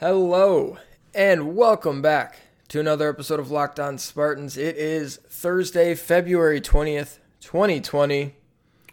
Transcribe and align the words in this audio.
Hello, 0.00 0.78
and 1.12 1.56
welcome 1.56 2.00
back 2.00 2.38
to 2.68 2.78
another 2.78 3.08
episode 3.08 3.40
of 3.40 3.50
Locked 3.50 3.80
On 3.80 3.98
Spartans. 3.98 4.56
It 4.56 4.76
is 4.76 5.16
Thursday, 5.28 5.96
February 5.96 6.60
20th, 6.60 7.18
2020. 7.40 8.36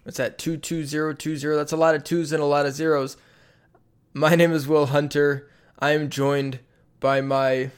What's 0.01 0.17
that? 0.17 0.39
22020. 0.39 1.55
That's 1.55 1.71
a 1.71 1.77
lot 1.77 1.93
of 1.93 2.03
twos 2.03 2.31
and 2.31 2.41
a 2.41 2.45
lot 2.47 2.65
of 2.65 2.73
zeros. 2.73 3.17
My 4.15 4.33
name 4.33 4.51
is 4.51 4.67
Will 4.67 4.87
Hunter. 4.87 5.47
I 5.77 5.91
am 5.91 6.09
joined 6.09 6.57
by 6.99 7.21
my 7.21 7.69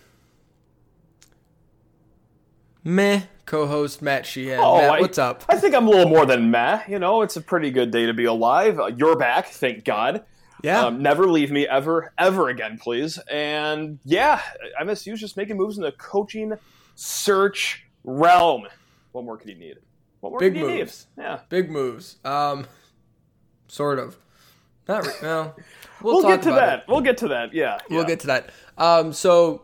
meh 2.82 3.24
co-host 3.46 4.02
Matt 4.02 4.26
Sheehan. 4.26 4.60
Oh, 4.62 4.78
Matt, 4.78 4.90
I- 4.92 5.02
what's 5.02 5.18
up? 5.18 5.44
I 5.50 5.58
think 5.58 5.76
I'm 5.76 5.88
a 5.88 5.90
little 5.90 6.08
more 6.10 6.26
than 6.26 6.50
meh. 6.50 6.82
You 6.88 7.00
know, 7.00 7.24
it's 7.24 7.36
a 7.36 7.42
pretty 7.42 7.72
good 7.72 7.92
day 7.92 8.06
to 8.06 8.14
be 8.14 8.24
alive. 8.24 8.80
Uh, 8.80 8.86
you're 8.88 9.18
back, 9.18 9.48
thank 9.48 9.84
God. 9.84 10.24
Yeah. 10.64 10.86
Um, 10.86 11.02
never 11.02 11.28
leave 11.28 11.52
me 11.52 11.68
ever, 11.68 12.14
ever 12.18 12.50
again, 12.50 12.78
please. 12.80 13.20
And 13.32 14.00
yeah, 14.06 14.42
MSU 14.82 15.14
is 15.14 15.20
just 15.20 15.38
making 15.38 15.58
moves 15.58 15.78
in 15.78 15.84
the 15.84 15.92
coaching 15.94 16.54
search 16.96 17.86
realm. 18.04 18.68
What 19.12 19.26
more 19.26 19.38
could 19.38 19.50
he 19.50 19.56
need? 19.56 19.78
What 20.22 20.32
more 20.32 20.40
Big 20.40 20.54
could 20.54 20.62
you 20.62 20.68
moves. 20.68 21.08
need? 21.16 21.24
Yeah. 21.24 21.40
Big 21.50 21.70
moves. 21.70 22.18
Um, 22.26 22.66
sort 23.68 24.00
of. 24.00 24.18
Not 24.88 25.06
re- 25.06 25.14
well. 25.22 25.56
We'll, 26.00 26.18
We'll, 26.18 26.28
get 26.28 26.44
to 26.44 26.50
about 26.50 26.60
that. 26.60 26.80
it. 26.80 26.86
We'll 26.88 27.02
get 27.02 27.18
to 27.18 27.28
that. 27.30 27.54
Yeah. 27.56 27.80
We'll 27.90 28.02
yeah. 28.02 28.08
get 28.08 28.20
to 28.20 28.28
that. 28.28 28.52
Um, 28.78 29.14
so 29.14 29.64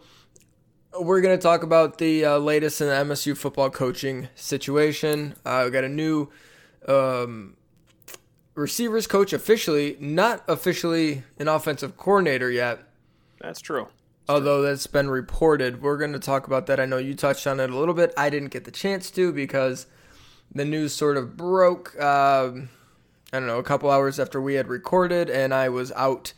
we're 0.99 1.21
going 1.21 1.37
to 1.37 1.41
talk 1.41 1.61
about 1.61 1.99
the 1.99 2.25
uh, 2.25 2.37
latest 2.39 2.81
in 2.81 2.87
the 2.87 2.93
MSU 2.93 3.37
football 3.37 3.69
coaching 3.69 4.29
situation. 4.33 5.35
Uh, 5.45 5.61
we 5.65 5.69
got 5.71 5.83
a 5.83 5.89
new 5.89 6.29
um, 6.87 7.55
receivers 8.55 9.07
coach 9.07 9.33
officially, 9.33 9.97
not 9.99 10.43
officially 10.47 11.23
an 11.39 11.47
offensive 11.47 11.97
coordinator 11.97 12.49
yet. 12.49 12.79
That's 13.39 13.61
true. 13.61 13.87
Although 14.29 14.61
that's 14.61 14.87
been 14.87 15.09
reported, 15.09 15.81
we're 15.81 15.97
going 15.97 16.13
to 16.13 16.19
talk 16.19 16.47
about 16.47 16.67
that. 16.67 16.79
I 16.79 16.85
know 16.85 16.97
you 16.97 17.13
touched 17.13 17.45
on 17.45 17.59
it 17.59 17.69
a 17.69 17.77
little 17.77 17.93
bit. 17.93 18.13
I 18.15 18.29
didn't 18.29 18.49
get 18.49 18.63
the 18.63 18.71
chance 18.71 19.11
to 19.11 19.33
because 19.33 19.85
the 20.53 20.63
news 20.63 20.93
sort 20.93 21.17
of 21.17 21.35
broke. 21.35 21.99
Um, 22.01 22.69
I 23.33 23.39
don't 23.39 23.47
know, 23.47 23.59
a 23.59 23.63
couple 23.63 23.89
hours 23.89 24.19
after 24.19 24.39
we 24.39 24.53
had 24.53 24.67
recorded, 24.67 25.29
and 25.29 25.53
I 25.53 25.67
was 25.67 25.91
out 25.93 26.33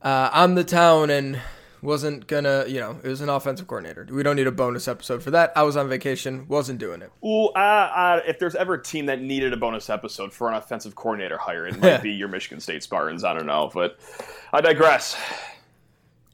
uh, 0.00 0.30
on 0.32 0.54
the 0.54 0.64
town 0.64 1.10
and 1.10 1.40
wasn't 1.82 2.26
gonna. 2.26 2.64
You 2.68 2.80
know, 2.80 2.98
it 3.02 3.08
was 3.08 3.20
an 3.20 3.28
offensive 3.28 3.66
coordinator. 3.66 4.06
We 4.10 4.22
don't 4.22 4.36
need 4.36 4.46
a 4.46 4.52
bonus 4.52 4.88
episode 4.88 5.22
for 5.22 5.30
that. 5.32 5.52
I 5.56 5.62
was 5.64 5.76
on 5.76 5.88
vacation, 5.88 6.46
wasn't 6.48 6.78
doing 6.78 7.02
it. 7.02 7.10
Ooh, 7.24 7.46
uh, 7.48 7.58
uh, 7.58 8.20
if 8.26 8.38
there's 8.38 8.54
ever 8.54 8.74
a 8.74 8.82
team 8.82 9.06
that 9.06 9.20
needed 9.20 9.52
a 9.52 9.56
bonus 9.56 9.90
episode 9.90 10.32
for 10.32 10.48
an 10.48 10.54
offensive 10.54 10.94
coordinator 10.94 11.36
hire, 11.36 11.66
it 11.66 11.78
might 11.80 12.02
be 12.02 12.12
your 12.12 12.28
Michigan 12.28 12.60
State 12.60 12.82
Spartans. 12.82 13.24
I 13.24 13.34
don't 13.34 13.46
know, 13.46 13.70
but 13.74 13.98
I 14.52 14.60
digress. 14.60 15.16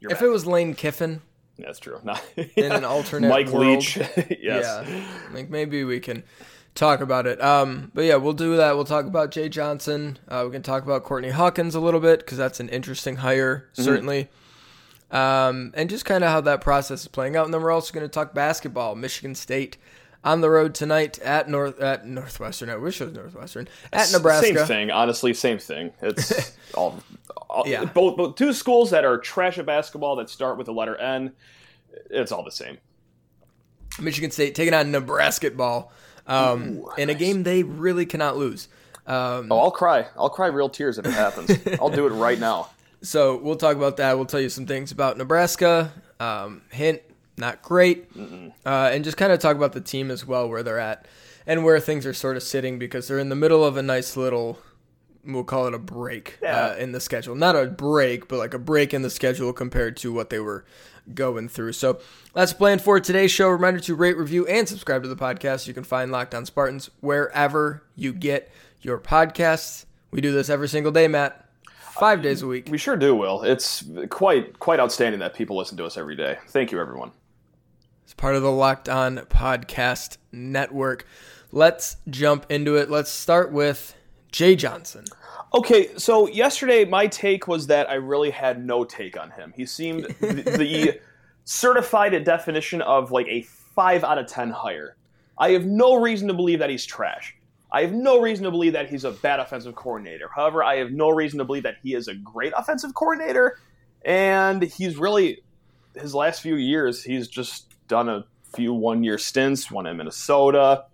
You're 0.00 0.12
If 0.12 0.18
back. 0.18 0.26
it 0.26 0.30
was 0.30 0.46
Lane 0.46 0.74
Kiffin 0.74 1.22
That's 1.58 1.78
true. 1.80 1.98
Not, 2.04 2.22
in 2.36 2.70
an 2.70 2.84
alternate 2.84 3.28
Mike 3.28 3.48
world, 3.48 3.66
Leach. 3.66 3.96
yes. 4.40 4.86
Yeah, 4.86 5.02
like 5.34 5.50
maybe 5.50 5.82
we 5.82 5.98
can 5.98 6.22
talk 6.76 7.00
about 7.00 7.26
it. 7.26 7.42
Um, 7.42 7.90
but 7.94 8.04
yeah, 8.04 8.14
we'll 8.14 8.32
do 8.32 8.56
that. 8.58 8.76
We'll 8.76 8.84
talk 8.84 9.06
about 9.06 9.32
Jay 9.32 9.48
Johnson. 9.48 10.18
Uh, 10.28 10.42
we 10.46 10.52
can 10.52 10.62
talk 10.62 10.84
about 10.84 11.02
Courtney 11.02 11.30
Hawkins 11.30 11.74
a 11.74 11.80
little 11.80 11.98
bit 11.98 12.20
because 12.20 12.38
that's 12.38 12.60
an 12.60 12.68
interesting 12.68 13.16
hire, 13.16 13.68
Mm-hmm. 13.76 13.82
Um, 15.10 15.72
and 15.74 15.88
just 15.88 16.04
kind 16.04 16.22
of 16.22 16.30
how 16.30 16.40
that 16.42 16.60
process 16.60 17.02
is 17.02 17.08
playing 17.08 17.36
out. 17.36 17.46
And 17.46 17.54
then 17.54 17.62
we're 17.62 17.70
also 17.72 17.92
going 17.94 18.04
to 18.04 18.12
talk 18.12 18.34
basketball. 18.34 18.94
Michigan 18.94 19.34
State 19.34 19.78
on 20.24 20.40
the 20.42 20.50
road 20.50 20.74
tonight 20.74 21.18
at 21.20 21.48
North 21.48 21.80
at 21.80 22.06
Northwestern. 22.06 22.68
I 22.68 22.76
wish 22.76 23.00
it 23.00 23.06
was 23.06 23.14
Northwestern 23.14 23.68
at 23.92 24.10
Nebraska. 24.12 24.46
Same 24.58 24.66
thing. 24.66 24.90
Honestly, 24.90 25.32
same 25.32 25.58
thing. 25.58 25.92
It's 26.02 26.52
all, 26.74 27.00
all 27.48 27.64
Yeah. 27.66 27.84
both, 27.84 28.16
both 28.16 28.34
two 28.36 28.52
schools 28.52 28.90
that 28.90 29.04
are 29.04 29.16
trash 29.16 29.56
at 29.58 29.64
basketball 29.66 30.16
that 30.16 30.28
start 30.28 30.58
with 30.58 30.66
the 30.66 30.72
letter 30.74 30.96
N. 30.96 31.32
It's 32.10 32.32
all 32.32 32.44
the 32.44 32.50
same. 32.50 32.76
Michigan 34.00 34.30
State 34.30 34.54
taking 34.54 34.74
on 34.74 34.90
Nebraska 34.90 35.50
ball 35.50 35.90
um, 36.26 36.78
Ooh, 36.80 36.90
in 36.98 37.08
a 37.08 37.12
nice. 37.14 37.20
game 37.20 37.42
they 37.44 37.62
really 37.62 38.04
cannot 38.06 38.36
lose. 38.36 38.68
Um, 39.06 39.48
Oh, 39.50 39.58
I'll 39.58 39.70
cry. 39.70 40.06
I'll 40.16 40.28
cry 40.28 40.48
real 40.48 40.68
tears 40.68 40.98
if 40.98 41.06
it 41.06 41.12
happens. 41.14 41.50
I'll 41.80 41.88
do 41.90 42.06
it 42.06 42.10
right 42.10 42.38
now. 42.38 42.68
So 43.02 43.36
we'll 43.36 43.56
talk 43.56 43.76
about 43.76 43.96
that. 43.98 44.16
We'll 44.16 44.26
tell 44.26 44.40
you 44.40 44.48
some 44.48 44.66
things 44.66 44.90
about 44.92 45.16
Nebraska. 45.18 45.92
Um, 46.18 46.62
hint, 46.70 47.00
not 47.36 47.62
great. 47.62 48.08
Uh, 48.66 48.90
and 48.92 49.04
just 49.04 49.16
kind 49.16 49.32
of 49.32 49.38
talk 49.38 49.56
about 49.56 49.72
the 49.72 49.80
team 49.80 50.10
as 50.10 50.26
well, 50.26 50.48
where 50.48 50.62
they're 50.62 50.80
at 50.80 51.06
and 51.46 51.64
where 51.64 51.78
things 51.80 52.04
are 52.06 52.12
sort 52.12 52.36
of 52.36 52.42
sitting 52.42 52.78
because 52.78 53.06
they're 53.08 53.18
in 53.20 53.28
the 53.28 53.36
middle 53.36 53.64
of 53.64 53.76
a 53.76 53.82
nice 53.82 54.16
little, 54.16 54.58
we'll 55.24 55.44
call 55.44 55.66
it 55.66 55.74
a 55.74 55.78
break 55.78 56.38
Yeah. 56.42 56.66
uh, 56.70 56.74
in 56.76 56.92
the 56.92 57.00
schedule. 57.00 57.34
Not 57.36 57.54
a 57.56 57.66
break, 57.66 58.26
but 58.28 58.38
like 58.38 58.52
a 58.54 58.58
break 58.58 58.92
in 58.92 59.02
the 59.02 59.10
schedule 59.10 59.52
compared 59.52 59.96
to 59.98 60.12
what 60.12 60.30
they 60.30 60.40
were 60.40 60.64
going 61.14 61.48
through. 61.48 61.72
So 61.72 62.00
that's 62.34 62.52
planned 62.52 62.82
for 62.82 62.98
today's 63.00 63.30
show. 63.30 63.48
Reminder 63.48 63.80
to 63.80 63.94
rate, 63.94 64.16
review, 64.18 64.44
and 64.46 64.68
subscribe 64.68 65.02
to 65.04 65.08
the 65.08 65.16
podcast. 65.16 65.66
You 65.68 65.72
can 65.72 65.84
find 65.84 66.10
Locked 66.12 66.34
On 66.34 66.44
Spartans 66.44 66.90
wherever 67.00 67.82
you 67.96 68.12
get 68.12 68.50
your 68.82 68.98
podcasts. 68.98 69.86
We 70.10 70.20
do 70.20 70.32
this 70.32 70.50
every 70.50 70.68
single 70.68 70.92
day, 70.92 71.08
Matt. 71.08 71.47
Five 71.98 72.22
days 72.22 72.42
a 72.42 72.46
week. 72.46 72.68
We 72.70 72.78
sure 72.78 72.96
do, 72.96 73.14
Will. 73.16 73.42
It's 73.42 73.84
quite 74.08 74.58
quite 74.60 74.78
outstanding 74.78 75.18
that 75.18 75.34
people 75.34 75.56
listen 75.56 75.76
to 75.78 75.84
us 75.84 75.96
every 75.96 76.14
day. 76.14 76.38
Thank 76.48 76.70
you, 76.70 76.80
everyone. 76.80 77.10
It's 78.04 78.14
part 78.14 78.36
of 78.36 78.42
the 78.42 78.52
Locked 78.52 78.88
On 78.88 79.16
Podcast 79.18 80.18
Network. 80.30 81.06
Let's 81.50 81.96
jump 82.08 82.46
into 82.50 82.76
it. 82.76 82.88
Let's 82.88 83.10
start 83.10 83.52
with 83.52 83.96
Jay 84.30 84.54
Johnson. 84.54 85.06
Okay, 85.54 85.88
so 85.96 86.28
yesterday 86.28 86.84
my 86.84 87.08
take 87.08 87.48
was 87.48 87.66
that 87.66 87.90
I 87.90 87.94
really 87.94 88.30
had 88.30 88.64
no 88.64 88.84
take 88.84 89.18
on 89.18 89.30
him. 89.32 89.52
He 89.56 89.66
seemed 89.66 90.04
the, 90.20 90.42
the 90.42 91.00
certified 91.44 92.22
definition 92.24 92.80
of 92.82 93.10
like 93.10 93.26
a 93.28 93.42
5 93.42 94.04
out 94.04 94.18
of 94.18 94.26
10 94.28 94.50
hire. 94.50 94.96
I 95.36 95.50
have 95.50 95.66
no 95.66 95.94
reason 95.94 96.28
to 96.28 96.34
believe 96.34 96.60
that 96.60 96.70
he's 96.70 96.86
trash. 96.86 97.34
I 97.70 97.82
have 97.82 97.92
no 97.92 98.20
reason 98.20 98.44
to 98.44 98.50
believe 98.50 98.72
that 98.72 98.88
he's 98.88 99.04
a 99.04 99.10
bad 99.10 99.40
offensive 99.40 99.74
coordinator. 99.74 100.28
However, 100.34 100.64
I 100.64 100.76
have 100.76 100.90
no 100.90 101.10
reason 101.10 101.38
to 101.38 101.44
believe 101.44 101.64
that 101.64 101.76
he 101.82 101.94
is 101.94 102.08
a 102.08 102.14
great 102.14 102.52
offensive 102.56 102.94
coordinator. 102.94 103.58
And 104.04 104.62
he's 104.62 104.96
really, 104.96 105.42
his 105.94 106.14
last 106.14 106.40
few 106.40 106.56
years, 106.56 107.02
he's 107.02 107.28
just 107.28 107.74
done 107.88 108.08
a 108.08 108.24
few 108.54 108.72
one 108.72 109.04
year 109.04 109.18
stints, 109.18 109.70
one 109.70 109.86
in 109.86 109.96
Minnesota, 109.98 110.86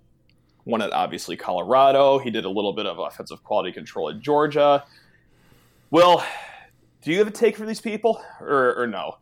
one 0.64 0.82
at 0.82 0.92
obviously 0.92 1.36
Colorado. 1.36 2.18
He 2.18 2.30
did 2.30 2.44
a 2.44 2.50
little 2.50 2.72
bit 2.72 2.86
of 2.86 2.98
offensive 2.98 3.44
quality 3.44 3.70
control 3.70 4.10
at 4.10 4.20
Georgia. 4.20 4.84
Will, 5.90 6.24
do 7.02 7.12
you 7.12 7.18
have 7.18 7.28
a 7.28 7.30
take 7.30 7.56
for 7.56 7.66
these 7.66 7.80
people 7.80 8.20
or, 8.40 8.74
or 8.82 8.86
no? 8.88 9.18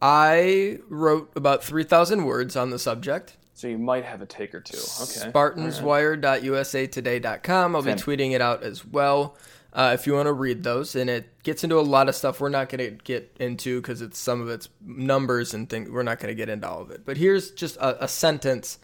I 0.00 0.78
wrote 0.88 1.30
about 1.34 1.62
3,000 1.64 2.24
words 2.24 2.56
on 2.56 2.70
the 2.70 2.78
subject. 2.78 3.36
So 3.54 3.68
you 3.68 3.78
might 3.78 4.04
have 4.04 4.20
a 4.20 4.26
take 4.26 4.52
or 4.52 4.60
two. 4.60 4.76
Okay. 4.76 5.30
SpartansWire.usatoday.com. 5.30 7.76
I'll 7.76 7.82
be 7.82 7.92
tweeting 7.92 8.32
it 8.32 8.40
out 8.40 8.64
as 8.64 8.84
well 8.84 9.36
uh, 9.72 9.92
if 9.94 10.08
you 10.08 10.14
want 10.14 10.26
to 10.26 10.32
read 10.32 10.64
those. 10.64 10.96
And 10.96 11.08
it 11.08 11.40
gets 11.44 11.62
into 11.62 11.78
a 11.78 11.82
lot 11.82 12.08
of 12.08 12.16
stuff 12.16 12.40
we're 12.40 12.48
not 12.48 12.68
going 12.68 12.80
to 12.80 12.90
get 13.04 13.36
into 13.38 13.80
because 13.80 14.02
it's 14.02 14.18
some 14.18 14.40
of 14.40 14.48
it's 14.48 14.68
numbers 14.84 15.54
and 15.54 15.70
things. 15.70 15.88
We're 15.88 16.02
not 16.02 16.18
going 16.18 16.32
to 16.32 16.34
get 16.34 16.48
into 16.48 16.68
all 16.68 16.82
of 16.82 16.90
it. 16.90 17.02
But 17.04 17.16
here's 17.16 17.52
just 17.52 17.76
a, 17.76 18.02
a 18.04 18.08
sentence 18.08 18.80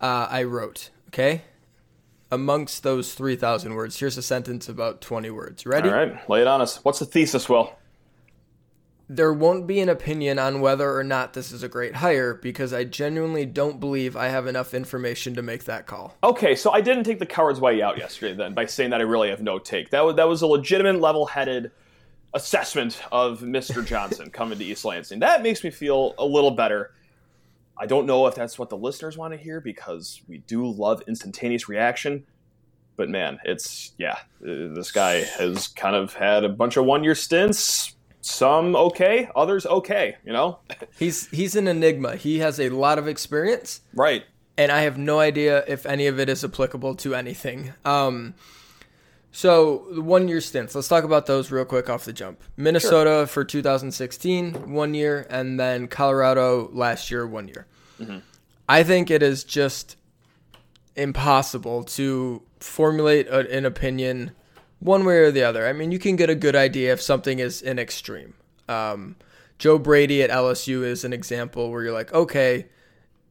uh, 0.00 0.28
I 0.30 0.44
wrote. 0.44 0.90
Okay. 1.08 1.42
Amongst 2.30 2.84
those 2.84 3.14
3,000 3.14 3.74
words, 3.74 3.98
here's 3.98 4.16
a 4.16 4.22
sentence 4.22 4.68
about 4.68 5.00
20 5.00 5.30
words. 5.30 5.66
Ready? 5.66 5.88
All 5.88 5.94
right, 5.94 6.30
lay 6.30 6.40
it 6.40 6.46
on 6.46 6.60
us. 6.60 6.84
What's 6.84 7.00
the 7.00 7.06
thesis, 7.06 7.48
Will? 7.48 7.72
There 9.08 9.32
won't 9.32 9.66
be 9.66 9.80
an 9.80 9.90
opinion 9.90 10.38
on 10.38 10.60
whether 10.60 10.96
or 10.96 11.04
not 11.04 11.34
this 11.34 11.52
is 11.52 11.62
a 11.62 11.68
great 11.68 11.96
hire 11.96 12.34
because 12.34 12.72
I 12.72 12.84
genuinely 12.84 13.44
don't 13.44 13.78
believe 13.78 14.16
I 14.16 14.28
have 14.28 14.46
enough 14.46 14.72
information 14.72 15.34
to 15.34 15.42
make 15.42 15.64
that 15.64 15.86
call. 15.86 16.16
Okay, 16.24 16.54
so 16.54 16.70
I 16.70 16.80
didn't 16.80 17.04
take 17.04 17.18
the 17.18 17.26
coward's 17.26 17.60
way 17.60 17.82
out 17.82 17.98
yesterday 17.98 18.34
then 18.34 18.54
by 18.54 18.64
saying 18.64 18.90
that 18.90 19.00
I 19.00 19.04
really 19.04 19.28
have 19.28 19.42
no 19.42 19.58
take. 19.58 19.90
That 19.90 20.06
was, 20.06 20.16
that 20.16 20.26
was 20.26 20.40
a 20.40 20.46
legitimate, 20.46 21.00
level 21.00 21.26
headed 21.26 21.70
assessment 22.32 23.00
of 23.12 23.40
Mr. 23.40 23.84
Johnson 23.84 24.30
coming 24.32 24.58
to 24.58 24.64
East 24.64 24.84
Lansing. 24.84 25.20
That 25.20 25.42
makes 25.42 25.62
me 25.62 25.70
feel 25.70 26.14
a 26.18 26.24
little 26.24 26.50
better. 26.50 26.92
I 27.76 27.86
don't 27.86 28.06
know 28.06 28.26
if 28.26 28.34
that's 28.34 28.58
what 28.58 28.70
the 28.70 28.76
listeners 28.76 29.18
want 29.18 29.32
to 29.32 29.38
hear 29.38 29.60
because 29.60 30.22
we 30.28 30.38
do 30.38 30.66
love 30.66 31.02
instantaneous 31.06 31.68
reaction. 31.68 32.24
But 32.96 33.08
man, 33.08 33.38
it's, 33.44 33.92
yeah, 33.98 34.18
uh, 34.42 34.72
this 34.74 34.92
guy 34.92 35.24
has 35.24 35.68
kind 35.68 35.96
of 35.96 36.14
had 36.14 36.44
a 36.44 36.48
bunch 36.48 36.76
of 36.76 36.84
one 36.84 37.02
year 37.02 37.14
stints. 37.16 37.96
Some 38.24 38.74
okay, 38.74 39.28
others 39.36 39.66
okay, 39.66 40.16
you 40.24 40.32
know? 40.32 40.58
He's 40.98 41.28
he's 41.28 41.56
an 41.56 41.68
enigma. 41.68 42.16
He 42.16 42.38
has 42.38 42.58
a 42.58 42.70
lot 42.70 42.98
of 42.98 43.06
experience, 43.06 43.82
right. 43.92 44.24
and 44.56 44.72
I 44.72 44.80
have 44.80 44.96
no 44.96 45.20
idea 45.20 45.62
if 45.68 45.84
any 45.84 46.06
of 46.06 46.18
it 46.18 46.30
is 46.30 46.42
applicable 46.42 46.94
to 46.96 47.14
anything. 47.14 47.74
Um, 47.84 48.32
so 49.30 49.84
the 49.90 50.00
one 50.00 50.26
year 50.26 50.40
stints. 50.40 50.74
Let's 50.74 50.88
talk 50.88 51.04
about 51.04 51.26
those 51.26 51.50
real 51.50 51.66
quick 51.66 51.90
off 51.90 52.06
the 52.06 52.14
jump. 52.14 52.40
Minnesota 52.56 53.26
for 53.26 53.44
2016, 53.44 54.72
one 54.72 54.94
year, 54.94 55.26
and 55.28 55.60
then 55.60 55.86
Colorado 55.86 56.70
last 56.72 57.10
year, 57.10 57.26
one 57.26 57.48
year. 57.48 57.66
I 58.66 58.84
think 58.84 59.10
it 59.10 59.22
is 59.22 59.44
just 59.44 59.96
impossible 60.96 61.84
to 61.84 62.40
formulate 62.58 63.28
a, 63.28 63.54
an 63.54 63.66
opinion 63.66 64.30
one 64.84 65.04
way 65.06 65.16
or 65.16 65.30
the 65.30 65.42
other. 65.42 65.66
I 65.66 65.72
mean, 65.72 65.90
you 65.90 65.98
can 65.98 66.14
get 66.14 66.28
a 66.28 66.34
good 66.34 66.54
idea 66.54 66.92
if 66.92 67.00
something 67.00 67.38
is 67.38 67.62
an 67.62 67.78
extreme. 67.78 68.34
Um, 68.68 69.16
Joe 69.58 69.78
Brady 69.78 70.22
at 70.22 70.28
LSU 70.28 70.84
is 70.84 71.04
an 71.04 71.12
example 71.14 71.70
where 71.70 71.82
you're 71.82 71.92
like, 71.92 72.12
okay, 72.12 72.66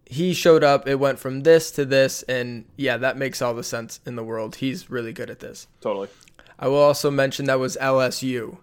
he 0.06 0.34
showed 0.34 0.64
up, 0.64 0.88
it 0.88 0.96
went 0.96 1.20
from 1.20 1.42
this 1.42 1.70
to 1.72 1.86
this, 1.86 2.24
and 2.24 2.66
yeah, 2.76 2.98
that 2.98 3.18
makes 3.18 3.40
all 3.40 3.54
the 3.54 3.64
sense 3.64 4.00
in 4.04 4.16
the 4.16 4.24
world. 4.24 4.56
He's 4.56 4.90
really 4.90 5.14
good 5.14 5.30
at 5.30 5.40
this. 5.40 5.68
Totally. 5.80 6.10
I 6.58 6.68
will 6.70 6.80
also 6.80 7.12
mention 7.12 7.46
that 7.46 7.60
was 7.60 7.78
LSU. 7.80 8.58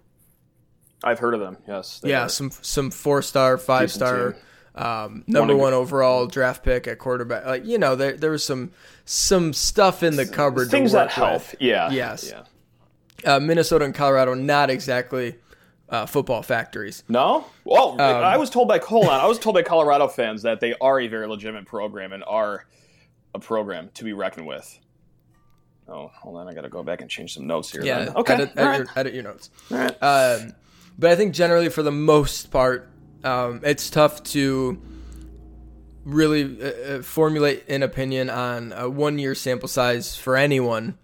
I've 1.05 1.21
heard 1.21 1.35
of 1.35 1.41
them. 1.41 1.59
Yes. 1.69 2.01
Yeah, 2.05 2.25
are. 2.25 2.29
some 2.29 2.51
some 2.51 2.91
four 2.91 3.23
star, 3.23 3.57
five 3.57 3.91
star, 3.91 4.37
um, 4.75 5.25
number 5.27 5.57
one 5.57 5.73
overall 5.75 6.27
draft 6.27 6.63
pick 6.63 6.87
at 6.89 6.99
quarterback. 6.99 7.47
Like 7.47 7.65
you 7.65 7.79
know, 7.79 7.95
there 7.95 8.17
there 8.17 8.31
was 8.33 8.45
some 8.45 8.73
some 9.05 9.53
stuff 9.53 10.03
in 10.03 10.17
the 10.17 10.27
cupboard. 10.27 10.71
Things 10.71 10.91
to 10.91 10.97
that 10.97 11.11
help. 11.11 11.33
with. 11.33 11.55
Yeah. 11.61 11.91
Yes. 11.91 12.29
Yeah. 12.31 12.43
Uh, 13.25 13.41
Minnesota 13.41 13.85
and 13.85 13.95
Colorado, 13.95 14.35
not 14.35 14.71
exactly 14.71 15.37
uh, 15.89 16.07
football 16.07 16.43
factories. 16.43 17.03
No. 17.09 17.45
Well, 17.65 17.93
Um, 17.93 18.01
I 18.01 18.37
was 18.37 18.51
told 18.51 18.69
by 18.69 18.79
hold 18.79 19.07
on. 19.07 19.21
I 19.21 19.27
was 19.27 19.39
told 19.39 19.55
by 19.55 19.63
Colorado 19.63 20.09
fans 20.09 20.43
that 20.43 20.61
they 20.61 20.75
are 20.81 21.01
a 21.01 21.09
very 21.09 21.27
legitimate 21.27 21.67
program 21.67 22.13
and 22.13 22.23
are 22.27 22.67
a 23.35 23.39
program 23.39 23.91
to 23.95 24.05
be 24.05 24.13
reckoned 24.13 24.47
with. 24.47 24.79
Oh, 25.89 26.11
hold 26.15 26.37
on. 26.37 26.49
I 26.49 26.55
got 26.55 26.63
to 26.63 26.69
go 26.69 26.83
back 26.83 27.01
and 27.01 27.11
change 27.11 27.35
some 27.35 27.47
notes 27.47 27.73
here. 27.73 27.85
Yeah. 27.85 28.05
then. 28.05 28.17
Okay. 28.17 28.35
Edit, 28.35 28.51
edit, 28.57 28.65
right. 28.65 28.79
your, 28.79 28.87
edit 28.97 29.15
your 29.15 29.23
notes. 29.25 29.51
All 29.71 29.79
right. 29.79 30.03
Um, 30.03 30.55
but 30.99 31.11
I 31.11 31.17
think 31.17 31.35
generally, 31.35 31.69
for 31.69 31.83
the 31.83 31.91
most 31.91 32.51
part, 32.51 32.89
um, 33.25 33.61
it's 33.65 33.91
tough 33.91 34.23
to 34.25 34.81
really 36.05 36.63
uh, 36.63 36.67
uh, 36.99 37.03
formulate 37.03 37.69
an 37.69 37.83
opinion 37.83 38.31
on 38.31 38.73
a 38.73 38.89
one 38.89 39.19
year 39.19 39.35
sample 39.35 39.69
size 39.69 40.17
for 40.17 40.37
anyone, 40.37 40.97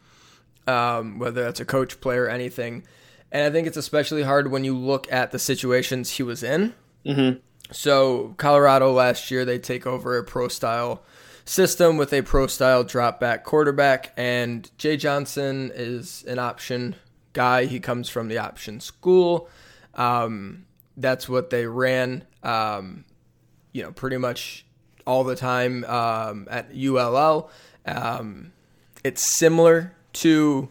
um, 0.67 1.19
whether 1.19 1.45
that's 1.45 1.61
a 1.61 1.65
coach, 1.65 2.01
player, 2.01 2.29
anything. 2.29 2.85
And 3.33 3.45
I 3.45 3.51
think 3.51 3.67
it's 3.67 3.77
especially 3.77 4.23
hard 4.23 4.51
when 4.51 4.65
you 4.65 4.77
look 4.77 5.11
at 5.13 5.33
the 5.33 5.39
situations 5.39 6.13
he 6.13 6.23
was 6.23 6.43
in. 6.43 6.75
Mhm. 7.05 7.41
So, 7.73 8.35
Colorado 8.37 8.93
last 8.93 9.31
year, 9.31 9.45
they 9.45 9.59
take 9.59 9.87
over 9.87 10.17
a 10.17 10.23
pro 10.25 10.49
style 10.49 11.03
system 11.45 11.97
with 11.97 12.13
a 12.13 12.23
pro 12.23 12.47
style 12.47 12.85
drop 12.85 13.19
back 13.19 13.45
quarterback, 13.45 14.13
and 14.17 14.71
Jay 14.79 14.97
Johnson 14.97 15.73
is 15.75 16.25
an 16.29 16.39
option 16.39 16.95
guy. 17.33 17.65
He 17.65 17.81
comes 17.81 18.09
from 18.09 18.29
the 18.29 18.39
option 18.39 18.81
school. 18.81 19.49
Um, 19.95 20.67
that's 20.97 21.29
what 21.29 21.51
they 21.51 21.67
ran, 21.67 22.25
um, 22.43 23.05
you 23.73 23.83
know, 23.83 23.93
pretty 23.93 24.17
much 24.17 24.65
all 25.07 25.25
the 25.25 25.37
time 25.37 25.85
um, 25.85 26.47
at 26.51 26.71
ULL. 26.75 27.51
Um, 27.85 28.53
it's 29.05 29.23
similar 29.23 29.96
to, 30.21 30.69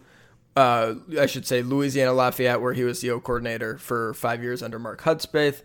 uh, 0.55 0.95
I 1.19 1.25
should 1.25 1.45
say, 1.45 1.61
Louisiana 1.61 2.13
Lafayette, 2.13 2.61
where 2.61 2.73
he 2.73 2.83
was 2.83 3.01
the 3.01 3.11
O 3.11 3.19
coordinator 3.19 3.77
for 3.77 4.13
five 4.13 4.41
years 4.43 4.61
under 4.63 4.79
Mark 4.79 5.01
Hudspeth, 5.01 5.63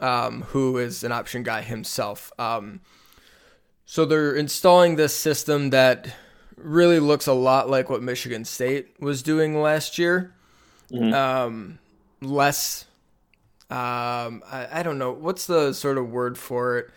um, 0.00 0.42
who 0.42 0.78
is 0.78 1.04
an 1.04 1.12
option 1.12 1.42
guy 1.42 1.62
himself. 1.62 2.32
Um, 2.38 2.80
so 3.84 4.04
they're 4.04 4.34
installing 4.34 4.96
this 4.96 5.14
system 5.14 5.70
that 5.70 6.14
really 6.56 6.98
looks 6.98 7.26
a 7.26 7.32
lot 7.32 7.70
like 7.70 7.88
what 7.88 8.02
Michigan 8.02 8.44
State 8.44 9.00
was 9.00 9.22
doing 9.22 9.60
last 9.60 9.98
year. 9.98 10.34
Um, 11.14 11.78
less, 12.20 12.84
um, 13.70 14.42
I, 14.50 14.68
I 14.72 14.82
don't 14.82 14.98
know 14.98 15.12
what's 15.12 15.46
the 15.46 15.72
sort 15.72 15.98
of 15.98 16.10
word 16.10 16.38
for 16.38 16.78
it. 16.78 16.90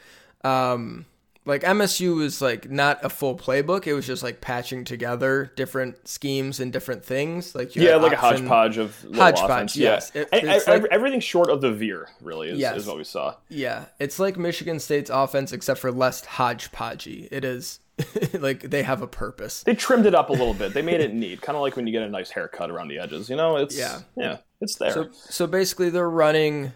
Um, 0.44 1.06
like 1.50 1.64
MSU 1.64 2.16
was 2.16 2.42
like 2.42 2.70
not 2.72 3.04
a 3.04 3.10
full 3.10 3.36
playbook; 3.38 3.86
it 3.88 3.94
was 3.94 4.08
just 4.08 4.24
like 4.24 4.40
patching 4.40 4.86
together 4.86 5.52
different 5.56 6.08
schemes 6.08 6.60
and 6.62 6.72
different 6.72 7.04
things. 7.04 7.54
Like 7.56 7.76
you 7.76 7.84
Yeah, 7.84 7.98
like 7.98 8.14
a 8.14 8.18
hodgepodge 8.18 8.78
of 8.78 8.96
Hodgepodge, 9.14 9.40
offense. 9.44 9.76
yes. 9.76 10.12
Yeah. 10.16 10.22
It- 10.22 10.30
it's 10.32 10.68
and 10.68 10.84
like- 10.84 10.92
everything 10.92 11.20
short 11.20 11.50
of 11.50 11.60
the 11.62 11.72
veer, 11.72 12.08
really, 12.22 12.50
is, 12.50 12.60
Yes. 12.60 12.78
is 12.78 12.88
what 12.88 12.98
we 12.98 13.04
saw. 13.04 13.36
Yeah, 13.50 13.86
it's 14.00 14.20
like 14.20 14.38
Michigan 14.38 14.80
State's 14.80 15.10
offense, 15.10 15.52
except 15.52 15.80
for 15.82 15.92
less 15.92 16.24
hodgepodgey. 16.26 17.28
It 17.32 17.44
is 17.44 17.80
like 18.40 18.62
they 18.70 18.84
have 18.84 19.02
a 19.02 19.08
purpose. 19.08 19.64
They 19.64 19.76
trimmed 19.76 20.06
it 20.06 20.16
up 20.16 20.30
a 20.30 20.34
little 20.34 20.54
bit. 20.54 20.74
They 20.74 20.82
made 20.82 21.02
it 21.02 21.14
neat, 21.14 21.42
kind 21.42 21.56
of 21.58 21.62
like 21.62 21.76
when 21.76 21.86
you 21.86 21.92
get 21.92 22.04
a 22.04 22.10
nice 22.10 22.30
haircut 22.30 22.70
around 22.72 22.88
the 22.88 23.00
edges. 23.00 23.30
You 23.30 23.36
know, 23.36 23.58
it's 23.58 23.78
Yeah. 23.78 24.00
yeah, 24.16 24.38
it's 24.62 24.76
there. 24.76 24.92
So, 24.92 25.10
so 25.12 25.48
basically, 25.48 25.90
they're 25.90 26.10
running 26.10 26.72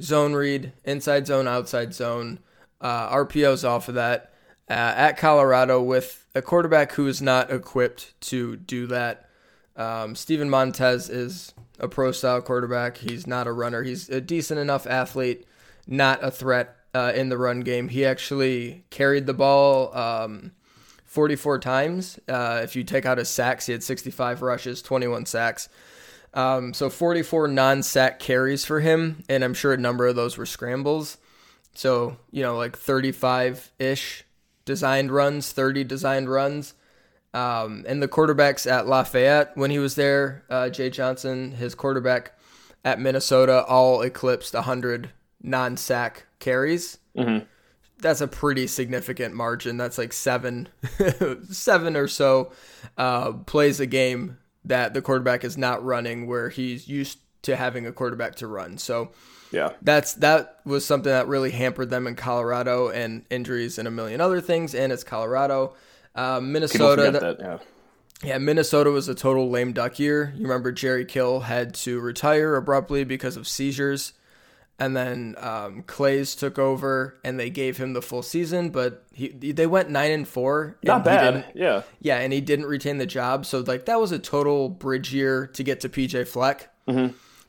zone 0.00 0.32
read, 0.32 0.72
inside 0.84 1.26
zone, 1.26 1.46
outside 1.48 1.94
zone, 1.94 2.38
uh, 2.80 3.10
RPOs 3.14 3.68
off 3.68 3.88
of 3.88 3.94
that 3.96 4.32
uh, 4.68 4.72
at 4.72 5.16
Colorado 5.16 5.82
with 5.82 6.26
a 6.34 6.42
quarterback 6.42 6.92
who 6.92 7.06
is 7.06 7.22
not 7.22 7.50
equipped 7.50 8.18
to 8.22 8.56
do 8.56 8.86
that. 8.88 9.28
Um, 9.76 10.14
Steven 10.14 10.50
Montez 10.50 11.08
is 11.08 11.54
a 11.78 11.88
pro 11.88 12.12
style 12.12 12.42
quarterback. 12.42 12.98
He's 12.98 13.26
not 13.26 13.46
a 13.46 13.52
runner. 13.52 13.82
He's 13.82 14.08
a 14.08 14.20
decent 14.20 14.60
enough 14.60 14.86
athlete, 14.86 15.46
not 15.86 16.22
a 16.22 16.30
threat 16.30 16.76
uh, 16.94 17.12
in 17.14 17.28
the 17.28 17.38
run 17.38 17.60
game. 17.60 17.88
He 17.88 18.04
actually 18.04 18.84
carried 18.90 19.26
the 19.26 19.34
ball 19.34 19.96
um, 19.96 20.52
44 21.04 21.58
times. 21.60 22.18
Uh, 22.28 22.60
if 22.62 22.76
you 22.76 22.84
take 22.84 23.06
out 23.06 23.18
his 23.18 23.28
sacks, 23.28 23.66
he 23.66 23.72
had 23.72 23.82
65 23.82 24.42
rushes, 24.42 24.82
21 24.82 25.26
sacks. 25.26 25.68
Um, 26.34 26.74
so 26.74 26.90
44 26.90 27.48
non-sack 27.48 28.18
carries 28.18 28.64
for 28.64 28.80
him, 28.80 29.24
and 29.28 29.42
I'm 29.42 29.54
sure 29.54 29.72
a 29.72 29.78
number 29.78 30.06
of 30.06 30.16
those 30.16 30.36
were 30.36 30.46
scrambles. 30.46 31.16
So 31.78 32.16
you 32.32 32.42
know, 32.42 32.56
like 32.56 32.76
35-ish 32.76 34.24
designed 34.64 35.12
runs, 35.12 35.52
30 35.52 35.84
designed 35.84 36.28
runs. 36.28 36.74
Um, 37.32 37.84
and 37.86 38.02
the 38.02 38.08
quarterbacks 38.08 38.68
at 38.68 38.88
Lafayette 38.88 39.56
when 39.56 39.70
he 39.70 39.78
was 39.78 39.94
there, 39.94 40.42
uh, 40.50 40.70
Jay 40.70 40.90
Johnson, 40.90 41.52
his 41.52 41.76
quarterback 41.76 42.36
at 42.84 42.98
Minnesota, 42.98 43.62
all 43.64 44.02
eclipsed 44.02 44.54
100 44.54 45.10
non-sack 45.40 46.26
carries. 46.40 46.98
That's 47.98 48.20
a 48.20 48.26
pretty 48.26 48.66
significant 48.66 49.36
margin. 49.36 49.76
That's 49.76 49.98
like 49.98 50.12
seven, 50.12 50.68
seven 51.48 51.96
or 51.96 52.08
so 52.08 52.50
uh, 52.96 53.34
plays 53.34 53.78
a 53.78 53.86
game 53.86 54.38
that 54.64 54.94
the 54.94 55.02
quarterback 55.02 55.44
is 55.44 55.56
not 55.56 55.84
running 55.84 56.26
where 56.26 56.48
he's 56.48 56.88
used 56.88 57.20
to 57.42 57.54
having 57.54 57.86
a 57.86 57.92
quarterback 57.92 58.34
to 58.36 58.48
run. 58.48 58.78
So 58.78 59.12
yeah, 59.50 59.72
that's 59.82 60.14
that 60.14 60.60
was 60.64 60.84
something 60.84 61.10
that 61.10 61.28
really 61.28 61.50
hampered 61.50 61.90
them 61.90 62.06
in 62.06 62.14
Colorado 62.16 62.88
and 62.88 63.24
injuries 63.30 63.78
and 63.78 63.88
a 63.88 63.90
million 63.90 64.20
other 64.20 64.40
things. 64.40 64.74
And 64.74 64.92
it's 64.92 65.04
Colorado, 65.04 65.74
uh, 66.14 66.40
Minnesota. 66.40 67.10
that-. 67.10 67.40
Yeah, 67.40 67.58
yeah, 68.22 68.38
Minnesota 68.38 68.90
was 68.90 69.08
a 69.08 69.14
total 69.14 69.48
lame 69.48 69.72
duck 69.72 69.98
year. 69.98 70.32
You 70.36 70.42
remember 70.42 70.72
Jerry 70.72 71.04
Kill 71.04 71.40
had 71.40 71.74
to 71.74 72.00
retire 72.00 72.56
abruptly 72.56 73.04
because 73.04 73.36
of 73.36 73.46
seizures, 73.46 74.12
and 74.80 74.96
then 74.96 75.36
um, 75.38 75.84
Claeys 75.84 76.36
took 76.36 76.58
over 76.58 77.16
and 77.22 77.38
they 77.38 77.48
gave 77.48 77.76
him 77.76 77.92
the 77.92 78.02
full 78.02 78.22
season. 78.22 78.70
But 78.70 79.04
he 79.12 79.28
they 79.28 79.66
went 79.68 79.90
nine 79.90 80.10
and 80.10 80.26
four. 80.26 80.76
not 80.82 81.06
and 81.06 81.36
he 81.36 81.42
bad. 81.42 81.52
Yeah, 81.54 81.82
yeah, 82.00 82.18
and 82.18 82.32
he 82.32 82.40
didn't 82.40 82.66
retain 82.66 82.98
the 82.98 83.06
job. 83.06 83.46
So 83.46 83.60
like 83.60 83.86
that 83.86 84.00
was 84.00 84.10
a 84.10 84.18
total 84.18 84.68
bridge 84.68 85.14
year 85.14 85.46
to 85.54 85.62
get 85.62 85.80
to 85.80 85.88
PJ 85.88 86.26
Fleck, 86.26 86.70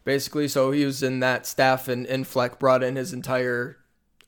basically. 0.03 0.48
So 0.48 0.72
he 0.72 0.86
was 0.86 1.03
in 1.03 1.20
that 1.20 1.46
staff, 1.46 1.88
and, 1.88 2.06
and 2.08 2.27
Fleck 2.27 2.60
brought 2.60 2.84
in 2.84 2.96
his 2.96 3.13
entire 3.13 3.77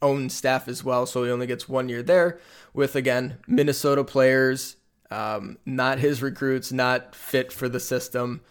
own 0.02 0.30
staff 0.30 0.68
as 0.68 0.84
well. 0.84 1.06
So 1.06 1.24
he 1.24 1.32
only 1.32 1.48
gets 1.48 1.70
one 1.70 1.90
year 1.90 2.04
there 2.04 2.40
with 2.74 2.96
again 2.96 3.38
Minnesota 3.48 4.04
players, 4.04 4.78
um, 5.10 5.58
not 5.66 6.00
his 6.00 6.22
recruits, 6.22 6.72
not 6.72 7.16
fit 7.16 7.52
for 7.52 7.70
the 7.70 7.80
system. 7.80 8.42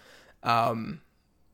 Um, 0.43 1.00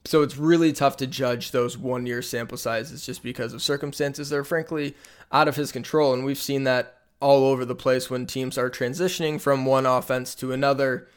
so 0.04 0.22
it's 0.22 0.36
really 0.36 0.72
tough 0.72 0.96
to 0.98 1.06
judge 1.06 1.50
those 1.50 1.76
one 1.76 2.06
year 2.06 2.22
sample 2.22 2.58
sizes 2.58 3.04
just 3.04 3.22
because 3.22 3.52
of 3.52 3.62
circumstances 3.62 4.30
that 4.30 4.36
are 4.36 4.44
frankly 4.44 4.94
out 5.32 5.48
of 5.48 5.56
his 5.56 5.72
control. 5.72 6.14
And 6.14 6.24
we've 6.24 6.38
seen 6.38 6.64
that 6.64 6.98
all 7.20 7.44
over 7.44 7.64
the 7.64 7.74
place 7.74 8.08
when 8.08 8.26
teams 8.26 8.56
are 8.58 8.70
transitioning 8.70 9.40
from 9.40 9.64
one 9.64 9.86
offense 9.86 10.34
to 10.36 10.52
another. 10.52 11.08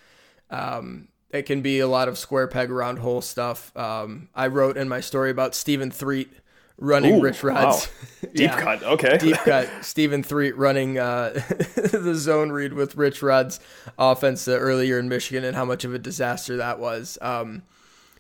Um, 0.50 1.10
it 1.32 1.44
can 1.44 1.62
be 1.62 1.80
a 1.80 1.88
lot 1.88 2.08
of 2.08 2.18
square 2.18 2.48
peg 2.48 2.70
round 2.70 3.00
hole 3.00 3.22
stuff. 3.22 3.76
Um, 3.78 4.30
I 4.36 4.48
wrote 4.48 4.78
in 4.78 4.90
my 4.90 5.00
story 5.02 5.30
about 5.32 5.56
Stephen 5.56 5.92
Threet 5.92 6.32
running 6.78 7.16
Ooh, 7.16 7.22
Rich 7.22 7.44
Rod's 7.44 7.90
deep 8.22 8.32
Yeah. 8.36 8.60
cut. 8.62 8.84
Okay, 8.84 9.18
deep 9.18 9.36
cut. 9.46 9.70
Stephen 9.82 10.24
Threet 10.24 10.56
running 10.58 10.98
uh, 10.98 11.32
the 11.76 12.14
zone 12.16 12.52
read 12.52 12.74
with 12.74 12.96
Rich 12.96 13.22
Rod's 13.22 13.60
offense 13.98 14.48
uh, 14.48 14.52
earlier 14.54 14.98
in 14.98 15.10
Michigan 15.10 15.44
and 15.44 15.56
how 15.56 15.66
much 15.66 15.84
of 15.84 15.94
a 15.94 16.00
disaster 16.00 16.58
that 16.58 16.80
was. 16.80 17.18
Um, 17.22 17.64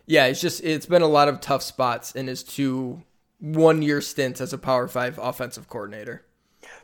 yeah, 0.06 0.26
it's 0.26 0.42
just 0.42 0.64
it's 0.64 0.86
been 0.86 1.02
a 1.04 1.08
lot 1.08 1.28
of 1.30 1.40
tough 1.40 1.62
spots 1.64 2.14
in 2.14 2.28
his 2.28 2.44
two 2.44 3.04
one 3.40 3.82
year 3.82 4.02
stints 4.02 4.42
as 4.42 4.52
a 4.54 4.58
Power 4.58 4.88
Five 4.88 5.18
offensive 5.18 5.70
coordinator. 5.70 6.24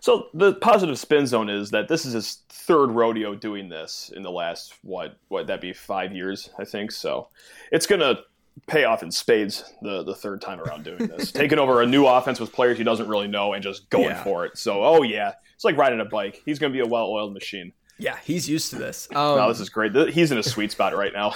So 0.05 0.27
the 0.35 0.53
positive 0.53 0.99
spin 0.99 1.25
zone 1.25 1.49
is 1.49 1.71
that 1.71 1.87
this 1.87 2.05
is 2.05 2.13
his 2.13 2.43
third 2.49 2.91
rodeo 2.91 3.33
doing 3.33 3.69
this 3.69 4.11
in 4.15 4.21
the 4.21 4.29
last 4.29 4.75
what 4.83 5.17
what 5.29 5.47
that 5.47 5.61
be 5.61 5.73
five 5.73 6.13
years 6.13 6.51
I 6.59 6.63
think. 6.63 6.91
So 6.91 7.29
it's 7.71 7.87
gonna 7.87 8.19
pay 8.67 8.83
off 8.83 9.01
in 9.01 9.09
spades 9.09 9.63
the 9.81 10.03
the 10.03 10.13
third 10.13 10.41
time 10.41 10.59
around 10.59 10.83
doing 10.83 11.07
this, 11.07 11.31
taking 11.41 11.57
over 11.57 11.81
a 11.81 11.87
new 11.87 12.05
offense 12.05 12.39
with 12.39 12.53
players 12.53 12.77
he 12.77 12.83
doesn't 12.83 13.07
really 13.07 13.27
know 13.27 13.53
and 13.53 13.63
just 13.63 13.89
going 13.89 14.09
Yeah. 14.09 14.23
for 14.23 14.45
it. 14.45 14.59
So 14.59 14.83
oh 14.83 15.01
yeah, 15.01 15.33
it's 15.55 15.63
like 15.65 15.75
riding 15.75 15.99
a 15.99 16.05
bike. 16.05 16.39
He's 16.45 16.59
gonna 16.59 16.71
be 16.71 16.81
a 16.81 16.87
well 16.87 17.07
oiled 17.07 17.33
machine. 17.33 17.73
Yeah, 17.97 18.15
he's 18.23 18.47
used 18.47 18.69
to 18.69 18.75
this. 18.75 19.07
Um, 19.15 19.37
no, 19.37 19.47
this 19.49 19.59
is 19.59 19.69
great. 19.69 19.95
He's 20.13 20.31
in 20.31 20.37
a 20.37 20.43
sweet 20.43 20.71
spot 20.71 20.95
right 20.95 21.13
now. 21.13 21.33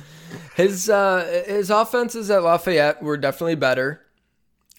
his 0.56 0.90
uh, 0.90 1.42
his 1.46 1.70
offenses 1.70 2.30
at 2.30 2.42
Lafayette 2.42 3.02
were 3.02 3.16
definitely 3.16 3.54
better. 3.54 4.02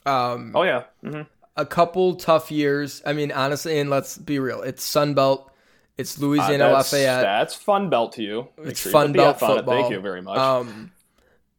Um, 0.06 0.52
oh 0.54 0.62
yeah, 0.62 0.84
mm-hmm. 1.04 1.24
A 1.55 1.65
couple 1.65 2.15
tough 2.15 2.51
years. 2.51 3.01
I 3.05 3.13
mean, 3.13 3.31
honestly, 3.31 3.79
and 3.79 3.89
let's 3.89 4.17
be 4.17 4.39
real, 4.39 4.62
it's 4.62 4.84
Sun 4.84 5.13
Belt. 5.13 5.51
It's 5.98 6.17
Louisiana 6.17 6.65
uh, 6.65 6.77
that's, 6.77 6.93
Lafayette. 6.93 7.22
That's 7.22 7.53
Fun 7.53 7.89
Belt 7.89 8.13
to 8.13 8.24
you. 8.24 8.48
Make 8.58 8.67
it's 8.70 8.79
sure 8.81 8.91
Fun 8.91 9.13
Belt 9.13 9.39
football. 9.39 9.81
Thank 9.81 9.91
you 9.91 10.00
very 10.00 10.22
much. 10.22 10.38
Um, 10.38 10.91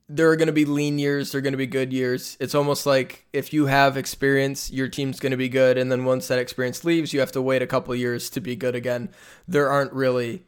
there 0.08 0.30
are 0.30 0.36
going 0.36 0.46
to 0.46 0.52
be 0.52 0.64
lean 0.64 0.98
years. 0.98 1.32
There 1.32 1.38
are 1.38 1.42
going 1.42 1.52
to 1.52 1.58
be 1.58 1.66
good 1.66 1.92
years. 1.92 2.36
It's 2.40 2.54
almost 2.54 2.84
like 2.84 3.26
if 3.32 3.52
you 3.52 3.66
have 3.66 3.96
experience, 3.96 4.70
your 4.70 4.88
team's 4.88 5.20
going 5.20 5.30
to 5.30 5.36
be 5.36 5.48
good, 5.48 5.78
and 5.78 5.90
then 5.90 6.04
once 6.04 6.28
that 6.28 6.38
experience 6.38 6.84
leaves, 6.84 7.12
you 7.12 7.20
have 7.20 7.32
to 7.32 7.42
wait 7.42 7.62
a 7.62 7.66
couple 7.66 7.94
years 7.94 8.28
to 8.30 8.40
be 8.40 8.56
good 8.56 8.74
again. 8.74 9.10
There 9.48 9.70
aren't 9.70 9.92
really, 9.92 10.44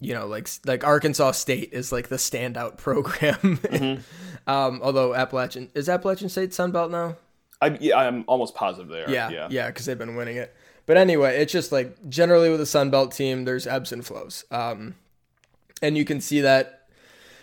you 0.00 0.14
know, 0.14 0.26
like 0.26 0.48
like 0.64 0.84
Arkansas 0.84 1.32
State 1.32 1.70
is 1.72 1.92
like 1.92 2.08
the 2.08 2.16
standout 2.16 2.76
program. 2.78 3.36
Mm-hmm. 3.36 4.00
um, 4.50 4.80
although 4.82 5.14
Appalachian 5.14 5.70
is 5.74 5.88
Appalachian 5.88 6.28
State 6.28 6.54
Sun 6.54 6.70
Belt 6.70 6.90
now. 6.90 7.16
I, 7.60 7.76
yeah, 7.80 7.96
I'm 7.98 8.24
almost 8.26 8.54
positive 8.54 8.88
they 8.88 9.02
are. 9.02 9.10
Yeah, 9.10 9.30
yeah, 9.30 9.48
yeah, 9.50 9.66
because 9.68 9.86
they've 9.86 9.98
been 9.98 10.16
winning 10.16 10.36
it. 10.36 10.54
But 10.86 10.96
anyway, 10.96 11.38
it's 11.38 11.52
just 11.52 11.72
like 11.72 12.08
generally 12.08 12.50
with 12.50 12.60
a 12.60 12.66
Sun 12.66 12.90
Belt 12.90 13.12
team, 13.12 13.44
there's 13.44 13.66
ebbs 13.66 13.92
and 13.92 14.06
flows. 14.06 14.44
Um, 14.50 14.94
and 15.82 15.96
you 15.96 16.04
can 16.04 16.20
see 16.20 16.40
that 16.40 16.88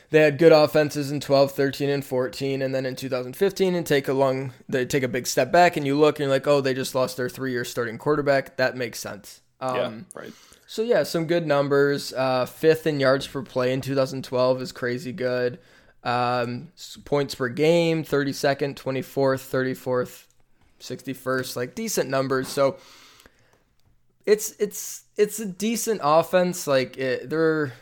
they 0.09 0.21
had 0.21 0.37
good 0.37 0.51
offenses 0.51 1.11
in 1.11 1.19
12, 1.19 1.51
13, 1.51 1.89
and 1.89 2.05
14, 2.05 2.61
and 2.61 2.73
then 2.73 2.85
in 2.85 2.95
2015 2.95 3.75
and 3.75 3.85
take 3.85 4.07
a 4.07 4.13
long 4.13 4.53
they 4.69 4.85
take 4.85 5.03
a 5.03 5.07
big 5.07 5.27
step 5.27 5.51
back 5.51 5.75
and 5.75 5.85
you 5.85 5.99
look 5.99 6.19
and 6.19 6.25
you're 6.25 6.29
like, 6.29 6.47
oh, 6.47 6.61
they 6.61 6.73
just 6.73 6.95
lost 6.95 7.17
their 7.17 7.29
three 7.29 7.51
year 7.51 7.65
starting 7.65 7.97
quarterback. 7.97 8.57
That 8.57 8.77
makes 8.77 8.99
sense. 8.99 9.41
Um, 9.59 9.75
yeah, 9.75 10.21
right. 10.21 10.33
So 10.67 10.81
yeah, 10.81 11.03
some 11.03 11.25
good 11.25 11.45
numbers. 11.45 12.13
Uh, 12.13 12.45
fifth 12.45 12.87
in 12.87 12.99
yards 12.99 13.27
per 13.27 13.41
play 13.41 13.73
in 13.73 13.81
2012 13.81 14.61
is 14.61 14.71
crazy 14.71 15.11
good. 15.11 15.59
Um, 16.03 16.69
points 17.05 17.35
per 17.35 17.47
game, 17.47 18.03
32nd, 18.03 18.75
24th, 18.75 19.75
34th, 19.75 20.25
61st, 20.79 21.55
like 21.55 21.75
decent 21.75 22.09
numbers. 22.09 22.49
So 22.49 22.77
it's 24.25 24.51
it's 24.59 25.03
it's 25.15 25.39
a 25.39 25.45
decent 25.45 26.01
offense. 26.03 26.67
Like 26.67 26.97
it, 26.97 27.29
they're, 27.29 27.73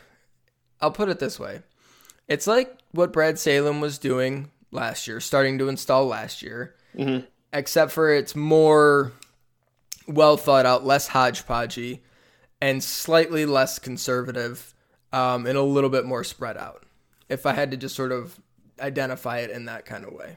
I'll 0.80 0.92
put 0.92 1.08
it 1.08 1.18
this 1.18 1.40
way 1.40 1.62
it's 2.28 2.46
like 2.46 2.78
what 2.92 3.12
Brad 3.12 3.38
Salem 3.38 3.80
was 3.80 3.98
doing 3.98 4.50
last 4.70 5.06
year, 5.06 5.20
starting 5.20 5.58
to 5.58 5.68
install 5.68 6.06
last 6.06 6.42
year, 6.42 6.74
mm-hmm. 6.96 7.26
except 7.52 7.92
for 7.92 8.10
it's 8.12 8.34
more 8.34 9.12
well 10.06 10.36
thought 10.36 10.66
out, 10.66 10.84
less 10.84 11.08
hodgepodgey, 11.10 12.00
and 12.60 12.82
slightly 12.82 13.44
less 13.44 13.78
conservative, 13.78 14.74
um, 15.12 15.46
and 15.46 15.58
a 15.58 15.62
little 15.62 15.90
bit 15.90 16.04
more 16.04 16.24
spread 16.24 16.56
out. 16.56 16.84
If 17.32 17.46
I 17.46 17.52
had 17.52 17.70
to 17.70 17.76
just 17.76 17.96
sort 17.96 18.12
of 18.12 18.38
identify 18.80 19.38
it 19.38 19.50
in 19.50 19.66
that 19.66 19.84
kind 19.84 20.04
of 20.04 20.12
way. 20.12 20.36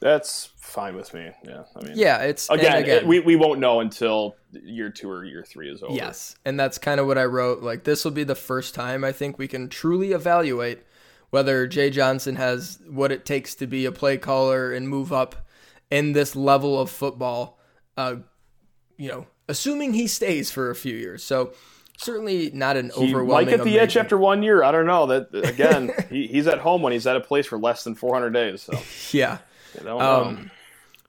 That's 0.00 0.50
fine 0.58 0.94
with 0.94 1.14
me. 1.14 1.30
Yeah, 1.44 1.62
I 1.74 1.84
mean, 1.84 1.92
yeah, 1.96 2.18
it's 2.18 2.50
again, 2.50 2.82
again 2.82 3.06
we, 3.06 3.20
we 3.20 3.34
won't 3.34 3.60
know 3.60 3.80
until 3.80 4.36
year 4.52 4.90
two 4.90 5.10
or 5.10 5.24
year 5.24 5.42
three 5.42 5.70
is 5.70 5.82
over. 5.82 5.94
Yes, 5.94 6.36
and 6.44 6.60
that's 6.60 6.76
kind 6.76 7.00
of 7.00 7.06
what 7.06 7.16
I 7.16 7.24
wrote. 7.24 7.62
Like 7.62 7.84
this 7.84 8.04
will 8.04 8.12
be 8.12 8.24
the 8.24 8.34
first 8.34 8.74
time 8.74 9.04
I 9.04 9.12
think 9.12 9.38
we 9.38 9.48
can 9.48 9.68
truly 9.68 10.12
evaluate 10.12 10.80
whether 11.30 11.66
Jay 11.66 11.88
Johnson 11.90 12.36
has 12.36 12.78
what 12.88 13.10
it 13.10 13.24
takes 13.24 13.54
to 13.56 13.66
be 13.66 13.86
a 13.86 13.92
play 13.92 14.18
caller 14.18 14.70
and 14.72 14.86
move 14.86 15.12
up 15.12 15.46
in 15.90 16.12
this 16.12 16.36
level 16.36 16.78
of 16.78 16.90
football. 16.90 17.58
Uh, 17.96 18.16
you 18.98 19.08
know, 19.08 19.26
assuming 19.48 19.94
he 19.94 20.06
stays 20.06 20.50
for 20.50 20.70
a 20.70 20.74
few 20.74 20.94
years. 20.94 21.24
So 21.24 21.52
certainly 21.96 22.50
not 22.52 22.76
an 22.76 22.90
he 22.94 23.10
overwhelming. 23.10 23.46
Might 23.46 23.50
get 23.50 23.56
the 23.58 23.62
amazing. 23.62 23.80
edge 23.80 23.96
after 23.96 24.18
one 24.18 24.42
year. 24.42 24.62
I 24.62 24.72
don't 24.72 24.86
know. 24.86 25.06
That 25.06 25.28
again, 25.32 25.90
he, 26.10 26.26
he's 26.26 26.46
at 26.46 26.58
home 26.58 26.82
when 26.82 26.92
he's 26.92 27.06
at 27.06 27.16
a 27.16 27.20
place 27.20 27.46
for 27.46 27.58
less 27.58 27.84
than 27.84 27.94
400 27.94 28.30
days. 28.30 28.62
So 28.62 28.78
yeah. 29.16 29.38
Um, 29.86 30.50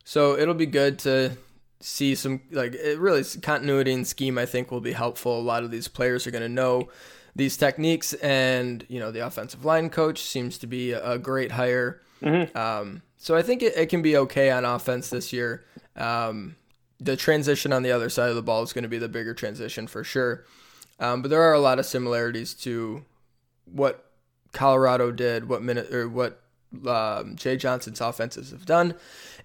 so 0.03 0.37
it'll 0.37 0.53
be 0.53 0.65
good 0.65 0.99
to 0.99 1.37
see 1.79 2.15
some 2.15 2.41
like 2.51 2.73
it 2.73 2.99
really 2.99 3.23
continuity 3.41 3.93
and 3.93 4.07
scheme. 4.07 4.37
I 4.37 4.45
think 4.45 4.71
will 4.71 4.81
be 4.81 4.93
helpful. 4.93 5.39
A 5.39 5.41
lot 5.41 5.63
of 5.63 5.71
these 5.71 5.87
players 5.87 6.27
are 6.27 6.31
going 6.31 6.41
to 6.41 6.49
know 6.49 6.89
these 7.35 7.55
techniques, 7.55 8.13
and 8.15 8.85
you 8.89 8.99
know 8.99 9.11
the 9.11 9.25
offensive 9.25 9.63
line 9.63 9.89
coach 9.89 10.21
seems 10.21 10.57
to 10.59 10.67
be 10.67 10.91
a 10.91 11.17
great 11.17 11.51
hire. 11.51 12.01
Mm-hmm. 12.21 12.57
Um, 12.57 13.03
so 13.17 13.35
I 13.35 13.41
think 13.41 13.61
it, 13.61 13.75
it, 13.77 13.89
can 13.89 14.01
be 14.01 14.17
okay 14.17 14.49
on 14.49 14.65
offense 14.65 15.09
this 15.09 15.31
year. 15.31 15.65
Um, 15.95 16.55
the 16.99 17.15
transition 17.15 17.71
on 17.71 17.83
the 17.83 17.91
other 17.91 18.09
side 18.09 18.29
of 18.29 18.35
the 18.35 18.41
ball 18.41 18.63
is 18.63 18.73
going 18.73 18.83
to 18.83 18.89
be 18.89 18.97
the 18.97 19.07
bigger 19.09 19.33
transition 19.33 19.85
for 19.85 20.03
sure. 20.03 20.45
Um, 20.99 21.21
but 21.21 21.29
there 21.29 21.41
are 21.41 21.53
a 21.53 21.59
lot 21.59 21.79
of 21.79 21.85
similarities 21.85 22.53
to 22.55 23.05
what 23.65 24.11
Colorado 24.51 25.11
did, 25.11 25.47
what 25.47 25.61
minute 25.61 25.93
or 25.93 26.09
what 26.09 26.41
um, 26.85 27.35
Jay 27.35 27.55
Johnson's 27.55 28.01
offenses 28.01 28.51
have 28.51 28.65
done, 28.65 28.95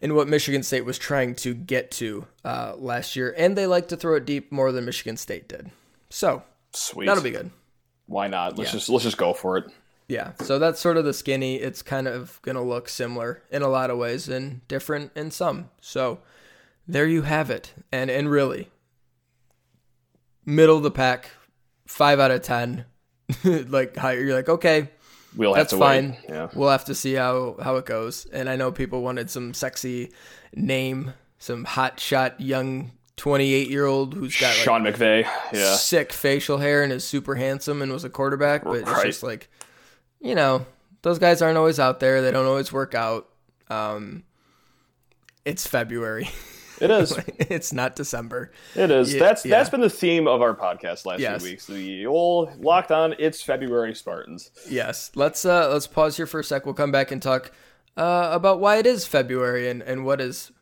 and 0.00 0.14
what 0.14 0.28
Michigan 0.28 0.62
State 0.62 0.84
was 0.84 0.98
trying 0.98 1.34
to 1.36 1.54
get 1.54 1.90
to 1.92 2.26
uh, 2.44 2.74
last 2.76 3.16
year. 3.16 3.34
And 3.36 3.56
they 3.56 3.66
like 3.66 3.88
to 3.88 3.96
throw 3.96 4.16
it 4.16 4.24
deep 4.24 4.50
more 4.50 4.72
than 4.72 4.84
Michigan 4.84 5.16
State 5.16 5.48
did. 5.48 5.70
So 6.08 6.42
Sweet. 6.72 7.06
that'll 7.06 7.22
be 7.22 7.30
good 7.30 7.50
why 8.12 8.28
not? 8.28 8.58
Let's 8.58 8.70
yeah. 8.70 8.78
just 8.78 8.88
let's 8.88 9.04
just 9.04 9.16
go 9.16 9.32
for 9.32 9.56
it. 9.56 9.64
Yeah, 10.08 10.32
so 10.40 10.58
that's 10.58 10.80
sort 10.80 10.98
of 10.98 11.04
the 11.04 11.14
skinny. 11.14 11.56
It's 11.56 11.80
kind 11.80 12.06
of 12.06 12.40
gonna 12.42 12.62
look 12.62 12.88
similar 12.88 13.42
in 13.50 13.62
a 13.62 13.68
lot 13.68 13.90
of 13.90 13.98
ways 13.98 14.28
and 14.28 14.66
different 14.68 15.12
in 15.16 15.30
some. 15.30 15.70
So 15.80 16.20
there 16.86 17.06
you 17.06 17.22
have 17.22 17.50
it. 17.50 17.72
And 17.90 18.10
and 18.10 18.30
really, 18.30 18.68
middle 20.44 20.76
of 20.76 20.82
the 20.82 20.90
pack, 20.90 21.30
five 21.86 22.20
out 22.20 22.30
of 22.30 22.42
ten. 22.42 22.84
like 23.44 23.96
higher, 23.96 24.20
you're 24.20 24.34
like 24.34 24.48
okay, 24.48 24.90
we'll 25.36 25.54
that's 25.54 25.72
fine. 25.72 26.10
Wait. 26.10 26.24
Yeah. 26.28 26.48
We'll 26.54 26.70
have 26.70 26.84
to 26.86 26.94
see 26.94 27.14
how 27.14 27.56
how 27.62 27.76
it 27.76 27.86
goes. 27.86 28.26
And 28.26 28.48
I 28.48 28.56
know 28.56 28.72
people 28.72 29.02
wanted 29.02 29.30
some 29.30 29.54
sexy 29.54 30.12
name, 30.54 31.14
some 31.38 31.64
hot 31.64 32.00
shot 32.00 32.40
young 32.40 32.92
28 33.16 33.68
year 33.68 33.86
old 33.86 34.14
who's 34.14 34.38
got 34.38 34.48
like 34.48 34.64
Sean 34.64 34.82
McVay, 34.82 35.26
yeah, 35.52 35.74
sick 35.74 36.12
facial 36.12 36.58
hair 36.58 36.82
and 36.82 36.92
is 36.92 37.04
super 37.04 37.34
handsome 37.34 37.82
and 37.82 37.92
was 37.92 38.04
a 38.04 38.10
quarterback, 38.10 38.64
but 38.64 38.82
right. 38.82 38.96
it's 38.96 39.02
just 39.02 39.22
like, 39.22 39.48
you 40.20 40.34
know, 40.34 40.66
those 41.02 41.18
guys 41.18 41.42
aren't 41.42 41.58
always 41.58 41.78
out 41.78 42.00
there. 42.00 42.22
They 42.22 42.30
don't 42.30 42.46
always 42.46 42.72
work 42.72 42.94
out. 42.94 43.28
Um, 43.68 44.24
it's 45.44 45.66
February. 45.66 46.30
It 46.80 46.90
is. 46.90 47.12
it's 47.38 47.72
not 47.72 47.96
December. 47.96 48.50
It 48.74 48.90
is. 48.90 49.14
Yeah, 49.14 49.20
that's 49.20 49.44
yeah. 49.44 49.50
that's 49.50 49.70
been 49.70 49.80
the 49.80 49.90
theme 49.90 50.26
of 50.26 50.42
our 50.42 50.54
podcast 50.54 51.06
last 51.06 51.20
yes. 51.20 51.42
few 51.42 51.50
weeks. 51.50 51.66
The 51.66 52.06
old 52.06 52.62
locked 52.62 52.90
on. 52.90 53.14
It's 53.18 53.42
February 53.42 53.94
Spartans. 53.94 54.50
Yes. 54.68 55.10
Let's 55.14 55.44
uh 55.44 55.70
let's 55.72 55.86
pause 55.86 56.16
here 56.16 56.26
for 56.26 56.40
a 56.40 56.44
sec. 56.44 56.64
We'll 56.64 56.74
come 56.74 56.92
back 56.92 57.10
and 57.10 57.22
talk 57.22 57.52
uh, 57.96 58.30
about 58.32 58.60
why 58.60 58.76
it 58.76 58.86
is 58.86 59.06
February 59.06 59.68
and 59.68 59.82
and 59.82 60.04
what 60.04 60.20
is 60.20 60.52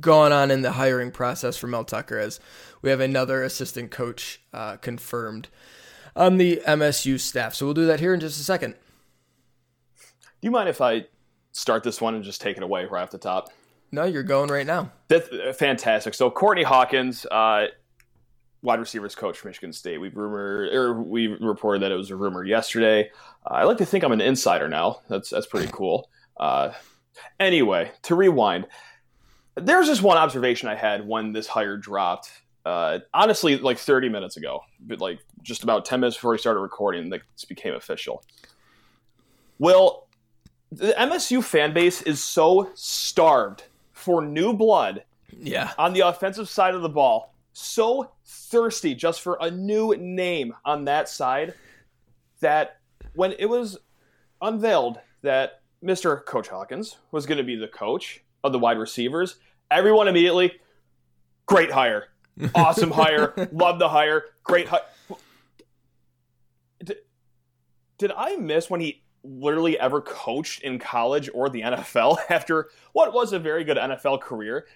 gone 0.00 0.32
on 0.32 0.50
in 0.50 0.62
the 0.62 0.72
hiring 0.72 1.10
process 1.10 1.56
for 1.56 1.66
Mel 1.66 1.84
Tucker 1.84 2.18
as 2.18 2.40
we 2.80 2.90
have 2.90 3.00
another 3.00 3.42
assistant 3.42 3.90
coach 3.90 4.40
uh, 4.52 4.76
confirmed 4.76 5.48
on 6.16 6.38
the 6.38 6.62
MSU 6.66 7.20
staff. 7.20 7.54
So 7.54 7.66
we'll 7.66 7.74
do 7.74 7.86
that 7.86 8.00
here 8.00 8.14
in 8.14 8.20
just 8.20 8.40
a 8.40 8.44
second. 8.44 8.72
Do 9.92 10.48
you 10.48 10.50
mind 10.50 10.68
if 10.68 10.80
I 10.80 11.06
start 11.52 11.82
this 11.82 12.00
one 12.00 12.14
and 12.14 12.24
just 12.24 12.40
take 12.40 12.56
it 12.56 12.62
away 12.62 12.86
right 12.86 13.02
off 13.02 13.10
the 13.10 13.18
top? 13.18 13.50
No, 13.94 14.04
you're 14.04 14.24
going 14.24 14.50
right 14.50 14.66
now. 14.66 14.90
That's 15.06 15.30
uh, 15.30 15.52
fantastic. 15.52 16.14
So 16.14 16.28
Courtney 16.28 16.64
Hawkins, 16.64 17.24
uh, 17.26 17.66
wide 18.60 18.80
receivers 18.80 19.14
coach 19.14 19.38
for 19.38 19.46
Michigan 19.46 19.72
State. 19.72 19.98
We 19.98 20.08
rumor 20.08 20.68
or 20.72 21.00
we 21.00 21.28
reported 21.28 21.82
that 21.82 21.92
it 21.92 21.94
was 21.94 22.10
a 22.10 22.16
rumor 22.16 22.44
yesterday. 22.44 23.10
Uh, 23.48 23.54
I 23.54 23.62
like 23.62 23.78
to 23.78 23.86
think 23.86 24.02
I'm 24.02 24.10
an 24.10 24.20
insider 24.20 24.68
now. 24.68 24.98
That's 25.08 25.30
that's 25.30 25.46
pretty 25.46 25.70
cool. 25.70 26.10
Uh, 26.36 26.72
anyway, 27.38 27.92
to 28.02 28.16
rewind, 28.16 28.66
there's 29.54 29.86
just 29.86 30.02
one 30.02 30.18
observation 30.18 30.68
I 30.68 30.74
had 30.74 31.06
when 31.06 31.32
this 31.32 31.46
hire 31.46 31.76
dropped. 31.76 32.32
Uh, 32.66 32.98
honestly, 33.12 33.58
like 33.58 33.78
30 33.78 34.08
minutes 34.08 34.36
ago, 34.36 34.62
but 34.80 34.98
like 34.98 35.20
just 35.42 35.62
about 35.62 35.84
10 35.84 36.00
minutes 36.00 36.16
before 36.16 36.32
we 36.32 36.38
started 36.38 36.58
recording, 36.60 37.10
this 37.10 37.44
became 37.46 37.74
official. 37.74 38.24
Well, 39.60 40.08
the 40.72 40.94
MSU 40.98 41.44
fan 41.44 41.72
base 41.72 42.02
is 42.02 42.24
so 42.24 42.72
starved 42.74 43.64
for 44.04 44.22
new 44.24 44.52
blood. 44.52 45.02
Yeah. 45.36 45.72
On 45.78 45.94
the 45.94 46.00
offensive 46.00 46.48
side 46.48 46.74
of 46.74 46.82
the 46.82 46.88
ball, 46.88 47.34
so 47.54 48.10
thirsty 48.26 48.94
just 48.94 49.22
for 49.22 49.38
a 49.40 49.50
new 49.50 49.96
name 49.96 50.54
on 50.64 50.84
that 50.84 51.08
side 51.08 51.54
that 52.40 52.80
when 53.14 53.32
it 53.38 53.46
was 53.46 53.78
unveiled 54.42 55.00
that 55.22 55.62
Mr. 55.82 56.24
Coach 56.24 56.48
Hawkins 56.48 56.98
was 57.12 57.24
going 57.24 57.38
to 57.38 57.44
be 57.44 57.56
the 57.56 57.68
coach 57.68 58.22
of 58.42 58.52
the 58.52 58.58
wide 58.58 58.78
receivers, 58.78 59.36
everyone 59.70 60.08
immediately, 60.08 60.52
great 61.46 61.70
hire, 61.70 62.08
awesome 62.54 62.90
hire, 62.90 63.32
love 63.52 63.78
the 63.78 63.88
hire, 63.88 64.24
great 64.42 64.68
hire. 64.68 64.82
Did, 66.82 66.98
did 67.96 68.12
I 68.14 68.36
miss 68.36 68.68
when 68.68 68.80
he 68.80 69.03
literally 69.24 69.78
ever 69.78 70.00
coached 70.00 70.62
in 70.62 70.78
college 70.78 71.30
or 71.34 71.48
the 71.48 71.60
NFL 71.62 72.18
after 72.30 72.68
what 72.92 73.12
was 73.12 73.32
a 73.32 73.38
very 73.38 73.64
good 73.64 73.76
NFL 73.76 74.20
career? 74.20 74.66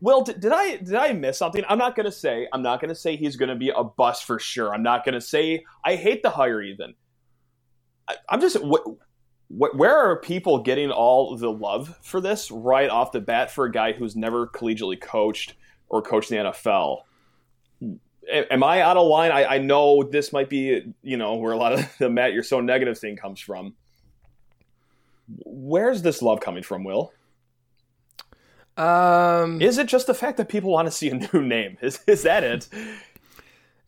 Will, 0.00 0.22
did, 0.22 0.40
did 0.40 0.52
I 0.52 0.76
did 0.76 0.94
I 0.94 1.12
miss 1.12 1.38
something? 1.38 1.64
I'm 1.68 1.78
not 1.78 1.94
gonna 1.94 2.12
say. 2.12 2.48
I'm 2.52 2.62
not 2.62 2.80
gonna 2.80 2.94
say 2.94 3.16
he's 3.16 3.36
gonna 3.36 3.54
be 3.54 3.70
a 3.70 3.84
bust 3.84 4.24
for 4.24 4.38
sure. 4.38 4.74
I'm 4.74 4.82
not 4.82 5.04
gonna 5.04 5.20
say 5.20 5.64
I 5.84 5.94
hate 5.94 6.22
the 6.22 6.30
hire 6.30 6.60
even. 6.60 6.94
I, 8.08 8.16
I'm 8.28 8.40
just. 8.40 8.56
Wh- 8.56 8.96
wh- 9.48 9.74
where 9.76 9.96
are 9.96 10.20
people 10.20 10.58
getting 10.58 10.90
all 10.90 11.36
the 11.36 11.52
love 11.52 11.96
for 12.02 12.20
this 12.20 12.50
right 12.50 12.90
off 12.90 13.12
the 13.12 13.20
bat 13.20 13.52
for 13.52 13.66
a 13.66 13.70
guy 13.70 13.92
who's 13.92 14.16
never 14.16 14.48
collegiately 14.48 15.00
coached 15.00 15.54
or 15.88 16.02
coached 16.02 16.30
the 16.30 16.36
NFL? 16.36 17.02
am 18.30 18.62
I 18.62 18.80
out 18.80 18.96
of 18.96 19.06
line? 19.06 19.30
I, 19.30 19.44
I, 19.44 19.58
know 19.58 20.02
this 20.02 20.32
might 20.32 20.48
be, 20.48 20.94
you 21.02 21.16
know, 21.16 21.34
where 21.36 21.52
a 21.52 21.56
lot 21.56 21.72
of 21.72 21.94
the 21.98 22.08
Matt, 22.08 22.32
you're 22.32 22.42
so 22.42 22.60
negative 22.60 22.98
thing 22.98 23.16
comes 23.16 23.40
from. 23.40 23.74
Where's 25.44 26.02
this 26.02 26.22
love 26.22 26.40
coming 26.40 26.62
from, 26.62 26.84
Will? 26.84 27.12
Um, 28.76 29.60
is 29.60 29.78
it 29.78 29.86
just 29.86 30.06
the 30.06 30.14
fact 30.14 30.38
that 30.38 30.48
people 30.48 30.70
want 30.70 30.86
to 30.86 30.92
see 30.92 31.10
a 31.10 31.14
new 31.32 31.42
name? 31.42 31.76
Is 31.82 32.00
is 32.06 32.22
that 32.22 32.44
it? 32.44 32.68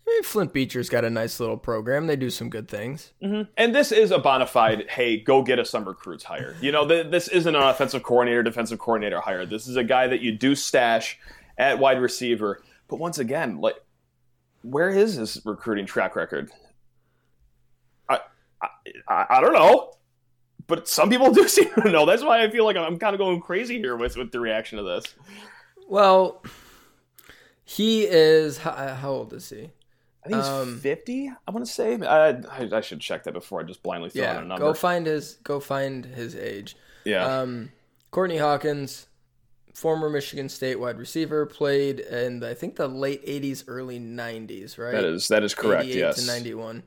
I 0.07 0.11
mean, 0.11 0.23
Flint 0.23 0.53
Beecher's 0.53 0.91
got 0.91 1.05
a 1.05 1.11
nice 1.11 1.41
little 1.41 1.57
program. 1.57 2.07
They 2.07 2.17
do 2.17 2.29
some 2.29 2.51
good 2.51 2.69
things. 2.69 3.15
Mm-hmm. 3.23 3.51
And 3.57 3.75
this 3.75 3.91
is 3.91 4.11
a 4.11 4.19
bona 4.19 4.47
fide, 4.47 4.85
hey, 4.91 5.19
go 5.19 5.43
get 5.43 5.59
us 5.59 5.71
some 5.71 5.87
recruits 5.87 6.25
hire. 6.25 6.57
You 6.61 6.73
know, 6.73 6.87
th- 6.87 7.11
this 7.11 7.29
isn't 7.29 7.57
an 7.57 7.63
offensive 7.63 8.03
coordinator, 8.03 8.43
defensive 8.43 8.79
coordinator 8.79 9.21
hire. 9.21 9.47
This 9.47 9.67
is 9.67 9.77
a 9.77 9.85
guy 9.85 10.07
that 10.07 10.21
you 10.21 10.33
do 10.33 10.55
stash 10.55 11.19
at 11.57 11.79
wide 11.79 12.03
receiver. 12.03 12.63
But 12.87 12.99
once 12.99 13.19
again, 13.19 13.63
like, 13.63 13.77
where 14.61 14.91
is 14.91 15.15
his 15.15 15.41
recruiting 15.47 15.87
track 15.87 16.17
record? 16.17 16.51
I, 18.07 18.19
I, 19.09 19.27
I 19.31 19.41
don't 19.41 19.55
know 19.55 19.95
but 20.67 20.89
some 20.89 21.11
people 21.11 21.31
do 21.33 21.49
seem 21.49 21.71
to 21.75 21.91
know. 21.91 22.07
That's 22.07 22.23
why 22.23 22.43
I 22.43 22.51
feel 22.51 22.65
like 22.65 22.77
I'm 22.77 22.99
kind 22.99 23.15
of 23.15 23.19
going 23.19 23.41
crazy 23.41 23.79
here 23.79 23.97
with 23.97 24.17
with 24.17 24.33
the 24.33 24.41
reaction 24.41 24.79
to 24.79 24.85
this. 24.85 25.15
Well, 25.89 26.43
he 27.65 28.05
is 28.05 28.59
how, 28.59 28.73
how 28.95 29.11
old 29.11 29.33
is 29.33 29.49
he? 29.49 29.71
I 30.25 30.29
think 30.29 30.41
he's 30.41 30.49
um, 30.49 30.79
50. 30.79 31.31
I 31.47 31.51
want 31.51 31.67
to 31.67 31.71
say. 31.71 32.01
I, 32.01 32.29
I, 32.31 32.69
I, 32.73 32.81
should 32.81 33.01
check 33.01 33.25
that 33.25 33.33
before 33.33 33.61
I 33.61 33.65
just 33.65 33.83
blindly 33.83 34.09
throw 34.09 34.23
yeah, 34.23 34.41
a 34.41 34.45
number. 34.45 34.65
Go 34.65 34.73
find 34.73 35.07
his. 35.07 35.35
Go 35.45 35.61
find 35.61 36.07
his 36.07 36.35
age. 36.35 36.77
Yeah. 37.05 37.41
Um, 37.41 37.73
Courtney 38.11 38.39
Hawkins, 38.39 39.07
former 39.75 40.09
Michigan 40.09 40.49
State 40.49 40.81
wide 40.81 40.97
receiver, 40.99 41.45
played 41.45 42.01
in 42.01 42.43
I 42.43 42.55
think 42.55 42.77
the 42.77 42.89
late 42.89 43.25
80s, 43.27 43.65
early 43.67 44.01
90s. 44.01 44.79
Right. 44.79 44.93
That 44.93 45.05
is 45.05 45.29
that 45.29 45.43
is 45.43 45.55
correct. 45.55 45.89
Yes. 45.89 46.25
To 46.25 46.27
91. 46.27 46.83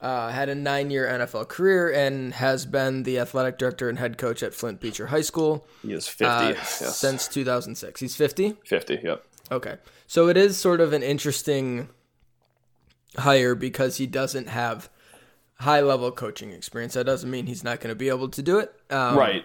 Uh, 0.00 0.30
had 0.30 0.48
a 0.48 0.54
nine 0.54 0.90
year 0.90 1.06
NFL 1.06 1.48
career 1.48 1.92
and 1.92 2.32
has 2.32 2.64
been 2.64 3.02
the 3.02 3.18
athletic 3.18 3.58
director 3.58 3.90
and 3.90 3.98
head 3.98 4.16
coach 4.16 4.42
at 4.42 4.54
Flint 4.54 4.80
Beecher 4.80 5.08
High 5.08 5.20
School. 5.20 5.66
He 5.82 5.92
is 5.92 6.08
50 6.08 6.24
uh, 6.24 6.48
yes. 6.50 6.96
since 6.96 7.28
2006. 7.28 8.00
He's 8.00 8.16
50? 8.16 8.56
50, 8.64 9.00
yep. 9.02 9.26
Okay. 9.52 9.76
So 10.06 10.28
it 10.28 10.38
is 10.38 10.56
sort 10.56 10.80
of 10.80 10.94
an 10.94 11.02
interesting 11.02 11.90
hire 13.16 13.54
because 13.54 13.98
he 13.98 14.06
doesn't 14.06 14.48
have 14.48 14.88
high 15.56 15.80
level 15.80 16.10
coaching 16.10 16.52
experience. 16.52 16.94
That 16.94 17.04
doesn't 17.04 17.30
mean 17.30 17.46
he's 17.46 17.62
not 17.62 17.80
going 17.80 17.90
to 17.90 17.94
be 17.94 18.08
able 18.08 18.28
to 18.30 18.42
do 18.42 18.58
it. 18.58 18.72
Um, 18.90 19.16
right. 19.18 19.44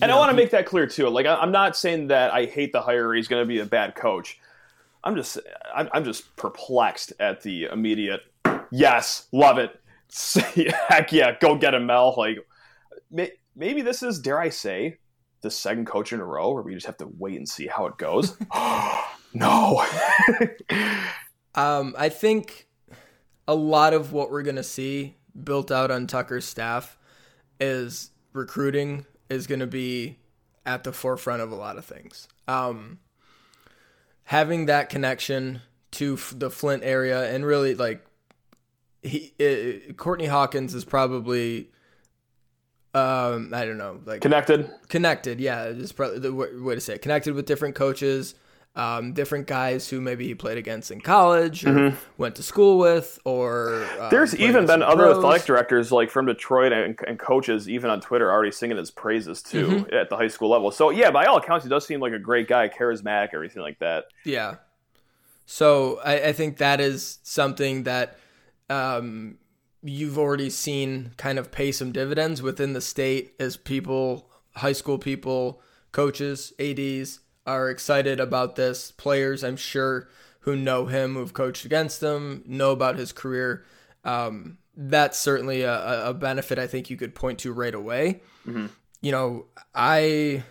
And 0.00 0.10
know, 0.10 0.16
I 0.16 0.18
want 0.18 0.30
to 0.30 0.36
make 0.36 0.50
that 0.50 0.66
clear 0.66 0.86
too. 0.86 1.08
Like, 1.08 1.26
I'm 1.26 1.52
not 1.52 1.76
saying 1.76 2.08
that 2.08 2.32
I 2.32 2.46
hate 2.46 2.72
the 2.72 2.80
hire. 2.80 3.12
He's 3.14 3.28
going 3.28 3.42
to 3.42 3.46
be 3.46 3.60
a 3.60 3.66
bad 3.66 3.94
coach. 3.94 4.40
I'm 5.02 5.16
just, 5.16 5.38
I'm 5.74 6.04
just 6.04 6.36
perplexed 6.36 7.12
at 7.18 7.42
the 7.42 7.64
immediate 7.64 8.20
yes, 8.70 9.26
love 9.32 9.58
it. 9.58 9.80
Heck 10.88 11.12
yeah, 11.12 11.36
go 11.40 11.56
get 11.56 11.74
him, 11.74 11.86
Mel. 11.86 12.14
Like 12.16 12.38
maybe 13.54 13.82
this 13.82 14.02
is, 14.02 14.18
dare 14.18 14.40
I 14.40 14.48
say, 14.48 14.98
the 15.42 15.50
second 15.50 15.86
coach 15.86 16.12
in 16.12 16.20
a 16.20 16.24
row 16.24 16.52
where 16.52 16.62
we 16.62 16.74
just 16.74 16.86
have 16.86 16.98
to 16.98 17.08
wait 17.18 17.36
and 17.36 17.48
see 17.48 17.66
how 17.66 17.86
it 17.86 17.96
goes. 17.96 18.36
no. 19.34 19.84
um, 21.54 21.94
I 21.98 22.08
think 22.08 22.66
a 23.48 23.54
lot 23.54 23.94
of 23.94 24.12
what 24.12 24.30
we're 24.30 24.42
gonna 24.42 24.62
see 24.62 25.16
built 25.44 25.70
out 25.70 25.90
on 25.90 26.06
Tucker's 26.06 26.44
staff 26.44 26.98
is 27.58 28.10
recruiting 28.32 29.06
is 29.28 29.46
gonna 29.46 29.66
be 29.66 30.18
at 30.66 30.84
the 30.84 30.92
forefront 30.92 31.42
of 31.42 31.50
a 31.50 31.56
lot 31.56 31.78
of 31.78 31.84
things. 31.84 32.28
Um, 32.46 32.98
having 34.24 34.66
that 34.66 34.88
connection 34.88 35.62
to 35.92 36.16
the 36.32 36.50
Flint 36.50 36.84
area 36.84 37.32
and 37.32 37.44
really 37.44 37.74
like 37.74 38.04
he 39.02 39.32
uh, 39.40 39.92
Courtney 39.94 40.26
Hawkins 40.26 40.74
is 40.74 40.84
probably 40.84 41.70
um 42.94 43.52
I 43.54 43.64
don't 43.64 43.78
know 43.78 44.00
like 44.04 44.20
connected 44.20 44.70
connected 44.88 45.40
yeah 45.40 45.64
is 45.66 45.92
probably 45.92 46.18
the 46.18 46.32
way 46.32 46.74
to 46.74 46.80
say 46.80 46.94
it 46.94 47.02
connected 47.02 47.34
with 47.34 47.46
different 47.46 47.74
coaches 47.74 48.34
um, 48.76 49.12
different 49.14 49.48
guys 49.48 49.88
who 49.88 50.00
maybe 50.00 50.26
he 50.26 50.34
played 50.34 50.56
against 50.56 50.92
in 50.92 51.00
college 51.00 51.66
or 51.66 51.72
mm-hmm. 51.72 51.96
went 52.18 52.36
to 52.36 52.42
school 52.42 52.78
with, 52.78 53.18
or 53.24 53.84
um, 53.98 54.10
there's 54.10 54.34
even 54.36 54.64
been 54.64 54.80
other 54.80 55.06
pros. 55.06 55.16
athletic 55.16 55.44
directors 55.44 55.90
like 55.90 56.08
from 56.08 56.26
Detroit 56.26 56.72
and, 56.72 56.96
and, 57.06 57.18
coaches, 57.18 57.68
even 57.68 57.90
on 57.90 58.00
Twitter, 58.00 58.30
already 58.30 58.52
singing 58.52 58.76
his 58.76 58.92
praises 58.92 59.42
too 59.42 59.66
mm-hmm. 59.66 59.94
at 59.94 60.08
the 60.08 60.16
high 60.16 60.28
school 60.28 60.50
level. 60.50 60.70
So 60.70 60.90
yeah, 60.90 61.10
by 61.10 61.24
all 61.24 61.38
accounts, 61.38 61.64
he 61.64 61.68
does 61.68 61.84
seem 61.84 61.98
like 61.98 62.12
a 62.12 62.18
great 62.18 62.46
guy, 62.46 62.68
charismatic, 62.68 63.30
everything 63.34 63.62
like 63.62 63.80
that. 63.80 64.04
Yeah. 64.24 64.56
So 65.46 65.98
I, 66.04 66.28
I 66.28 66.32
think 66.32 66.58
that 66.58 66.80
is 66.80 67.18
something 67.24 67.82
that 67.82 68.19
um, 68.70 69.36
you've 69.82 70.18
already 70.18 70.48
seen 70.48 71.12
kind 71.16 71.38
of 71.38 71.50
pay 71.50 71.72
some 71.72 71.92
dividends 71.92 72.40
within 72.40 72.72
the 72.72 72.80
state 72.80 73.34
as 73.38 73.56
people, 73.56 74.30
high 74.56 74.72
school 74.72 74.96
people, 74.96 75.60
coaches, 75.92 76.52
ADs 76.58 77.20
are 77.46 77.68
excited 77.68 78.20
about 78.20 78.56
this. 78.56 78.92
Players, 78.92 79.42
I'm 79.42 79.56
sure, 79.56 80.08
who 80.40 80.56
know 80.56 80.86
him, 80.86 81.14
who've 81.14 81.34
coached 81.34 81.64
against 81.64 82.02
him, 82.02 82.42
know 82.46 82.70
about 82.70 82.96
his 82.96 83.12
career. 83.12 83.64
Um, 84.04 84.58
that's 84.76 85.18
certainly 85.18 85.62
a, 85.62 86.08
a, 86.08 86.14
benefit 86.14 86.58
I 86.58 86.66
think 86.66 86.88
you 86.88 86.96
could 86.96 87.14
point 87.14 87.40
to 87.40 87.52
right 87.52 87.74
away. 87.74 88.22
Mm-hmm. 88.46 88.66
You 89.02 89.12
know, 89.12 89.46
I 89.74 90.42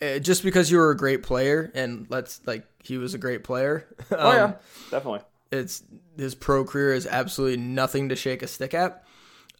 eh, 0.00 0.18
just 0.18 0.42
because 0.42 0.70
you 0.70 0.78
were 0.78 0.90
a 0.90 0.96
great 0.96 1.22
player, 1.22 1.70
and 1.74 2.06
let's 2.08 2.40
like 2.44 2.64
he 2.82 2.98
was 2.98 3.14
a 3.14 3.18
great 3.18 3.44
player. 3.44 3.86
Um, 4.10 4.18
oh 4.18 4.32
yeah, 4.32 4.44
um, 4.44 4.54
definitely 4.90 5.20
it's 5.50 5.82
his 6.16 6.34
pro 6.34 6.64
career 6.64 6.92
is 6.92 7.06
absolutely 7.06 7.56
nothing 7.56 8.08
to 8.08 8.16
shake 8.16 8.42
a 8.42 8.46
stick 8.46 8.74
at. 8.74 9.04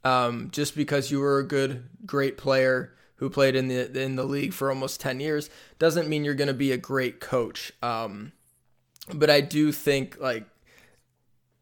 Um, 0.05 0.51
just 0.53 0.77
because 0.77 1.11
you 1.11 1.21
were 1.21 1.39
a 1.39 1.47
good, 1.47 1.85
great 2.07 2.39
player 2.39 2.95
who 3.17 3.29
played 3.29 3.57
in 3.57 3.69
the 3.69 4.01
in 4.01 4.17
the 4.17 4.25
league 4.25 4.53
for 4.53 4.71
almost 4.71 5.01
ten 5.01 5.21
years 5.21 5.51
doesn't 5.79 6.09
mean 6.09 6.25
you're 6.25 6.35
going 6.35 6.49
to 6.49 6.55
be 6.55 6.73
a 6.73 6.77
great 6.77 7.21
coach. 7.21 7.73
Um, 7.83 8.33
but 9.13 9.31
I 9.31 9.41
do 9.41 9.73
think 9.73 10.19
like 10.21 10.47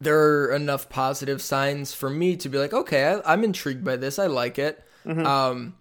there 0.00 0.18
are 0.18 0.52
enough 0.52 0.88
positive 0.88 1.40
signs 1.40 1.94
for 1.94 2.10
me 2.10 2.36
to 2.36 2.48
be 2.48 2.58
like, 2.58 2.72
okay, 2.72 3.20
I, 3.24 3.32
am 3.32 3.44
intrigued 3.44 3.84
by 3.84 3.96
this. 3.96 4.18
I 4.18 4.26
like 4.26 4.58
it. 4.58 4.84
Mm-hmm. 5.06 5.26
Um, 5.26 5.74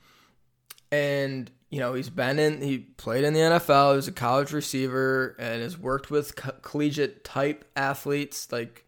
and 0.91 1.51
you 1.69 1.79
know, 1.79 1.93
he's 1.93 2.09
been 2.09 2.39
in, 2.39 2.61
he 2.61 2.79
played 2.79 3.23
in 3.23 3.33
the 3.33 3.39
NFL, 3.39 3.91
he 3.91 3.95
was 3.97 4.07
a 4.07 4.11
college 4.11 4.51
receiver, 4.51 5.35
and 5.39 5.61
has 5.61 5.77
worked 5.77 6.09
with 6.11 6.35
co- 6.35 6.53
collegiate 6.61 7.23
type 7.23 7.65
athletes. 7.75 8.51
Like, 8.51 8.85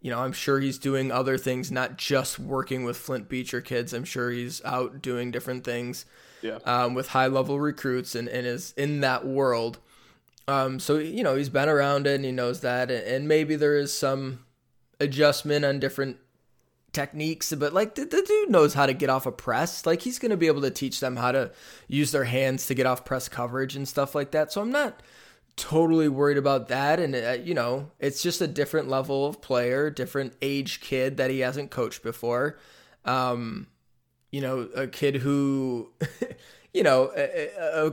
you 0.00 0.10
know, 0.10 0.20
I'm 0.20 0.32
sure 0.32 0.60
he's 0.60 0.78
doing 0.78 1.10
other 1.10 1.38
things, 1.38 1.70
not 1.70 1.96
just 1.96 2.38
working 2.38 2.84
with 2.84 2.96
Flint 2.96 3.28
Beecher 3.28 3.60
kids. 3.60 3.92
I'm 3.92 4.04
sure 4.04 4.30
he's 4.30 4.62
out 4.64 5.00
doing 5.00 5.30
different 5.30 5.64
things 5.64 6.04
yeah. 6.42 6.58
um, 6.64 6.94
with 6.94 7.08
high 7.08 7.28
level 7.28 7.58
recruits 7.60 8.14
and, 8.14 8.28
and 8.28 8.46
is 8.46 8.74
in 8.76 9.00
that 9.00 9.26
world. 9.26 9.78
Um, 10.48 10.80
so, 10.80 10.98
you 10.98 11.22
know, 11.22 11.36
he's 11.36 11.48
been 11.48 11.68
around 11.68 12.06
it 12.06 12.16
and 12.16 12.24
he 12.24 12.32
knows 12.32 12.60
that. 12.60 12.90
And 12.90 13.28
maybe 13.28 13.56
there 13.56 13.76
is 13.76 13.96
some 13.96 14.44
adjustment 15.00 15.64
on 15.64 15.78
different 15.78 16.18
techniques, 16.92 17.52
but 17.54 17.72
like 17.72 17.94
the, 17.94 18.04
the, 18.04 18.22
dude 18.22 18.50
knows 18.50 18.74
how 18.74 18.86
to 18.86 18.92
get 18.92 19.10
off 19.10 19.26
a 19.26 19.32
press. 19.32 19.86
Like 19.86 20.02
he's 20.02 20.18
going 20.18 20.30
to 20.30 20.36
be 20.36 20.46
able 20.46 20.62
to 20.62 20.70
teach 20.70 21.00
them 21.00 21.16
how 21.16 21.32
to 21.32 21.50
use 21.88 22.12
their 22.12 22.24
hands 22.24 22.66
to 22.66 22.74
get 22.74 22.86
off 22.86 23.04
press 23.04 23.28
coverage 23.28 23.76
and 23.76 23.88
stuff 23.88 24.14
like 24.14 24.32
that. 24.32 24.52
So 24.52 24.60
I'm 24.60 24.70
not 24.70 25.00
totally 25.56 26.08
worried 26.08 26.38
about 26.38 26.68
that. 26.68 27.00
And, 27.00 27.14
uh, 27.14 27.38
you 27.42 27.54
know, 27.54 27.90
it's 27.98 28.22
just 28.22 28.40
a 28.40 28.46
different 28.46 28.88
level 28.88 29.26
of 29.26 29.40
player, 29.40 29.90
different 29.90 30.34
age 30.42 30.80
kid 30.80 31.16
that 31.16 31.30
he 31.30 31.40
hasn't 31.40 31.70
coached 31.70 32.02
before. 32.02 32.58
Um, 33.04 33.66
you 34.30 34.40
know, 34.40 34.68
a 34.74 34.86
kid 34.86 35.16
who. 35.16 35.92
you 36.74 36.82
know, 36.82 37.06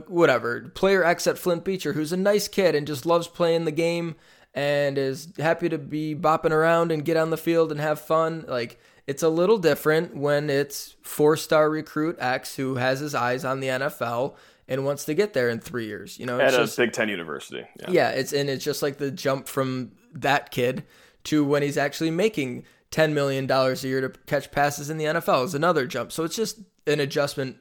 whatever. 0.08 0.70
Player 0.74 1.04
X 1.04 1.26
at 1.26 1.38
Flint 1.38 1.64
Beecher, 1.64 1.92
who's 1.92 2.12
a 2.12 2.16
nice 2.16 2.48
kid 2.48 2.74
and 2.74 2.86
just 2.86 3.04
loves 3.04 3.28
playing 3.28 3.66
the 3.66 3.72
game 3.72 4.16
and 4.54 4.98
is 4.98 5.28
happy 5.38 5.68
to 5.68 5.78
be 5.78 6.14
bopping 6.14 6.50
around 6.50 6.90
and 6.90 7.04
get 7.04 7.16
on 7.16 7.30
the 7.30 7.36
field 7.36 7.70
and 7.70 7.80
have 7.80 8.00
fun. 8.00 8.44
Like, 8.48 8.80
it's 9.10 9.24
a 9.24 9.28
little 9.28 9.58
different 9.58 10.14
when 10.14 10.48
it's 10.48 10.94
four 11.02 11.36
star 11.36 11.68
recruit 11.68 12.16
X 12.20 12.54
who 12.54 12.76
has 12.76 13.00
his 13.00 13.12
eyes 13.12 13.44
on 13.44 13.58
the 13.58 13.66
NFL 13.66 14.36
and 14.68 14.84
wants 14.84 15.04
to 15.06 15.14
get 15.14 15.32
there 15.32 15.48
in 15.48 15.58
three 15.58 15.86
years. 15.86 16.16
You 16.16 16.26
know, 16.26 16.38
at 16.38 16.54
a 16.54 16.58
just, 16.58 16.76
Big 16.76 16.92
Ten 16.92 17.08
university. 17.08 17.66
Yeah. 17.80 17.90
yeah, 17.90 18.10
it's 18.10 18.32
and 18.32 18.48
it's 18.48 18.64
just 18.64 18.82
like 18.82 18.98
the 18.98 19.10
jump 19.10 19.48
from 19.48 19.90
that 20.12 20.52
kid 20.52 20.84
to 21.24 21.44
when 21.44 21.64
he's 21.64 21.76
actually 21.76 22.12
making 22.12 22.62
ten 22.92 23.12
million 23.12 23.48
dollars 23.48 23.82
a 23.82 23.88
year 23.88 24.00
to 24.00 24.10
catch 24.26 24.52
passes 24.52 24.90
in 24.90 24.96
the 24.96 25.06
NFL 25.06 25.44
is 25.44 25.56
another 25.56 25.88
jump. 25.88 26.12
So 26.12 26.22
it's 26.22 26.36
just 26.36 26.60
an 26.86 27.00
adjustment 27.00 27.56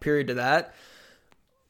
period 0.00 0.26
to 0.26 0.34
that. 0.34 0.74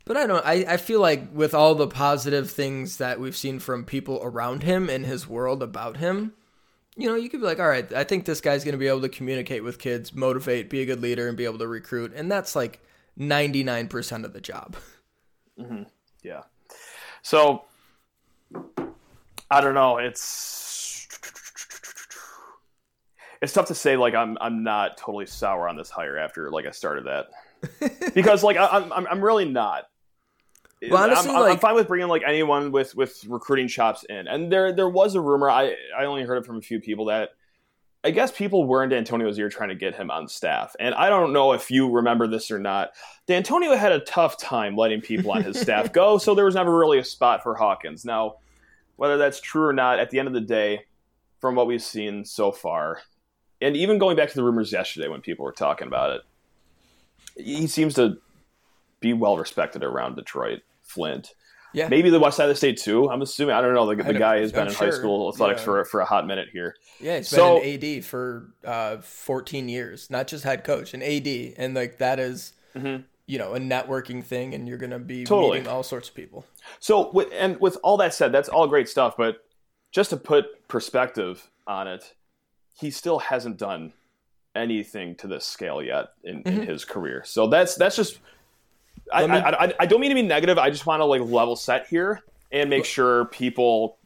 But 0.06 0.16
I 0.16 0.26
don't. 0.26 0.46
I, 0.46 0.64
I 0.66 0.76
feel 0.78 1.00
like 1.00 1.34
with 1.34 1.52
all 1.52 1.74
the 1.74 1.86
positive 1.86 2.50
things 2.50 2.96
that 2.96 3.20
we've 3.20 3.36
seen 3.36 3.58
from 3.58 3.84
people 3.84 4.20
around 4.22 4.62
him 4.62 4.88
in 4.88 5.04
his 5.04 5.28
world 5.28 5.62
about 5.62 5.98
him, 5.98 6.32
you 6.98 7.06
know, 7.08 7.14
you 7.14 7.30
could 7.30 7.40
be 7.40 7.46
like, 7.46 7.60
all 7.60 7.68
right, 7.68 7.90
I 7.92 8.02
think 8.02 8.24
this 8.24 8.40
guy's 8.40 8.64
going 8.64 8.72
to 8.72 8.78
be 8.78 8.88
able 8.88 9.02
to 9.02 9.08
communicate 9.08 9.62
with 9.62 9.78
kids, 9.78 10.12
motivate, 10.12 10.68
be 10.68 10.82
a 10.82 10.84
good 10.84 11.00
leader, 11.00 11.28
and 11.28 11.36
be 11.36 11.44
able 11.44 11.58
to 11.58 11.68
recruit, 11.68 12.12
and 12.14 12.30
that's 12.30 12.56
like 12.56 12.80
ninety 13.16 13.62
nine 13.62 13.86
percent 13.86 14.24
of 14.24 14.32
the 14.32 14.40
job. 14.40 14.76
Mm-hmm. 15.58 15.84
Yeah. 16.24 16.42
So 17.22 17.64
I 19.48 19.60
don't 19.60 19.74
know. 19.74 19.98
It's 19.98 21.06
it's 23.40 23.52
tough 23.52 23.66
to 23.66 23.76
say. 23.76 23.96
Like 23.96 24.16
I'm 24.16 24.36
I'm 24.40 24.64
not 24.64 24.96
totally 24.96 25.26
sour 25.26 25.68
on 25.68 25.76
this 25.76 25.90
hire 25.90 26.18
after 26.18 26.50
like 26.50 26.66
I 26.66 26.72
started 26.72 27.06
that 27.06 27.28
because 28.14 28.42
like 28.42 28.56
I, 28.56 28.76
am 28.76 28.92
I'm 28.92 29.06
I'm 29.06 29.24
really 29.24 29.48
not. 29.48 29.88
Well, 30.82 31.02
honestly, 31.02 31.30
I'm, 31.30 31.40
like, 31.40 31.52
I'm 31.52 31.58
fine 31.58 31.74
with 31.74 31.88
bringing 31.88 32.08
like 32.08 32.22
anyone 32.26 32.70
with 32.70 32.94
with 32.94 33.24
recruiting 33.26 33.68
chops 33.68 34.04
in, 34.04 34.28
and 34.28 34.52
there 34.52 34.72
there 34.72 34.88
was 34.88 35.14
a 35.14 35.20
rumor. 35.20 35.50
I 35.50 35.74
I 35.96 36.04
only 36.04 36.22
heard 36.22 36.38
it 36.38 36.46
from 36.46 36.56
a 36.58 36.60
few 36.60 36.80
people 36.80 37.06
that 37.06 37.30
I 38.04 38.12
guess 38.12 38.30
people 38.30 38.64
were 38.64 38.84
into 38.84 38.96
Antonio's 38.96 39.38
ear 39.38 39.48
trying 39.48 39.70
to 39.70 39.74
get 39.74 39.94
him 39.94 40.10
on 40.10 40.28
staff. 40.28 40.76
And 40.78 40.94
I 40.94 41.08
don't 41.08 41.32
know 41.32 41.52
if 41.52 41.70
you 41.70 41.90
remember 41.90 42.28
this 42.28 42.50
or 42.50 42.58
not. 42.58 42.90
D'Antonio 43.26 43.74
had 43.74 43.92
a 43.92 44.00
tough 44.00 44.38
time 44.38 44.76
letting 44.76 45.00
people 45.00 45.32
on 45.32 45.42
his 45.42 45.58
staff 45.60 45.92
go, 45.92 46.16
so 46.16 46.34
there 46.34 46.44
was 46.44 46.54
never 46.54 46.76
really 46.76 46.98
a 46.98 47.04
spot 47.04 47.42
for 47.42 47.56
Hawkins. 47.56 48.04
Now, 48.04 48.36
whether 48.96 49.18
that's 49.18 49.40
true 49.40 49.66
or 49.66 49.72
not, 49.72 49.98
at 49.98 50.10
the 50.10 50.20
end 50.20 50.28
of 50.28 50.34
the 50.34 50.40
day, 50.40 50.84
from 51.40 51.54
what 51.54 51.66
we've 51.66 51.82
seen 51.82 52.24
so 52.24 52.52
far, 52.52 53.00
and 53.60 53.76
even 53.76 53.98
going 53.98 54.16
back 54.16 54.28
to 54.28 54.36
the 54.36 54.44
rumors 54.44 54.72
yesterday 54.72 55.08
when 55.08 55.20
people 55.20 55.44
were 55.44 55.52
talking 55.52 55.88
about 55.88 56.12
it, 56.12 56.22
he 57.44 57.66
seems 57.66 57.94
to 57.94 58.18
be 59.00 59.12
well 59.12 59.36
respected 59.36 59.82
around 59.82 60.16
Detroit, 60.16 60.62
Flint. 60.88 61.32
Yeah. 61.74 61.88
Maybe 61.88 62.08
the 62.08 62.18
west 62.18 62.38
side 62.38 62.44
of 62.44 62.48
the 62.48 62.54
state 62.54 62.78
too. 62.78 63.10
I'm 63.10 63.20
assuming. 63.20 63.54
I 63.54 63.60
don't 63.60 63.74
know. 63.74 63.94
The, 63.94 64.02
the 64.02 64.14
guy 64.14 64.38
has 64.40 64.52
been 64.52 64.62
I'm 64.62 64.68
in 64.68 64.74
sure. 64.74 64.86
high 64.86 64.90
school 64.96 65.28
athletics 65.32 65.60
Yeah. 65.60 65.64
for 65.66 65.84
for 65.84 66.00
a 66.00 66.04
hot 66.06 66.26
minute 66.26 66.48
here. 66.52 66.74
Yeah, 66.98 67.18
he's 67.18 67.28
So- 67.28 67.60
been 67.60 67.68
an 67.68 67.98
AD 67.98 68.04
for 68.04 68.54
uh, 68.64 68.96
14 69.02 69.68
years, 69.68 70.08
not 70.10 70.26
just 70.28 70.44
head 70.44 70.64
coach, 70.64 70.94
an 70.94 71.02
AD, 71.02 71.54
and 71.58 71.74
like 71.74 71.98
that 71.98 72.18
is, 72.18 72.54
you 72.74 73.38
know, 73.38 73.52
a 73.54 73.58
networking 73.60 74.24
thing, 74.24 74.54
and 74.54 74.66
you're 74.66 74.78
gonna 74.78 74.98
be 74.98 75.18
Mm-hmm. 75.18 75.24
Totally. 75.24 75.58
meeting 75.58 75.68
all 75.72 75.82
sorts 75.82 76.08
of 76.08 76.14
people. 76.14 76.46
So, 76.80 77.10
with, 77.12 77.28
and 77.32 77.60
with 77.60 77.76
all 77.82 77.98
that 77.98 78.14
said, 78.14 78.32
that's 78.32 78.48
all 78.48 78.66
great 78.66 78.88
stuff. 78.88 79.14
But 79.18 79.36
just 79.92 80.08
to 80.10 80.16
put 80.16 80.66
perspective 80.68 81.50
on 81.66 81.86
it, 81.86 82.14
he 82.72 82.90
still 82.90 83.18
hasn't 83.18 83.58
done 83.58 83.92
anything 84.54 85.14
to 85.16 85.26
this 85.26 85.44
scale 85.44 85.82
yet 85.82 86.06
in, 86.24 86.40
in 86.42 86.62
his 86.62 86.84
career. 86.86 87.22
So 87.26 87.46
that's 87.46 87.74
that's 87.74 87.94
just. 87.96 88.18
I, 89.12 89.26
me- 89.26 89.32
I, 89.38 89.50
I, 89.66 89.74
I 89.80 89.86
don't 89.86 90.00
mean 90.00 90.10
to 90.10 90.14
be 90.14 90.22
negative. 90.22 90.58
I 90.58 90.70
just 90.70 90.86
want 90.86 91.00
to 91.00 91.04
like 91.04 91.20
level 91.22 91.56
set 91.56 91.86
here 91.88 92.22
and 92.52 92.68
make 92.70 92.84
sure 92.84 93.26
people 93.26 93.98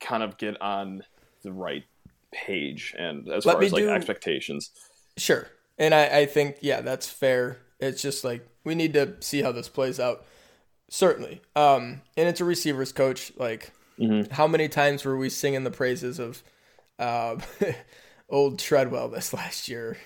kind 0.00 0.22
of 0.22 0.36
get 0.38 0.60
on 0.60 1.02
the 1.42 1.52
right 1.52 1.84
page 2.32 2.94
and 2.98 3.28
as 3.28 3.46
Let 3.46 3.54
far 3.54 3.62
as 3.62 3.72
like 3.72 3.82
do- 3.84 3.90
expectations. 3.90 4.70
Sure, 5.16 5.48
and 5.78 5.94
I, 5.94 6.18
I 6.20 6.26
think 6.26 6.56
yeah, 6.60 6.80
that's 6.82 7.08
fair. 7.08 7.58
It's 7.80 8.02
just 8.02 8.24
like 8.24 8.46
we 8.64 8.74
need 8.74 8.92
to 8.94 9.14
see 9.20 9.42
how 9.42 9.52
this 9.52 9.68
plays 9.68 9.98
out. 10.00 10.24
Certainly, 10.88 11.40
um, 11.56 12.02
and 12.16 12.28
it's 12.28 12.40
a 12.40 12.44
receivers 12.44 12.92
coach. 12.92 13.32
Like, 13.36 13.72
Mm-hmm. 13.98 14.30
how 14.34 14.46
many 14.46 14.68
times 14.68 15.06
were 15.06 15.16
we 15.16 15.30
singing 15.30 15.64
the 15.64 15.70
praises 15.70 16.18
of 16.18 16.42
uh, 16.98 17.36
old 18.28 18.58
Treadwell 18.58 19.08
this 19.08 19.32
last 19.32 19.68
year? 19.68 19.96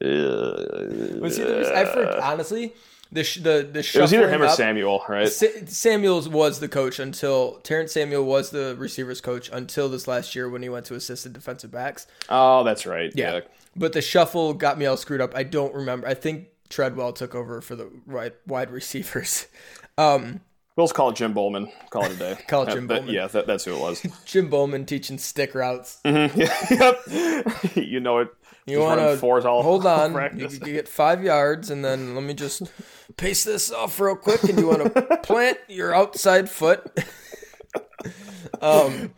Was 0.00 1.36
he 1.36 1.42
the, 1.42 1.72
I 1.74 1.84
for, 1.84 2.20
honestly 2.22 2.72
the 3.12 3.24
sh- 3.24 3.36
the 3.38 3.68
the 3.70 3.80
It 3.80 3.96
was 4.00 4.12
either 4.12 4.28
him 4.28 4.42
or 4.42 4.48
Samuel, 4.48 5.02
right? 5.08 5.28
Sa- 5.28 5.46
Samuels 5.66 6.28
was 6.28 6.60
the 6.60 6.68
coach 6.68 6.98
until 6.98 7.60
Terrence 7.62 7.92
Samuel 7.92 8.24
was 8.24 8.50
the 8.50 8.74
receivers 8.78 9.20
coach 9.20 9.48
until 9.52 9.88
this 9.88 10.06
last 10.08 10.34
year 10.34 10.48
when 10.48 10.62
he 10.62 10.68
went 10.68 10.86
to 10.86 10.94
assistant 10.94 11.34
defensive 11.34 11.70
backs. 11.70 12.06
Oh, 12.28 12.64
that's 12.64 12.86
right. 12.86 13.12
Yeah. 13.14 13.34
yeah. 13.34 13.40
But 13.76 13.92
the 13.92 14.02
shuffle 14.02 14.54
got 14.54 14.78
me 14.78 14.86
all 14.86 14.96
screwed 14.96 15.20
up. 15.20 15.34
I 15.36 15.42
don't 15.42 15.74
remember. 15.74 16.06
I 16.06 16.14
think 16.14 16.48
Treadwell 16.68 17.12
took 17.12 17.34
over 17.34 17.60
for 17.60 17.76
the 17.76 17.90
right 18.06 18.34
wide 18.46 18.70
receivers. 18.70 19.46
Um, 19.98 20.42
We'll 20.76 20.84
just 20.86 20.94
call 20.94 21.08
it 21.08 21.16
Jim 21.16 21.32
Bollman. 21.32 21.72
Call 21.88 22.04
it 22.04 22.12
a 22.12 22.16
day. 22.16 22.38
Call 22.48 22.64
it 22.64 22.74
Jim 22.74 22.86
that- 22.88 23.04
Bollman. 23.04 23.12
yeah, 23.12 23.26
that, 23.28 23.46
that's 23.46 23.64
who 23.64 23.74
it 23.74 23.80
was. 23.80 24.02
Jim 24.26 24.50
Bollman 24.50 24.86
teaching 24.86 25.16
stick 25.16 25.54
routes. 25.54 26.00
yep. 26.04 27.00
you 27.74 27.98
know 28.00 28.18
it. 28.18 28.28
You 28.66 28.80
want 28.80 29.00
to 29.00 29.16
fours 29.16 29.44
all 29.44 29.62
hold 29.62 29.86
on? 29.86 30.10
You, 30.10 30.16
practice. 30.16 30.54
you 30.54 30.72
get 30.72 30.88
five 30.88 31.22
yards, 31.22 31.70
and 31.70 31.84
then 31.84 32.14
let 32.14 32.24
me 32.24 32.34
just 32.34 32.62
pace 33.16 33.44
this 33.44 33.72
off 33.72 33.98
real 34.00 34.16
quick. 34.16 34.42
And 34.44 34.58
you 34.58 34.66
want 34.66 34.94
to 34.94 35.16
plant 35.22 35.58
your 35.68 35.94
outside 35.94 36.50
foot. 36.50 36.84
um, 38.60 39.14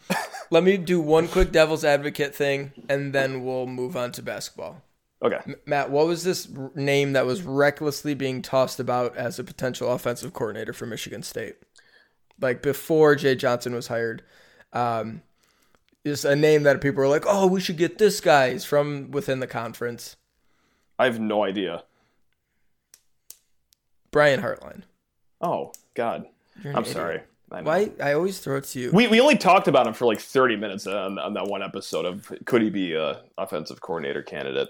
let 0.51 0.63
me 0.65 0.77
do 0.77 1.01
one 1.01 1.29
quick 1.29 1.51
devil's 1.51 1.85
advocate 1.85 2.35
thing, 2.35 2.73
and 2.89 3.13
then 3.15 3.45
we'll 3.45 3.67
move 3.67 3.97
on 3.97 4.13
to 4.13 4.23
basketball. 4.23 4.83
Okay. 5.23 5.39
Matt, 5.67 5.91
what 5.91 6.07
was 6.07 6.23
this 6.23 6.49
name 6.75 7.15
that 7.15 7.27
was 7.27 7.43
recklessly 7.43 8.15
being 8.15 8.41
tossed 8.41 8.79
about 8.79 9.17
as 9.17 9.39
a 9.39 9.45
potential 9.45 9.91
offensive 9.91 10.33
coordinator 10.33 10.73
for 10.73 10.87
Michigan 10.87 11.23
State? 11.23 11.57
Like 12.41 12.63
before 12.63 13.17
Jay 13.17 13.35
Johnson 13.35 13.75
was 13.75 13.89
hired, 13.89 14.23
um, 14.73 15.23
is 16.05 16.25
a 16.25 16.37
name 16.37 16.63
that 16.65 16.81
people 16.81 17.03
are 17.03 17.09
like, 17.09 17.25
"Oh, 17.27 17.47
we 17.47 17.61
should 17.61 17.77
get 17.77 17.99
this 17.99 18.21
guy." 18.21 18.53
He's 18.53 18.65
from 18.65 19.11
within 19.11 19.41
the 19.41 19.47
conference. 19.47 20.17
I 20.99 21.05
have 21.05 21.21
no 21.21 21.45
idea. 21.45 21.85
Brian 24.11 24.41
Hartline. 24.41 24.83
Oh 25.41 25.73
God. 25.95 26.27
I'm 26.65 26.71
idiot. 26.79 26.87
sorry. 26.89 27.21
I. 27.53 27.63
Why? 27.63 27.91
I 28.03 28.13
always 28.15 28.39
throw 28.41 28.57
it 28.57 28.65
to 28.65 28.81
you. 28.81 28.91
We, 28.93 29.07
we 29.09 29.21
only 29.21 29.37
talked 29.37 29.69
about 29.69 29.87
him 29.87 29.95
for 29.95 30.07
like 30.07 30.21
30 30.21 30.57
minutes 30.57 30.87
on, 30.87 31.19
on 31.19 31.35
that 31.35 31.47
one 31.47 31.63
episode 31.63 32.05
of 32.05 32.31
could 32.45 32.63
he 32.63 32.71
be 32.71 32.95
a 32.95 33.23
offensive 33.39 33.81
coordinator 33.81 34.23
candidate? 34.23 34.69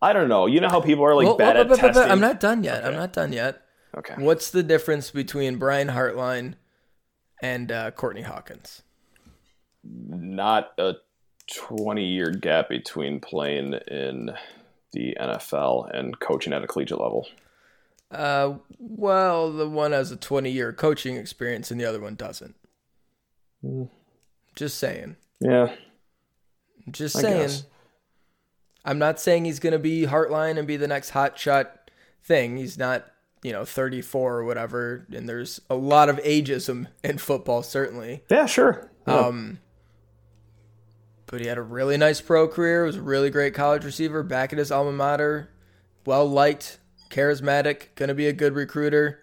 I 0.00 0.12
don't 0.12 0.28
know. 0.28 0.46
You 0.46 0.60
know 0.60 0.68
how 0.68 0.80
people 0.80 1.04
are 1.04 1.14
like 1.14 1.26
Well, 1.26 1.36
bad 1.36 1.54
well, 1.54 1.62
at 1.62 1.68
but- 1.68 1.76
but- 1.80 1.82
but 1.82 1.92
testing. 1.94 2.10
I'm 2.12 2.20
not 2.20 2.40
done 2.40 2.64
yet. 2.64 2.84
I'm 2.84 2.94
not 2.94 3.12
done 3.12 3.32
yet. 3.32 3.62
Okay. 3.96 4.14
What's 4.16 4.50
the 4.50 4.62
difference 4.62 5.10
between 5.10 5.56
Brian 5.56 5.88
Hartline 5.88 6.54
and 7.42 7.72
uh, 7.72 7.90
Courtney 7.92 8.22
Hawkins? 8.22 8.82
Not 10.08 10.72
a 10.78 10.96
20 11.54 12.04
year 12.04 12.30
gap 12.30 12.68
between 12.68 13.20
playing 13.20 13.74
in 13.88 14.30
the 14.92 15.16
NFL 15.20 15.90
and 15.96 16.18
coaching 16.18 16.52
at 16.52 16.62
a 16.62 16.66
collegiate 16.66 17.00
level. 17.00 17.26
Uh, 18.10 18.54
well, 18.78 19.52
the 19.52 19.68
one 19.68 19.92
has 19.92 20.10
a 20.10 20.16
20 20.16 20.50
year 20.50 20.72
coaching 20.72 21.16
experience 21.16 21.70
and 21.70 21.80
the 21.80 21.84
other 21.84 22.00
one 22.00 22.14
doesn't. 22.14 22.54
Just 24.54 24.78
saying. 24.78 25.16
Yeah. 25.40 25.74
Just 26.90 27.16
I 27.16 27.20
saying. 27.20 27.40
guess. 27.42 27.64
I'm 28.84 28.98
not 28.98 29.20
saying 29.20 29.44
he's 29.44 29.58
going 29.58 29.74
to 29.74 29.78
be 29.78 30.06
Hartline 30.06 30.58
and 30.58 30.66
be 30.66 30.76
the 30.76 30.88
next 30.88 31.10
hot 31.10 31.38
shot 31.38 31.90
thing. 32.22 32.56
He's 32.56 32.78
not, 32.78 33.06
you 33.42 33.52
know, 33.52 33.64
34 33.64 34.38
or 34.38 34.44
whatever. 34.44 35.06
And 35.12 35.28
there's 35.28 35.60
a 35.68 35.74
lot 35.74 36.08
of 36.08 36.16
ageism 36.18 36.86
in 37.04 37.18
football, 37.18 37.62
certainly. 37.62 38.22
Yeah, 38.30 38.46
sure. 38.46 38.90
Yeah. 39.06 39.16
Um, 39.16 39.58
but 41.28 41.40
he 41.40 41.46
had 41.46 41.58
a 41.58 41.62
really 41.62 41.96
nice 41.96 42.20
pro 42.20 42.48
career. 42.48 42.84
Was 42.84 42.96
a 42.96 43.02
really 43.02 43.30
great 43.30 43.54
college 43.54 43.84
receiver 43.84 44.22
back 44.22 44.52
at 44.52 44.58
his 44.58 44.72
alma 44.72 44.92
mater. 44.92 45.50
Well 46.04 46.28
liked, 46.28 46.78
charismatic, 47.10 47.94
going 47.94 48.08
to 48.08 48.14
be 48.14 48.26
a 48.26 48.32
good 48.32 48.54
recruiter. 48.54 49.20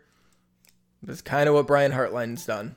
That's 1.03 1.21
kind 1.21 1.49
of 1.49 1.55
what 1.55 1.67
Brian 1.67 1.91
Hartline's 1.91 2.45
done. 2.45 2.75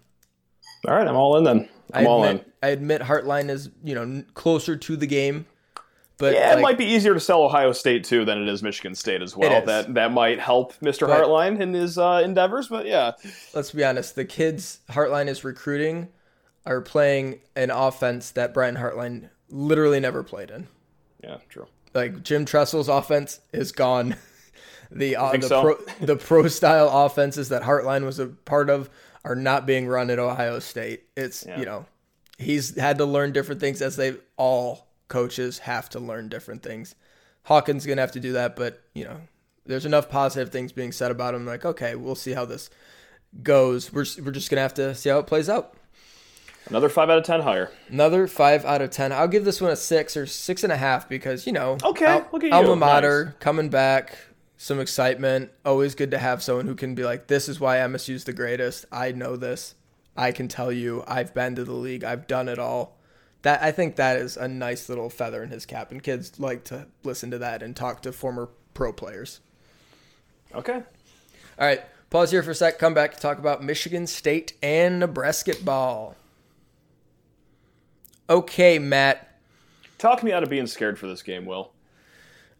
all 0.87 0.95
right, 0.95 1.07
I'm 1.07 1.17
all 1.17 1.37
in 1.37 1.45
then. 1.45 1.69
I'm 1.93 2.07
I 2.07 2.09
all 2.09 2.25
admit, 2.25 2.45
in. 2.47 2.53
I 2.63 2.69
admit 2.73 3.03
Hartline 3.03 3.49
is, 3.49 3.71
you 3.83 3.95
know, 3.95 4.23
closer 4.35 4.77
to 4.77 4.97
the 4.97 5.07
game. 5.07 5.47
But 6.19 6.35
Yeah, 6.35 6.59
it 6.59 6.61
might 6.61 6.77
be 6.77 6.85
easier 6.85 7.15
to 7.15 7.21
sell 7.21 7.43
Ohio 7.45 7.71
State 7.73 8.03
too 8.05 8.25
than 8.25 8.43
it 8.43 8.49
is 8.49 8.63
Michigan 8.63 8.95
State 8.95 9.23
as 9.23 9.37
well. 9.37 9.65
That 9.65 9.95
that 9.95 10.11
might 10.13 10.41
help 10.41 10.75
Mr. 10.81 11.07
But- 11.07 11.23
Hartline 11.25 11.61
in 11.61 11.73
his 11.73 11.97
uh, 11.97 12.23
endeavors. 12.25 12.69
But 12.69 12.87
yeah, 12.87 13.13
let's 13.55 13.71
be 13.71 13.85
honest, 13.85 14.17
the 14.17 14.25
kids 14.25 14.81
Hartline 14.91 15.29
is 15.29 15.45
recruiting 15.45 16.09
are 16.67 16.81
playing 16.81 17.41
an 17.57 17.71
offense 17.71 18.31
that 18.33 18.53
Brian 18.55 18.77
Hartline 18.77 19.31
literally 19.49 20.01
never 20.01 20.23
played 20.23 20.51
in. 20.51 20.67
yeah, 21.23 21.39
true. 21.49 21.67
Like 21.95 22.23
Jim 22.23 22.45
Tressel's 22.45 22.89
offense 22.89 23.41
is 23.53 23.73
gone. 23.73 24.17
The 24.91 25.17
uh, 25.17 25.33
the 25.37 25.43
so? 25.47 25.61
pro 25.63 25.75
the 26.07 26.17
pro 26.17 26.49
style 26.49 26.89
offenses 27.05 27.51
that 27.51 27.61
Hartline 27.61 28.07
was 28.07 28.19
a 28.19 28.27
part 28.29 28.71
of 28.71 28.89
are 29.23 29.35
not 29.35 29.67
being 29.67 29.87
run 29.87 30.09
at 30.09 30.19
Ohio 30.19 30.61
State. 30.61 31.03
It's 31.15 31.45
Yeah. 31.47 31.59
you 31.59 31.67
know 31.67 31.85
he's 32.39 32.75
had 32.75 32.97
to 32.97 33.05
learn 33.05 33.33
different 33.33 33.61
things 33.61 33.83
as 33.83 33.97
they 33.97 34.15
all 34.39 34.87
coaches 35.09 35.59
have 35.59 35.91
to 35.91 36.01
learn 36.01 36.31
different 36.31 36.63
things. 36.63 36.95
Hawkins 37.43 37.85
gonna 37.85 38.01
have 38.01 38.13
to 38.13 38.21
do 38.21 38.33
that, 38.33 38.57
but 38.57 38.83
you 38.95 39.05
know 39.05 39.21
there's 39.67 39.85
enough 39.85 40.09
positive 40.09 40.51
things 40.51 40.73
being 40.73 40.93
said 40.93 41.11
about 41.11 41.35
him. 41.35 41.45
Like 41.45 41.67
okay, 41.67 41.95
we'll 41.95 42.15
see 42.15 42.33
how 42.33 42.47
this 42.47 42.71
goes. 43.43 43.93
We're 43.93 44.07
we're 44.25 44.33
just 44.33 44.49
gonna 44.49 44.63
have 44.63 44.73
to 44.75 44.95
see 44.95 45.11
how 45.11 45.19
it 45.19 45.27
plays 45.27 45.51
out. 45.51 45.75
Another 46.69 46.89
five 46.89 47.09
out 47.11 47.19
of 47.19 47.25
ten 47.25 47.41
higher. 47.41 47.71
Another 47.89 48.27
five 48.27 48.65
out 48.65 48.83
of 48.83 48.91
ten. 48.91 49.13
I'll 49.13 49.29
give 49.29 49.45
this 49.45 49.61
one 49.61 49.71
a 49.71 49.77
six 49.77 50.17
or 50.17 50.27
six 50.27 50.63
and 50.65 50.73
a 50.73 50.77
half 50.77 51.09
because 51.09 51.47
you 51.47 51.53
know, 51.53 51.79
Okay, 51.85 52.23
look 52.33 52.45
at 52.45 52.49
you. 52.49 52.53
alma 52.53 52.77
mater 52.77 53.35
coming 53.41 53.69
back, 53.71 54.19
some 54.57 54.79
excitement. 54.81 55.51
Always 55.65 55.95
good 55.95 56.11
to 56.11 56.19
have 56.19 56.43
someone 56.43 56.67
who 56.67 56.75
can 56.75 56.95
be 56.95 57.05
like, 57.05 57.27
this 57.27 57.49
is 57.49 57.59
why 57.59 57.77
MSU's 57.77 58.25
the 58.25 58.33
greatest. 58.33 58.85
I 58.93 59.13
know 59.13 59.37
this. 59.37 59.75
I 60.17 60.33
can 60.33 60.49
tell 60.49 60.71
you. 60.73 61.05
I've 61.07 61.33
been 61.33 61.55
to 61.57 61.65
the 61.65 61.73
league. 61.73 62.05
I've 62.05 62.27
done 62.27 62.49
it 62.49 62.59
all. 62.59 62.99
That 63.43 63.63
I 63.63 63.71
think 63.71 63.97
that 63.97 64.17
is 64.17 64.37
a 64.37 64.49
nice 64.49 64.89
little 64.89 65.09
feather 65.09 65.43
in 65.45 65.51
his 65.51 65.65
cap, 65.65 65.91
and 65.93 66.03
kids 66.03 66.39
like 66.41 66.65
to 66.65 66.89
listen 67.05 67.31
to 67.31 67.39
that 67.39 67.63
and 67.63 67.75
talk 67.77 68.03
to 68.03 68.13
former 68.13 68.51
pro 68.75 68.93
players. 68.93 69.41
Okay. 70.55 70.83
All 71.59 71.67
right, 71.67 71.83
pause 72.11 72.31
here 72.31 72.43
for 72.43 72.51
a 72.51 72.55
sec. 72.55 72.79
Come 72.79 72.95
back 72.95 73.15
to 73.15 73.21
talk 73.21 73.39
about 73.39 73.63
Michigan 73.63 74.07
State 74.07 74.55
and 74.63 74.99
Nebraska 74.99 75.55
ball. 75.63 76.17
Okay, 78.31 78.79
Matt. 78.79 79.37
Talk 79.97 80.23
me 80.23 80.33
out 80.33 80.43
of 80.43 80.51
being 80.51 80.67
scared 80.67 80.99
for 80.99 81.07
this 81.07 81.23
game, 81.23 81.47
Will. 81.47 81.73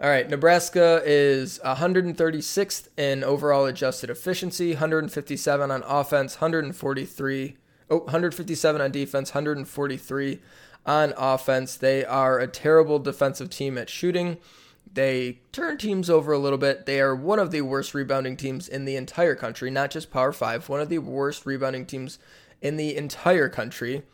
All 0.01 0.09
right, 0.09 0.29
Nebraska 0.29 1.03
is 1.05 1.59
136th 1.65 2.89
in 2.97 3.23
overall 3.23 3.67
adjusted 3.67 4.11
efficiency, 4.11 4.71
157 4.71 5.71
on 5.71 5.83
offense, 5.83 6.37
143, 6.37 7.57
oh, 7.91 7.99
157 7.99 8.81
on 8.81 8.91
defense, 8.93 9.31
143 9.31 10.41
on 10.87 11.13
offense. 11.17 11.77
They 11.77 12.05
are 12.05 12.39
a 12.39 12.47
terrible 12.47 12.99
defensive 12.99 13.51
team 13.51 13.77
at 13.77 13.91
shooting. 13.91 14.39
They 14.91 15.41
turn 15.53 15.77
teams 15.77 16.09
over 16.09 16.33
a 16.33 16.39
little 16.39 16.59
bit. 16.59 16.87
They 16.87 17.01
are 17.01 17.15
one 17.15 17.39
of 17.39 17.51
the 17.51 17.61
worst 17.63 17.93
rebounding 17.93 18.37
teams 18.37 18.69
in 18.69 18.85
the 18.85 18.97
entire 18.97 19.35
country, 19.35 19.71
not 19.71 19.91
just 19.91 20.11
Power 20.11 20.33
5, 20.33 20.69
one 20.69 20.81
of 20.81 20.89
the 20.89 20.99
worst 20.99 21.45
rebounding 21.45 21.85
teams 21.85 22.19
in 22.63 22.77
the 22.77 22.97
entire 22.97 23.49
country. 23.49 24.05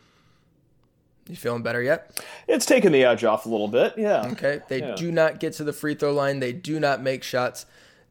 You 1.27 1.35
feeling 1.35 1.63
better 1.63 1.81
yet? 1.81 2.21
It's 2.47 2.65
taken 2.65 2.91
the 2.91 3.03
edge 3.03 3.23
off 3.23 3.45
a 3.45 3.49
little 3.49 3.67
bit. 3.67 3.93
Yeah. 3.97 4.27
Okay. 4.33 4.61
They 4.67 4.79
Yeah. 4.79 4.95
do 4.95 5.11
not 5.11 5.39
get 5.39 5.53
to 5.53 5.63
the 5.63 5.73
free 5.73 5.95
throw 5.95 6.13
line. 6.13 6.39
They 6.39 6.53
do 6.53 6.79
not 6.79 7.01
make 7.01 7.23
shots. 7.23 7.65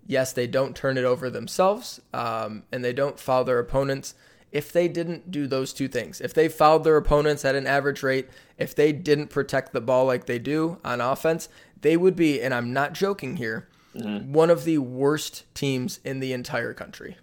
Yes, 0.07 0.33
they 0.33 0.47
don't 0.47 0.75
turn 0.77 0.99
it 0.99 1.05
over 1.05 1.31
themselves, 1.31 2.01
um, 2.13 2.65
and 2.73 2.85
they 2.85 2.93
don't 2.93 3.19
foul 3.19 3.45
their 3.45 3.59
opponents. 3.59 4.15
If 4.53 4.71
they 4.73 4.87
didn't 4.89 5.31
do 5.31 5.47
those 5.47 5.73
two 5.73 5.89
things, 5.89 6.21
if 6.21 6.35
they 6.35 6.49
fouled 6.49 6.85
their 6.85 6.97
opponents 6.97 7.45
at 7.45 7.55
an 7.55 7.67
average 7.67 8.03
rate, 8.03 8.29
if 8.59 8.75
they 8.75 8.93
didn't 8.93 9.29
protect 9.29 9.73
the 9.73 9.81
ball 9.81 10.05
like 10.05 10.27
they 10.27 10.39
do 10.39 10.79
on 10.85 11.01
offense, 11.01 11.49
they 11.81 11.97
would 11.97 12.15
be, 12.17 12.41
and 12.41 12.53
I'm 12.53 12.73
not 12.73 12.93
joking 12.93 13.37
here, 13.37 13.69
one 13.95 14.51
of 14.51 14.65
the 14.65 14.79
worst 14.79 15.45
teams 15.55 16.01
in 16.05 16.21
the 16.21 16.33
entire 16.33 16.75
country. 16.75 17.17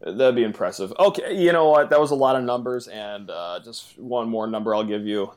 That'd 0.00 0.34
be 0.34 0.44
impressive. 0.44 0.92
Okay, 0.98 1.34
you 1.36 1.52
know 1.52 1.68
what? 1.68 1.90
That 1.90 2.00
was 2.00 2.10
a 2.10 2.14
lot 2.14 2.36
of 2.36 2.42
numbers, 2.44 2.88
and 2.88 3.28
uh, 3.30 3.60
just 3.64 3.98
one 3.98 4.28
more 4.28 4.46
number 4.46 4.74
I'll 4.74 4.84
give 4.84 5.06
you. 5.06 5.32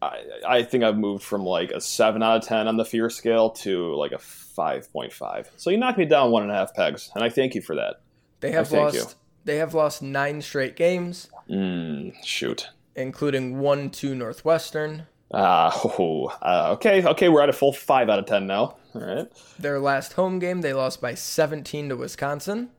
I, 0.00 0.22
I 0.46 0.62
think 0.62 0.84
I've 0.84 0.96
moved 0.96 1.24
from 1.24 1.42
like 1.44 1.70
a 1.72 1.80
seven 1.80 2.22
out 2.22 2.36
of 2.36 2.44
ten 2.48 2.68
on 2.68 2.76
the 2.76 2.84
fear 2.84 3.10
scale 3.10 3.50
to 3.50 3.94
like 3.96 4.12
a 4.12 4.18
five 4.18 4.90
point 4.92 5.12
five. 5.12 5.50
So 5.56 5.70
you 5.70 5.76
knocked 5.76 5.98
me 5.98 6.04
down 6.06 6.30
one 6.30 6.42
and 6.42 6.50
a 6.52 6.54
half 6.54 6.72
pegs, 6.74 7.10
and 7.14 7.22
I 7.24 7.28
thank 7.28 7.54
you 7.54 7.60
for 7.60 7.74
that. 7.76 7.96
They 8.40 8.52
have 8.52 8.70
lost. 8.72 8.94
you. 8.94 9.02
They 9.44 9.56
have 9.56 9.74
lost 9.74 10.02
nine 10.02 10.40
straight 10.42 10.76
games, 10.76 11.28
Mm, 11.50 12.14
shoot. 12.24 12.68
including 12.96 13.58
one 13.60 13.90
to 13.90 14.14
Northwestern. 14.14 15.06
Uh, 15.30 15.70
oh, 15.98 16.28
uh, 16.42 16.70
okay, 16.74 17.04
okay, 17.04 17.28
we're 17.28 17.42
at 17.42 17.48
a 17.48 17.52
full 17.52 17.72
five 17.72 18.08
out 18.08 18.18
of 18.18 18.26
ten 18.26 18.46
now. 18.46 18.76
All 18.94 19.02
right. 19.02 19.26
Their 19.58 19.78
last 19.80 20.14
home 20.14 20.38
game, 20.38 20.60
they 20.62 20.72
lost 20.72 21.00
by 21.00 21.14
17 21.14 21.90
to 21.90 21.96
Wisconsin. 21.96 22.70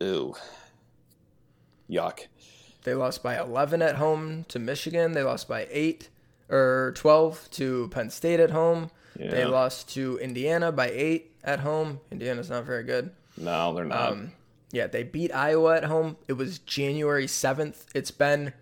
Ew. 0.00 0.34
Yuck. 1.90 2.26
They 2.84 2.94
lost 2.94 3.22
by 3.22 3.38
11 3.38 3.82
at 3.82 3.96
home 3.96 4.44
to 4.48 4.58
Michigan. 4.58 5.12
They 5.12 5.22
lost 5.22 5.48
by 5.48 5.66
8 5.70 6.08
or 6.50 6.92
12 6.96 7.48
to 7.52 7.88
Penn 7.88 8.10
State 8.10 8.40
at 8.40 8.50
home. 8.50 8.90
They 9.16 9.44
lost 9.44 9.88
to 9.94 10.18
Indiana 10.18 10.72
by 10.72 10.90
8 10.90 11.30
at 11.44 11.60
home. 11.60 12.00
Indiana's 12.10 12.50
not 12.50 12.64
very 12.64 12.82
good. 12.82 13.10
No, 13.36 13.72
they're 13.72 13.84
not. 13.84 14.12
Um, 14.12 14.32
yeah, 14.72 14.86
they 14.88 15.04
beat 15.04 15.32
Iowa 15.32 15.76
at 15.76 15.84
home. 15.84 16.16
It 16.26 16.32
was 16.34 16.58
January 16.58 17.26
7th. 17.26 17.86
It's 17.94 18.10
been 18.10 18.52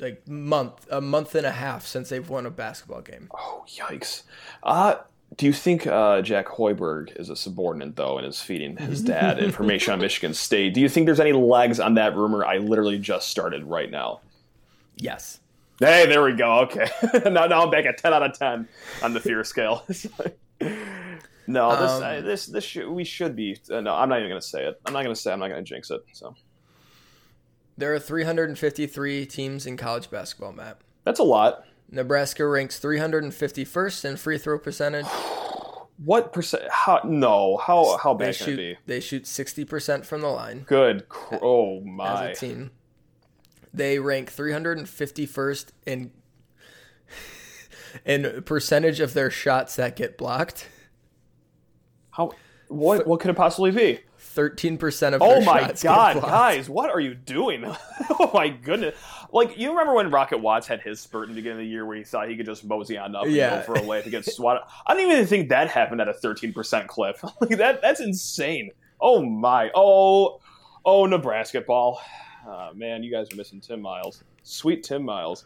like 0.00 0.26
month, 0.28 0.86
a 0.90 1.00
month 1.00 1.34
and 1.36 1.46
a 1.46 1.52
half 1.52 1.86
since 1.86 2.08
they've 2.08 2.28
won 2.28 2.44
a 2.44 2.50
basketball 2.50 3.02
game. 3.02 3.28
oh, 3.34 3.64
yikes. 3.68 4.24
Uh, 4.62 4.96
do 5.36 5.46
you 5.46 5.52
think 5.52 5.86
uh, 5.86 6.22
Jack 6.22 6.46
Hoiberg 6.46 7.18
is 7.18 7.28
a 7.30 7.36
subordinate, 7.36 7.96
though, 7.96 8.16
and 8.16 8.26
is 8.26 8.40
feeding 8.40 8.76
his 8.76 9.02
dad 9.02 9.38
information 9.42 9.92
on 9.92 10.00
Michigan 10.00 10.32
State? 10.34 10.72
Do 10.72 10.80
you 10.80 10.88
think 10.88 11.06
there's 11.06 11.20
any 11.20 11.32
legs 11.32 11.80
on 11.80 11.94
that 11.94 12.16
rumor 12.16 12.44
I 12.44 12.58
literally 12.58 12.98
just 12.98 13.28
started 13.28 13.64
right 13.64 13.90
now? 13.90 14.20
Yes. 14.96 15.40
Hey, 15.78 16.06
there 16.06 16.22
we 16.22 16.32
go. 16.34 16.60
Okay. 16.60 16.86
now, 17.30 17.46
now 17.46 17.62
I'm 17.64 17.70
back 17.70 17.84
at 17.84 17.98
10 17.98 18.14
out 18.14 18.22
of 18.22 18.38
10 18.38 18.66
on 19.02 19.12
the 19.12 19.20
fear 19.20 19.44
scale. 19.44 19.84
no, 19.90 21.76
this, 21.76 21.90
Um, 21.90 22.02
uh, 22.02 22.20
this, 22.22 22.46
this 22.46 22.64
should, 22.64 22.88
we 22.88 23.04
should 23.04 23.36
be. 23.36 23.58
Uh, 23.70 23.80
no, 23.80 23.94
I'm 23.94 24.08
not 24.08 24.18
even 24.18 24.30
going 24.30 24.40
to 24.40 24.46
say 24.46 24.64
it. 24.64 24.80
I'm 24.86 24.94
not 24.94 25.02
going 25.02 25.14
to 25.14 25.20
say. 25.20 25.32
I'm 25.32 25.38
not 25.38 25.48
going 25.48 25.62
to 25.62 25.68
jinx 25.68 25.90
it. 25.90 26.02
So 26.12 26.34
There 27.76 27.92
are 27.92 27.98
353 27.98 29.26
teams 29.26 29.66
in 29.66 29.76
college 29.76 30.10
basketball, 30.10 30.52
Matt. 30.52 30.78
that's 31.04 31.20
a 31.20 31.24
lot. 31.24 31.64
Nebraska 31.90 32.46
ranks 32.46 32.78
351st 32.80 34.04
in 34.04 34.16
free 34.16 34.38
throw 34.38 34.58
percentage. 34.58 35.06
What 35.98 36.30
percent? 36.30 36.64
How? 36.70 37.00
No. 37.04 37.56
How? 37.56 37.96
How 37.96 38.12
They 38.12 38.26
bad 38.26 38.36
can 38.36 38.42
it 38.42 38.50
shoot 38.50 38.56
be? 38.58 38.76
they 38.84 39.00
shoot 39.00 39.24
60% 39.24 40.04
from 40.04 40.20
the 40.20 40.26
line 40.28 40.64
Good. 40.66 41.08
Cr- 41.08 41.36
oh 41.40 41.82
as 42.02 42.20
a 42.20 42.34
team. 42.38 42.70
They 43.72 43.98
rank 43.98 44.30
351st 44.30 45.66
in 45.86 46.10
in 48.04 48.42
percentage 48.42 49.00
of 49.00 49.14
their 49.14 49.30
shots 49.30 49.76
that 49.76 49.96
get 49.96 50.18
blocked. 50.18 50.68
How? 52.10 52.32
What? 52.68 53.06
What 53.06 53.20
could 53.20 53.30
it 53.30 53.36
possibly 53.36 53.70
be? 53.70 54.00
13% 54.36 55.14
of 55.14 55.22
Oh 55.22 55.40
my 55.40 55.72
god, 55.82 56.20
guys! 56.20 56.68
What 56.68 56.90
are 56.90 57.00
you 57.00 57.14
doing? 57.14 57.64
oh 58.10 58.30
my 58.34 58.48
goodness! 58.48 58.94
Like 59.32 59.56
you 59.58 59.70
remember 59.70 59.94
when 59.94 60.10
Rocket 60.10 60.38
Watts 60.38 60.66
had 60.66 60.80
his 60.82 61.00
spurt 61.00 61.28
in 61.28 61.34
the 61.34 61.40
beginning 61.40 61.58
of 61.58 61.64
the 61.64 61.70
year 61.70 61.84
where 61.86 61.96
he 61.96 62.04
thought 62.04 62.28
he 62.28 62.36
could 62.36 62.46
just 62.46 62.64
mosey 62.64 62.98
on 62.98 63.16
up 63.16 63.24
and 63.24 63.32
Yeah. 63.32 63.56
go 63.56 63.62
for 63.62 63.74
a 63.76 63.80
layup 63.80 64.04
to 64.04 64.10
get 64.10 64.24
swatted? 64.24 64.62
I 64.86 64.94
don't 64.94 65.10
even 65.10 65.26
think 65.26 65.48
that 65.48 65.68
happened 65.68 66.00
at 66.00 66.08
a 66.08 66.12
13% 66.12 66.86
clip. 66.86 67.16
like 67.40 67.56
that. 67.58 67.80
That's 67.82 68.00
insane. 68.00 68.70
Oh 69.00 69.22
my. 69.24 69.70
Oh. 69.74 70.40
Oh, 70.84 71.04
Nebraska 71.06 71.60
ball. 71.62 72.00
Ah, 72.46 72.70
man, 72.72 73.02
you 73.02 73.10
guys 73.10 73.32
are 73.32 73.36
missing 73.36 73.60
Tim 73.60 73.80
Miles. 73.82 74.22
Sweet 74.44 74.84
Tim 74.84 75.02
Miles. 75.02 75.44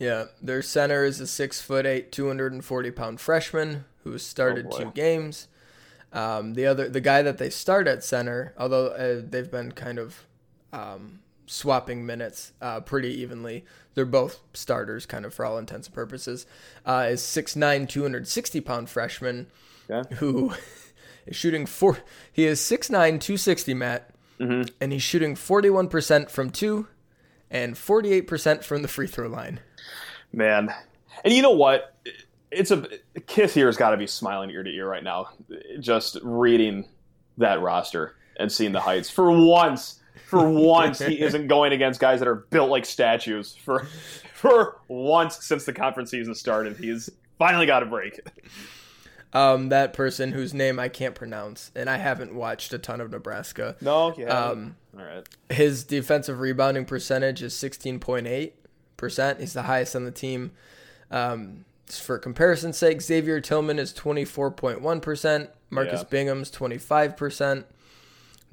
Yeah, 0.00 0.24
their 0.42 0.62
center 0.62 1.04
is 1.04 1.20
a 1.20 1.26
six 1.26 1.60
foot 1.60 1.86
eight, 1.86 2.10
two 2.10 2.26
hundred 2.26 2.52
and 2.52 2.64
forty 2.64 2.90
pound 2.90 3.20
freshman 3.20 3.84
who 4.02 4.16
started 4.18 4.66
Oh, 4.72 4.78
two 4.78 4.90
games. 4.92 5.46
Um, 6.12 6.54
the 6.54 6.66
other, 6.66 6.88
the 6.88 7.00
guy 7.00 7.22
that 7.22 7.38
they 7.38 7.50
start 7.50 7.86
at 7.86 8.02
center, 8.02 8.52
although 8.58 8.88
uh, 8.88 9.22
they've 9.24 9.50
been 9.50 9.72
kind 9.72 9.98
of 9.98 10.26
um, 10.72 11.20
swapping 11.46 12.04
minutes 12.04 12.52
uh, 12.60 12.80
pretty 12.80 13.08
evenly, 13.20 13.64
they're 13.94 14.04
both 14.04 14.40
starters, 14.52 15.06
kind 15.06 15.24
of 15.24 15.32
for 15.34 15.44
all 15.44 15.58
intents 15.58 15.86
and 15.88 15.94
purposes. 15.94 16.46
Uh, 16.84 17.06
is 17.10 17.20
6'9", 17.22 17.88
260 17.88 18.60
pound 18.60 18.88
freshman 18.90 19.46
Okay. 19.88 20.14
who 20.16 20.52
is 21.26 21.36
shooting 21.36 21.66
four. 21.66 21.98
He 22.32 22.44
is 22.44 22.60
6'9", 22.60 22.90
260, 22.90 23.74
Matt, 23.74 24.10
Mm-hmm. 24.40 24.72
and 24.80 24.90
he's 24.90 25.02
shooting 25.02 25.36
forty 25.36 25.68
one 25.68 25.86
percent 25.88 26.30
from 26.30 26.48
two, 26.48 26.88
and 27.50 27.76
forty 27.76 28.10
eight 28.14 28.26
percent 28.26 28.64
from 28.64 28.80
the 28.80 28.88
free 28.88 29.06
throw 29.06 29.28
line. 29.28 29.60
Man. 30.32 30.72
And 31.22 31.34
you 31.34 31.42
know 31.42 31.50
what? 31.50 31.94
It's 32.50 32.70
a 32.70 32.86
Kiss 33.26 33.54
here's 33.54 33.76
got 33.76 33.90
to 33.90 33.96
be 33.96 34.06
smiling 34.06 34.50
ear 34.50 34.62
to 34.62 34.70
ear 34.70 34.88
right 34.88 35.04
now, 35.04 35.30
just 35.78 36.18
reading 36.22 36.88
that 37.38 37.60
roster 37.60 38.16
and 38.38 38.50
seeing 38.50 38.72
the 38.72 38.80
heights. 38.80 39.08
For 39.10 39.30
once, 39.30 40.00
for 40.26 40.50
once, 40.52 40.98
he 40.98 41.20
isn't 41.20 41.46
going 41.48 41.72
against 41.72 42.00
guys 42.00 42.18
that 42.20 42.28
are 42.28 42.34
built 42.50 42.70
like 42.70 42.84
statues. 42.84 43.54
For 43.54 43.86
for 44.34 44.78
once 44.88 45.44
since 45.44 45.64
the 45.64 45.72
conference 45.72 46.10
season 46.10 46.34
started, 46.34 46.76
he's 46.76 47.10
finally 47.38 47.66
got 47.66 47.82
a 47.82 47.86
break. 47.86 48.20
um, 49.32 49.68
that 49.68 49.92
person 49.92 50.32
whose 50.32 50.52
name 50.54 50.78
I 50.78 50.88
can't 50.88 51.14
pronounce, 51.14 51.70
and 51.76 51.88
I 51.88 51.98
haven't 51.98 52.34
watched 52.34 52.72
a 52.72 52.78
ton 52.78 53.00
of 53.00 53.10
Nebraska. 53.10 53.76
No, 53.80 54.14
yeah. 54.16 54.26
Um, 54.26 54.76
All 54.98 55.04
right. 55.04 55.28
His 55.50 55.84
defensive 55.84 56.40
rebounding 56.40 56.84
percentage 56.84 57.42
is 57.42 57.54
16.8%. 57.54 59.40
He's 59.40 59.52
the 59.52 59.62
highest 59.62 59.94
on 59.94 60.04
the 60.04 60.10
team. 60.10 60.52
Um, 61.10 61.64
for 61.98 62.18
comparison's 62.18 62.76
sake, 62.78 63.00
Xavier 63.00 63.40
Tillman 63.40 63.78
is 63.78 63.92
24.1%, 63.92 65.48
Marcus 65.70 66.00
Yeah. 66.00 66.04
Bingham's 66.08 66.50
25%, 66.50 67.64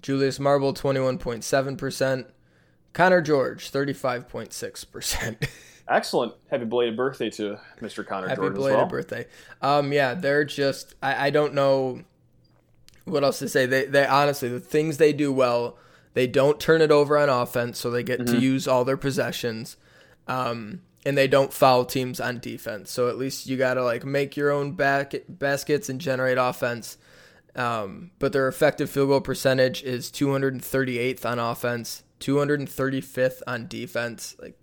Julius 0.02 0.40
Marble 0.40 0.74
21.7%, 0.74 2.26
Connor 2.94 3.22
George 3.22 3.72
35.6%. 3.72 5.48
Excellent. 5.90 6.34
Happy 6.50 6.66
belated 6.66 6.98
birthday 6.98 7.30
to 7.32 7.58
Mr. 7.82 8.06
Connor 8.06 8.28
George. 8.28 8.40
Happy 8.40 8.54
belated 8.56 8.78
well. 8.78 8.88
birthday. 8.88 9.26
Um, 9.62 9.94
yeah, 9.94 10.14
they're 10.16 10.44
just 10.44 10.96
I, 11.02 11.28
I 11.28 11.30
don't 11.30 11.54
know 11.54 12.02
what 13.06 13.24
else 13.24 13.40
to 13.40 13.48
say. 13.48 13.66
They 13.66 13.86
they 13.86 14.06
honestly 14.06 14.50
the 14.50 14.60
things 14.60 14.98
they 14.98 15.14
do 15.14 15.32
well, 15.32 15.78
they 16.14 16.28
don't 16.28 16.60
turn 16.60 16.82
it 16.82 16.92
over 16.92 17.18
on 17.18 17.30
offense, 17.30 17.80
so 17.80 17.90
they 17.90 18.04
get 18.04 18.20
Mm-hmm. 18.20 18.36
to 18.36 18.42
use 18.42 18.68
all 18.68 18.84
their 18.84 18.98
possessions. 18.98 19.78
Um, 20.28 20.82
and 21.08 21.18
they 21.18 21.28
don't 21.28 21.54
foul 21.54 21.86
teams 21.86 22.20
on 22.20 22.38
defense. 22.40 22.92
So 22.92 23.08
at 23.08 23.18
least 23.18 23.48
you 23.48 23.56
gotta 23.56 23.82
like 23.82 24.04
make 24.04 24.36
your 24.36 24.52
own 24.52 24.74
back 24.74 25.16
baskets 25.30 25.88
and 25.88 26.02
generate 26.02 26.38
offense. 26.38 26.98
Um, 27.56 28.12
but 28.20 28.34
their 28.34 28.50
effective 28.50 28.90
field 28.90 29.08
goal 29.08 29.22
percentage 29.22 29.82
is 29.84 30.12
238th 30.12 31.26
on 31.26 31.40
offense, 31.40 32.04
235th 32.20 33.42
on 33.48 33.68
defense. 33.68 34.36
Like 34.38 34.60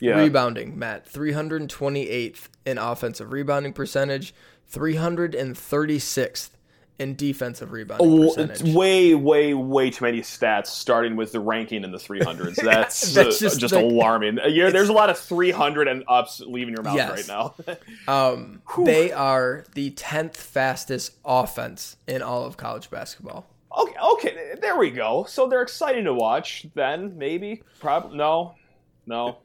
Yeah. 0.00 0.16
rebounding, 0.18 0.78
Matt, 0.78 1.06
328th 1.06 2.48
in 2.64 2.78
offensive 2.78 3.30
rebounding 3.30 3.74
percentage, 3.74 4.32
336th 4.72 6.50
in 6.98 7.14
defensive 7.14 7.70
rebounding 7.70 8.06
Oh, 8.24 8.26
percentage. 8.34 8.74
way, 8.74 9.14
way, 9.14 9.54
way 9.54 9.90
too 9.90 10.04
many 10.04 10.20
stats. 10.20 10.66
Starting 10.66 11.14
with 11.14 11.30
the 11.32 11.38
ranking 11.40 11.84
in 11.84 11.92
the 11.92 11.98
300s, 11.98 12.54
that's, 12.62 13.12
That's 13.14 13.36
uh, 13.36 13.40
just 13.40 13.60
just, 13.60 13.74
the- 13.74 13.80
alarming. 13.80 14.40
Uh, 14.40 14.46
yeah, 14.48 14.70
there's 14.70 14.88
a 14.88 14.92
lot 14.92 15.08
of 15.08 15.18
300 15.18 15.86
and 15.88 16.02
ups 16.08 16.40
leaving 16.40 16.74
your 16.74 16.82
mouth 16.82 16.96
Yes. 16.96 17.10
right 17.10 17.28
now. 17.28 17.54
Um, 18.08 18.62
they 18.84 19.12
are 19.12 19.64
the 19.74 19.90
10th 19.92 20.34
fastest 20.36 21.12
offense 21.24 21.96
in 22.06 22.22
all 22.22 22.44
of 22.44 22.56
college 22.56 22.90
basketball. 22.90 23.46
okay, 23.76 23.94
okay, 24.14 24.54
there 24.60 24.76
we 24.78 24.90
go. 24.90 25.24
So 25.28 25.46
they're 25.48 25.62
exciting 25.62 26.04
to 26.04 26.14
watch. 26.14 26.66
Then 26.74 27.16
maybe, 27.18 27.62
probably 27.80 28.16
no, 28.16 28.54
no. 29.06 29.38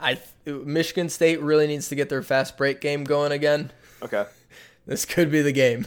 I 0.00 0.18
Michigan 0.46 1.08
State 1.08 1.40
really 1.42 1.66
needs 1.66 1.88
to 1.88 1.94
get 1.96 2.08
their 2.08 2.22
fast 2.22 2.56
break 2.56 2.80
game 2.80 3.04
going 3.04 3.30
again. 3.32 3.72
Okay, 4.02 4.24
This 4.86 5.04
could 5.04 5.30
be 5.30 5.42
the 5.42 5.52
game. 5.52 5.86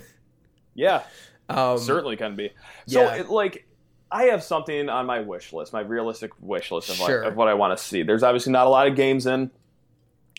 Yeah, 0.73 1.03
Um, 1.49 1.77
certainly 1.77 2.15
can 2.17 2.35
be. 2.35 2.51
So 2.87 3.01
yeah. 3.03 3.15
it, 3.15 3.29
like. 3.29 3.67
I 4.13 4.23
have 4.25 4.43
something 4.43 4.89
on 4.89 5.05
my 5.05 5.21
wish 5.21 5.53
list, 5.53 5.71
my 5.71 5.79
realistic 5.79 6.31
wish 6.41 6.69
list 6.69 6.89
of, 6.89 6.97
Sure. 6.97 7.19
what, 7.21 7.27
of 7.29 7.35
what 7.37 7.47
I 7.47 7.53
want 7.53 7.77
to 7.77 7.81
see. 7.81 8.03
There's 8.03 8.23
obviously 8.23 8.51
not 8.51 8.67
a 8.67 8.69
lot 8.69 8.85
of 8.87 8.97
games 8.97 9.25
in, 9.25 9.49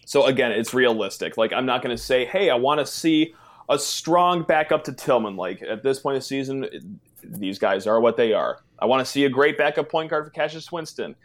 so 0.05 0.27
again, 0.27 0.53
it's 0.53 0.75
realistic. 0.75 1.39
Like 1.39 1.55
I'm 1.55 1.65
not 1.65 1.83
going 1.83 1.97
to 1.97 2.03
say, 2.03 2.27
"Hey, 2.27 2.51
I 2.51 2.55
want 2.55 2.81
to 2.81 2.87
see 2.87 3.35
a 3.71 3.79
strong 3.79 4.43
backup 4.43 4.85
to 4.85 4.93
Tillman." 4.93 5.37
Like 5.37 5.63
at 5.63 5.83
this 5.83 6.01
point 6.01 6.17
of 6.19 6.23
the 6.23 6.27
season, 6.27 6.65
it- 6.65 6.83
these 7.25 7.59
guys 7.59 7.87
are 7.87 7.99
what 7.99 8.19
they 8.19 8.35
are. 8.35 8.59
I 8.79 8.85
want 8.85 9.01
to 9.01 9.11
see 9.11 9.25
a 9.25 9.31
great 9.31 9.57
backup 9.57 9.89
point 9.89 10.11
guard 10.11 10.27
for 10.27 10.31
Cassius 10.33 10.71
Winston. 10.71 11.17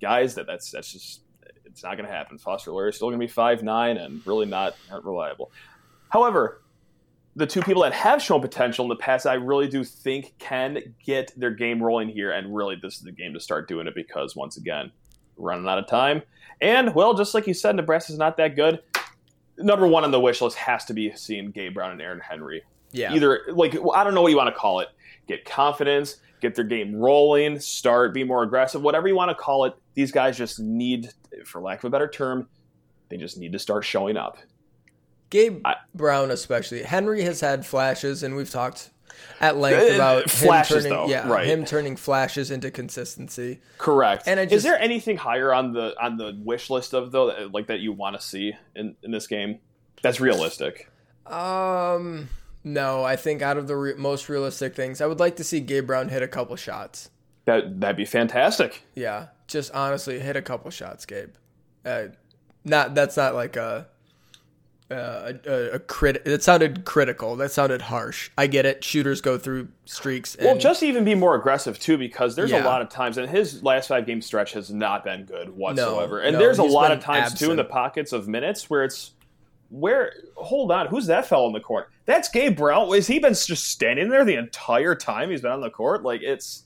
Guys, 0.00 0.36
that 0.36 0.46
that's 0.46 0.70
that's 0.70 0.92
just 0.92 1.22
it's 1.64 1.82
not 1.82 1.96
going 1.96 2.06
to 2.08 2.14
happen. 2.14 2.38
Foster 2.38 2.70
Loyer 2.70 2.90
is 2.90 2.94
still 2.94 3.08
going 3.08 3.18
to 3.18 3.26
be 3.26 3.32
five 3.32 3.64
nine 3.64 3.96
and 3.96 4.24
really 4.24 4.46
not, 4.46 4.76
not 4.88 5.04
reliable. 5.04 5.50
However, 6.10 6.62
the 7.36 7.46
two 7.46 7.60
people 7.60 7.82
that 7.82 7.92
have 7.92 8.22
shown 8.22 8.40
potential 8.40 8.84
in 8.86 8.88
the 8.88 8.96
past, 8.96 9.26
I 9.26 9.34
really 9.34 9.68
do 9.68 9.84
think 9.84 10.34
can 10.38 10.78
get 11.04 11.32
their 11.36 11.50
game 11.50 11.82
rolling 11.82 12.08
here, 12.08 12.32
and 12.32 12.56
really 12.56 12.76
this 12.80 12.94
is 12.94 13.02
the 13.02 13.12
game 13.12 13.34
to 13.34 13.40
start 13.40 13.68
doing 13.68 13.86
it 13.86 13.94
because 13.94 14.34
once 14.34 14.56
again, 14.56 14.90
running 15.36 15.68
out 15.68 15.78
of 15.78 15.86
time. 15.86 16.22
And 16.62 16.94
well, 16.94 17.12
just 17.12 17.34
like 17.34 17.46
you 17.46 17.52
said, 17.52 17.76
Nebraska's 17.76 18.16
not 18.16 18.38
that 18.38 18.56
good. 18.56 18.80
Number 19.58 19.86
one 19.86 20.02
on 20.02 20.10
the 20.10 20.20
wish 20.20 20.40
list 20.40 20.56
has 20.56 20.86
to 20.86 20.94
be 20.94 21.12
seeing 21.14 21.50
Gabe 21.50 21.74
Brown 21.74 21.92
and 21.92 22.00
Aaron 22.00 22.20
Henry. 22.20 22.62
yeah. 22.90 23.12
Either 23.12 23.40
like 23.50 23.76
I 23.94 24.02
don't 24.02 24.14
know 24.14 24.22
what 24.22 24.30
you 24.30 24.36
want 24.36 24.52
to 24.54 24.58
call 24.58 24.80
it. 24.80 24.88
Get 25.28 25.44
confidence, 25.44 26.16
get 26.40 26.54
their 26.54 26.64
game 26.64 26.96
rolling, 26.96 27.60
start, 27.60 28.14
be 28.14 28.24
more 28.24 28.42
aggressive, 28.44 28.80
whatever 28.80 29.08
you 29.08 29.16
want 29.16 29.28
to 29.30 29.34
call 29.34 29.66
it. 29.66 29.74
These 29.94 30.12
guys 30.12 30.38
just 30.38 30.58
need, 30.60 31.10
for 31.44 31.60
lack 31.60 31.80
of 31.80 31.84
a 31.86 31.90
better 31.90 32.08
term, 32.08 32.48
they 33.08 33.16
just 33.16 33.36
need 33.36 33.52
to 33.52 33.58
start 33.58 33.84
showing 33.84 34.16
up. 34.16 34.38
Gabe 35.30 35.60
I- 35.64 35.76
Brown, 35.94 36.30
especially 36.30 36.82
Henry, 36.82 37.22
has 37.22 37.40
had 37.40 37.64
flashes, 37.66 38.22
and 38.22 38.36
we've 38.36 38.50
talked 38.50 38.90
at 39.40 39.56
length 39.56 39.92
Uh, 39.92 39.94
about 39.94 40.22
him 40.22 40.28
flashes, 40.28 40.84
turning, 40.84 40.92
though, 40.92 41.08
yeah, 41.08 41.28
right. 41.28 41.46
him 41.46 41.64
turning 41.64 41.96
flashes 41.96 42.50
into 42.50 42.70
consistency. 42.70 43.60
Correct. 43.78 44.24
And 44.26 44.38
I 44.38 44.44
is 44.44 44.62
there 44.62 44.78
anything 44.78 45.16
higher 45.16 45.52
on 45.52 45.72
the 45.72 45.94
on 46.00 46.16
the 46.16 46.38
wish 46.44 46.70
list 46.70 46.94
of 46.94 47.12
though 47.12 47.26
that, 47.28 47.52
like 47.52 47.66
that 47.68 47.80
you 47.80 47.92
want 47.92 48.16
to 48.18 48.22
see 48.26 48.54
in 48.74 48.94
in 49.02 49.10
this 49.10 49.26
game? 49.26 49.58
That's 50.02 50.20
realistic. 50.20 50.90
Um, 51.26 52.28
no, 52.64 53.02
I 53.04 53.16
think 53.16 53.42
out 53.42 53.56
of 53.56 53.66
the 53.66 53.76
re- 53.76 53.94
most 53.94 54.28
realistic 54.28 54.74
things, 54.74 55.00
I 55.00 55.06
would 55.06 55.18
like 55.20 55.36
to 55.36 55.44
see 55.44 55.60
Gabe 55.60 55.86
Brown 55.86 56.08
hit 56.08 56.22
a 56.22 56.28
couple 56.28 56.54
shots. 56.56 57.10
That 57.46 57.80
that'd 57.80 57.96
be 57.96 58.04
fantastic. 58.04 58.82
Yeah, 58.94 59.28
just 59.48 59.72
honestly 59.72 60.20
hit 60.20 60.36
a 60.36 60.42
couple 60.42 60.70
shots, 60.70 61.04
Gabe. 61.06 61.30
Uh, 61.84 62.04
not 62.64 62.94
that's 62.94 63.16
not 63.16 63.34
like 63.34 63.56
a 63.56 63.86
uh, 64.90 65.32
a, 65.46 65.70
a 65.74 65.78
crit. 65.80 66.22
It 66.26 66.42
sounded 66.42 66.84
critical. 66.84 67.34
That 67.36 67.50
sounded 67.50 67.82
harsh. 67.82 68.30
I 68.38 68.46
get 68.46 68.66
it. 68.66 68.84
Shooters 68.84 69.20
go 69.20 69.36
through 69.38 69.68
streaks. 69.84 70.34
And, 70.36 70.46
Well, 70.46 70.58
just 70.58 70.82
even 70.82 71.04
be 71.04 71.14
more 71.14 71.34
aggressive 71.34 71.78
too, 71.78 71.98
because 71.98 72.36
there's 72.36 72.50
Yeah. 72.52 72.62
a 72.62 72.64
lot 72.64 72.82
of 72.82 72.88
times, 72.88 73.18
and 73.18 73.28
his 73.28 73.62
last 73.64 73.88
five 73.88 74.06
game 74.06 74.22
stretch 74.22 74.52
has 74.52 74.70
not 74.70 75.02
been 75.04 75.24
good 75.24 75.50
whatsoever. 75.56 76.20
and 76.20 76.34
no, 76.34 76.38
there's 76.38 76.58
a 76.58 76.62
lot 76.64 76.92
of 76.92 77.00
times 77.00 77.34
too 77.34 77.50
in 77.50 77.56
the 77.56 77.64
pockets 77.64 78.12
of 78.12 78.28
minutes 78.28 78.70
where 78.70 78.84
it's 78.84 79.12
where. 79.70 80.12
Hold 80.36 80.70
on, 80.70 80.86
who's 80.86 81.06
that 81.06 81.26
fellow 81.26 81.46
in 81.48 81.52
the 81.52 81.60
court? 81.60 81.88
That's 82.04 82.28
Gabe 82.28 82.56
Brown. 82.56 82.88
Has 82.94 83.08
he 83.08 83.18
been 83.18 83.34
just 83.34 83.64
standing 83.64 84.08
there 84.10 84.24
the 84.24 84.36
entire 84.36 84.94
time 84.94 85.30
he's 85.30 85.40
been 85.40 85.50
on 85.50 85.60
the 85.60 85.70
court? 85.70 86.04
Like 86.04 86.22
it's 86.22 86.62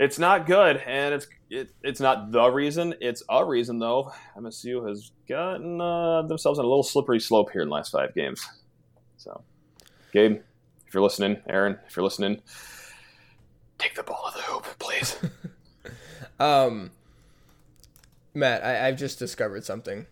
it's 0.00 0.18
not 0.18 0.46
good, 0.46 0.78
and 0.78 1.14
it's 1.14 1.26
it, 1.50 1.70
it's 1.82 2.00
not 2.00 2.32
the 2.32 2.50
reason. 2.50 2.94
It's 3.02 3.22
a 3.28 3.44
reason 3.44 3.78
though. 3.78 4.12
MSU 4.34 4.88
has 4.88 5.12
gotten 5.28 5.78
uh, 5.78 6.22
themselves 6.22 6.58
on 6.58 6.64
a 6.64 6.68
little 6.68 6.82
slippery 6.82 7.20
slope 7.20 7.50
here 7.52 7.60
in 7.60 7.68
the 7.68 7.74
last 7.74 7.92
five 7.92 8.14
games. 8.14 8.42
So, 9.18 9.44
Gabe, 10.10 10.40
if 10.86 10.94
you're 10.94 11.02
listening, 11.02 11.42
Aaron, 11.46 11.78
if 11.86 11.96
you're 11.96 12.02
listening, 12.02 12.40
take 13.78 13.94
the 13.94 14.02
ball 14.02 14.24
of 14.26 14.34
the 14.34 14.40
hoop, 14.40 14.66
please. 14.78 15.18
um, 16.40 16.92
Matt, 18.32 18.64
I, 18.64 18.88
I've 18.88 18.96
just 18.96 19.18
discovered 19.18 19.66
something. 19.66 20.06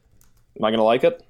Am 0.59 0.65
I 0.65 0.71
gonna 0.71 0.83
like 0.85 1.03
it? 1.03 1.25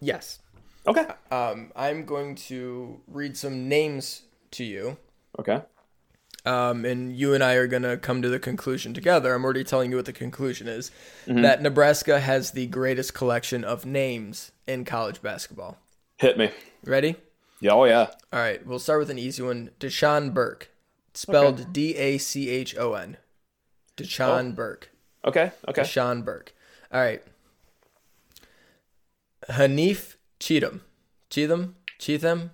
Yes. 0.00 0.38
Okay. 0.86 1.04
Um, 1.32 1.72
I'm 1.74 2.04
going 2.04 2.36
to 2.36 3.00
read 3.08 3.36
some 3.36 3.68
names 3.68 4.22
to 4.52 4.62
you. 4.62 4.98
Okay. 5.36 5.62
Um, 6.46 6.84
and 6.84 7.16
you 7.16 7.34
and 7.34 7.42
I 7.42 7.54
are 7.54 7.66
going 7.66 7.82
to 7.82 7.96
come 7.96 8.22
to 8.22 8.28
the 8.28 8.38
conclusion 8.38 8.94
together. 8.94 9.34
I'm 9.34 9.42
already 9.44 9.64
telling 9.64 9.90
you 9.90 9.96
what 9.96 10.06
the 10.06 10.12
conclusion 10.12 10.68
is 10.68 10.92
that 11.26 11.60
Nebraska 11.60 12.20
has 12.20 12.52
the 12.52 12.66
greatest 12.68 13.14
collection 13.14 13.64
of 13.64 13.84
names 13.84 14.52
in 14.66 14.84
college 14.84 15.20
basketball. 15.20 15.76
Hit 16.18 16.38
me. 16.38 16.50
Ready? 16.84 17.16
Yeah. 17.60 17.72
Oh 17.72 17.84
yeah. 17.84 18.10
All 18.32 18.38
right, 18.38 18.64
we'll 18.64 18.78
start 18.78 19.00
with 19.00 19.10
an 19.10 19.18
easy 19.18 19.42
one. 19.42 19.70
Dachon 19.80 20.32
Burke, 20.32 20.70
spelled 21.14 21.72
D 21.72 21.96
A 21.96 22.18
C 22.18 22.48
H 22.48 22.76
O 22.78 22.94
N. 22.94 23.16
Dachon 23.96 24.54
Burke. 24.54 24.90
Okay. 25.24 25.50
Okay. 25.66 25.82
Dachon 25.82 26.24
Burke. 26.24 26.54
All 26.92 27.00
right. 27.00 27.22
Haanif 29.50 30.14
Cheatham. 30.38 30.82
Cheatham? 31.30 31.74
Cheatham? 31.98 32.50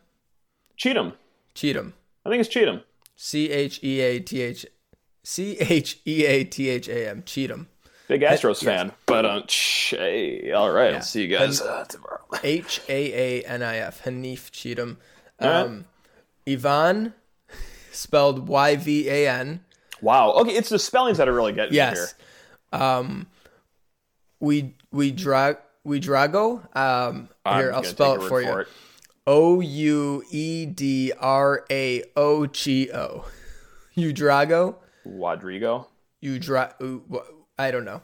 Cheatham. 0.76 1.12
Cheatham. 1.55 1.94
I 2.24 2.31
think 2.31 2.40
it's 2.40 2.48
Cheatham. 2.48 2.83
C 3.24 3.50
H 3.50 3.78
E 3.85 4.00
A 4.00 4.18
T 4.18 4.40
H 4.40 4.66
C 5.22 5.56
H 5.61 6.00
E 6.04 6.24
A 6.26 6.42
T 6.42 6.68
H 6.68 6.88
A 6.88 7.08
M. 7.11 7.22
Cheatham. 7.24 7.68
Big 8.08 8.22
Astros 8.22 8.64
fan, 8.64 8.90
but 9.06 9.24
um, 9.24 9.44
ch- 9.46 9.94
hey, 9.96 10.50
all 10.50 10.72
right. 10.72 10.94
I'll 10.94 11.02
see 11.02 11.22
you 11.22 11.28
guys 11.28 11.61
And- 11.61 11.70
uh, 11.70 11.85
tomorrow. 11.85 12.18
H 12.42 12.80
A 12.88 13.42
A 13.42 13.46
N 13.46 13.62
I 13.62 13.76
F. 13.76 14.02
Haanif 14.02 14.50
Cheatham. 14.50 14.98
right. 15.40 15.48
Um, 15.48 15.85
Yvan, 16.46 17.12
spelled 17.92 18.48
Y 18.48 18.74
V 18.74 19.08
A 19.08 19.28
N. 19.30 19.64
Wow. 20.00 20.32
Okay, 20.32 20.50
it's 20.56 20.68
the 20.68 20.80
spellings 20.80 21.18
that 21.18 21.28
are 21.28 21.32
really 21.32 21.52
getting 21.52 21.70
me 21.70 21.76
here. 21.78 21.92
Yes. 21.94 22.14
Um, 22.72 23.28
we 24.40 24.74
we 24.90 25.12
drag 25.12 25.58
we 25.85 26.00
drago. 26.00 26.58
Um, 26.76 27.28
I'm 27.46 27.61
here 27.61 27.72
I'll 27.72 27.85
spell 27.85 28.14
it 28.14 28.20
your 28.20 28.28
for 28.28 28.35
word 28.42 28.44
you. 28.46 28.56
it. 28.62 28.68
O 29.26 29.61
U 29.61 30.24
E 30.30 30.66
D 30.66 31.12
R 31.18 31.64
A 31.70 32.02
O 32.16 32.46
G 32.46 32.90
O. 32.92 33.24
Udrago. 33.96 34.76
Rodrigo. 35.04 35.88
Udra. 36.22 36.72
I 37.58 37.70
don't 37.70 37.85
know. 37.85 38.02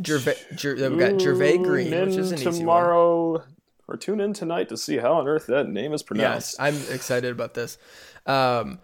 Jervay. 0.00 0.56
Ger, 0.56 0.74
we 0.90 0.96
got 0.96 1.12
Jervay 1.14 1.62
Green, 1.62 1.90
which 1.90 2.16
is 2.16 2.30
an 2.30 2.38
easy 2.38 2.46
one. 2.46 2.54
tomorrow, 2.54 3.44
or 3.88 3.96
tune 3.96 4.20
in 4.20 4.32
tonight 4.32 4.68
to 4.68 4.76
see 4.76 4.98
how 4.98 5.14
on 5.14 5.26
earth 5.26 5.46
that 5.46 5.68
name 5.68 5.92
is 5.92 6.02
pronounced. 6.02 6.56
Yes. 6.58 6.88
I'm 6.88 6.94
excited 6.94 7.32
about 7.32 7.54
this. 7.54 7.78
Um, 8.24 8.78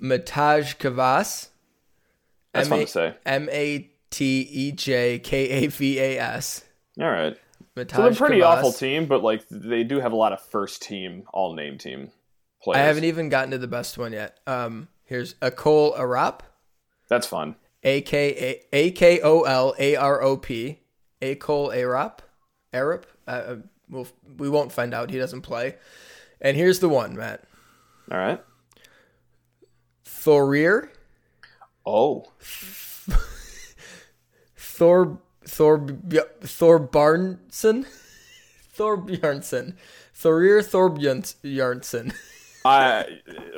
Matej 0.00 0.76
Kavas. 0.78 1.48
That's 2.52 2.68
fun 2.68 2.80
to 2.80 2.86
say. 2.86 3.14
M 3.26 3.48
A 3.50 3.90
T 4.10 4.40
E 4.42 4.72
J 4.72 5.18
K 5.18 5.48
A 5.48 5.66
V 5.66 5.98
A 5.98 6.18
S. 6.18 6.64
All 7.00 7.10
right. 7.10 7.36
Matej 7.84 7.96
So 7.96 8.02
they're 8.02 8.12
a 8.12 8.14
pretty 8.14 8.40
Kavas. 8.40 8.58
awful 8.58 8.72
team, 8.72 9.06
but 9.06 9.22
like 9.22 9.44
they 9.50 9.84
do 9.84 10.00
have 10.00 10.12
a 10.12 10.16
lot 10.16 10.32
of 10.32 10.40
first 10.40 10.82
team, 10.82 11.24
all 11.32 11.54
name 11.54 11.78
team 11.78 12.10
players. 12.62 12.78
I 12.78 12.82
haven't 12.82 13.04
even 13.04 13.28
gotten 13.28 13.50
to 13.52 13.58
the 13.58 13.68
best 13.68 13.96
one 13.98 14.12
yet. 14.12 14.38
Um, 14.46 14.88
here's 15.04 15.34
Akol 15.34 15.98
Arop. 15.98 16.40
That's 17.08 17.26
fun. 17.26 17.56
A 17.82 18.02
K 18.02 18.60
A 18.72 18.76
A 18.76 18.90
K 18.92 19.20
O 19.22 19.42
L 19.42 19.74
A 19.78 19.96
R 19.96 20.22
O 20.22 20.36
P. 20.36 20.80
Akol 21.22 21.74
Arop. 21.74 22.18
Arop. 22.72 23.04
Uh, 23.26 23.30
Uh, 23.30 23.56
we'll, 23.88 24.06
we 24.38 24.48
won't 24.48 24.70
find 24.72 24.94
out. 24.94 25.10
He 25.10 25.18
doesn't 25.18 25.42
play. 25.42 25.76
And 26.40 26.56
here's 26.56 26.78
the 26.78 26.88
one, 26.88 27.16
Matt. 27.16 27.42
All 28.10 28.18
right. 28.18 28.40
Thorir. 30.04 30.88
Oh, 31.86 32.26
Thor 34.56 35.18
Thor 35.44 35.86
Thor 36.42 36.80
Barnson. 36.80 37.86
Thor 38.72 38.96
Bjornsson. 38.98 39.74
Thorir 40.14 40.60
Thorbjornsson. 40.62 42.14
I 42.64 43.06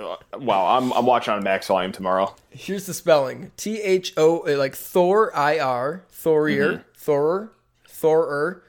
uh, 0.00 0.16
wow, 0.38 0.76
I'm 0.76 0.92
I'm 0.92 1.06
watching 1.06 1.34
on 1.34 1.42
max 1.42 1.66
volume 1.66 1.90
tomorrow. 1.92 2.34
Here's 2.50 2.86
the 2.86 2.94
spelling: 2.94 3.50
T 3.56 3.80
H 3.80 4.12
O 4.16 4.44
like 4.46 4.76
Thor 4.76 5.36
I 5.36 5.58
R 5.58 6.04
Thorir 6.12 6.72
Mm-hmm. 6.74 6.82
Thor 6.96 7.52
Thorer. 7.88 8.62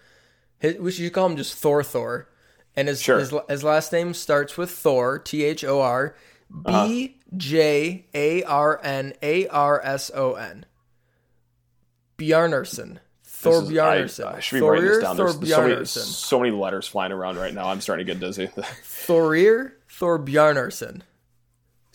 We 0.80 0.92
should 0.92 1.12
call 1.14 1.28
him 1.28 1.38
just 1.38 1.56
Thor 1.56 1.84
Thor, 1.84 2.28
and 2.76 2.88
his 2.88 3.02
Sure. 3.02 3.20
his, 3.20 3.34
his 3.50 3.64
last 3.64 3.92
name 3.92 4.14
starts 4.16 4.58
with 4.58 4.72
Thor 4.72 5.20
T 5.20 5.44
H 5.44 5.64
O 5.64 5.82
R 5.82 6.16
Uh-huh. 6.66 6.88
B 6.88 7.18
J 7.38 8.06
A 8.16 8.44
R 8.44 8.80
N 8.84 9.14
A 9.22 9.48
R 9.48 9.82
S 9.84 10.10
O 10.16 10.34
N. 10.34 10.66
Bjarnarson. 12.28 12.98
Thor 13.24 13.64
is- 13.64 13.70
I- 13.70 13.74
Bjarnarson. 13.74 14.36
I, 14.36 14.40
should 14.40 14.56
be 14.58 14.62
writing 14.62 14.86
this 14.86 15.00
down. 15.00 15.18
There's, 15.18 15.38
there's 15.38 15.52
so, 15.52 15.68
many, 15.68 15.86
so 15.86 16.40
many 16.40 16.52
letters 16.52 16.88
flying 16.88 17.12
around 17.12 17.38
right 17.38 17.54
now. 17.54 17.68
I'm 17.68 17.82
starting 17.82 18.06
to 18.06 18.14
get 18.14 18.20
dizzy. 18.20 18.48
Thorir 18.58 19.74
Thorbjarnarson. 19.90 21.02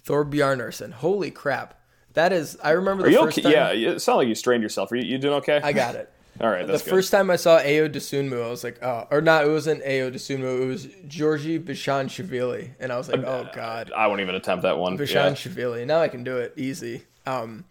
Thorbjarnarson. 0.04 0.92
Holy 0.92 1.30
crap. 1.30 1.74
That 2.14 2.32
is 2.32 2.58
I 2.62 2.70
remember 2.70 3.04
Are 3.04 3.06
the 3.06 3.12
you 3.12 3.24
first 3.24 3.38
okay? 3.38 3.54
time 3.54 3.78
Yeah, 3.78 3.90
it 3.92 4.00
sounded 4.00 4.18
like 4.18 4.28
you 4.28 4.34
strained 4.34 4.62
yourself. 4.62 4.90
Are 4.90 4.96
you, 4.96 5.04
you 5.04 5.18
doing 5.18 5.34
okay? 5.34 5.60
I 5.62 5.72
got 5.72 5.94
it. 5.94 6.12
All 6.40 6.48
right, 6.48 6.66
the 6.66 6.74
good. 6.74 6.82
first 6.82 7.10
time 7.10 7.30
I 7.30 7.36
saw 7.36 7.58
Ayo 7.58 7.92
Dosunmu, 7.92 8.44
I 8.44 8.48
was 8.48 8.62
like, 8.62 8.80
oh, 8.80 9.08
or 9.10 9.20
not, 9.20 9.44
it 9.44 9.48
wasn't 9.48 9.82
Ayo 9.82 10.12
Dosunmu, 10.12 10.62
it 10.62 10.66
was 10.66 10.86
Giorgi 10.86 11.60
Bezhanishvili. 11.60 12.70
And 12.78 12.92
I 12.92 12.96
was 12.96 13.08
like, 13.08 13.24
oh 13.24 13.48
god. 13.52 13.90
I 13.96 14.06
won't 14.06 14.20
even 14.20 14.36
attempt 14.36 14.62
that 14.62 14.78
one. 14.78 14.92
Yeah. 14.92 14.98
Bezhanishvili. 15.00 15.86
Now 15.86 16.00
I 16.00 16.08
can 16.08 16.24
do 16.24 16.36
it 16.36 16.54
easy. 16.56 17.02
Um 17.26 17.64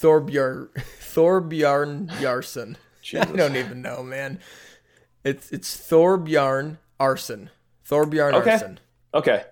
Thorbjörn 0.00 0.68
Thorbjarn 1.00 2.08
Yarsson. 2.12 2.76
I 3.14 3.24
don't 3.24 3.56
even 3.56 3.82
know, 3.82 4.02
man. 4.02 4.38
It's 5.24 5.50
it's 5.50 5.76
Thorbjarn 5.76 6.78
Arson. 6.98 7.50
Thorbjarn 7.88 8.34
Okay. 8.34 8.52
Arson. 8.52 8.80
Okay, 9.12 9.44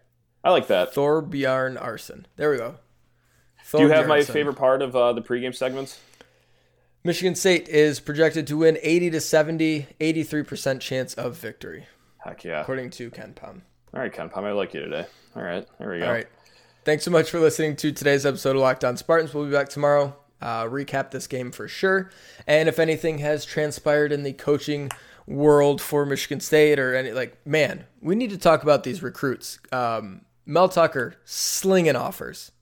I 0.44 0.51
like 0.51 0.68
that. 0.68 0.94
Thorbjarn 0.94 1.80
Arson. 1.80 2.26
There 2.36 2.51
we 2.51 2.59
go. 2.59 2.76
Do 3.72 3.82
you 3.82 3.88
have 3.90 4.07
my 4.07 4.22
favorite 4.22 4.57
part 4.57 4.80
of 4.80 4.96
uh, 4.96 5.12
the 5.12 5.20
pregame 5.20 5.55
segments? 5.55 5.99
Michigan 7.05 7.34
State 7.34 7.68
is 7.68 8.01
projected 8.01 8.46
to 8.46 8.57
win 8.57 8.78
80 8.82 9.11
to 9.11 9.20
70, 9.20 9.86
83% 10.01 10.80
chance 10.80 11.14
of 11.14 11.36
victory, 11.36 11.86
Heck 12.18 12.44
yeah! 12.44 12.61
according 12.61 12.90
to 12.90 13.11
Ken 13.11 13.34
Pom. 13.34 13.62
All 13.94 14.01
right, 14.01 14.12
KenPom, 14.12 14.44
I 14.44 14.53
like 14.53 14.74
you 14.74 14.80
today. 14.80 15.07
All 15.36 15.42
right, 15.42 15.66
there 15.78 15.90
we 15.90 15.99
go. 16.01 16.07
All 16.07 16.12
right. 16.12 16.26
Thanks 16.84 17.05
so 17.05 17.11
much 17.11 17.30
for 17.30 17.38
listening 17.40 17.76
to 17.76 17.92
today's 17.92 18.24
episode 18.26 18.57
of 18.57 18.62
Locked 18.62 18.84
On 18.84 18.96
Spartans. 18.96 19.32
We'll 19.34 19.44
be 19.46 19.53
back 19.53 19.68
tomorrow. 19.68 20.16
Uh, 20.41 20.64
recap 20.64 21.11
this 21.11 21.26
game 21.26 21.51
for 21.51 21.66
sure. 21.66 22.11
And 22.47 22.68
if 22.68 22.78
anything 22.78 23.18
has 23.18 23.45
transpired 23.45 24.12
in 24.12 24.22
the 24.22 24.32
coaching 24.32 24.91
world 25.26 25.80
for 25.80 26.07
Michigan 26.07 26.41
State 26.41 26.78
or 26.78 26.95
any, 26.95 27.12
like, 27.12 27.45
man, 27.47 27.84
we 28.01 28.14
need 28.14 28.30
to 28.30 28.39
talk 28.39 28.62
about 28.62 28.84
these 28.84 29.03
recruits. 29.03 29.59
Um, 29.72 30.22
Mel 30.47 30.68
Tucker 30.68 31.16
slinging 31.24 31.97
offers. 31.97 32.53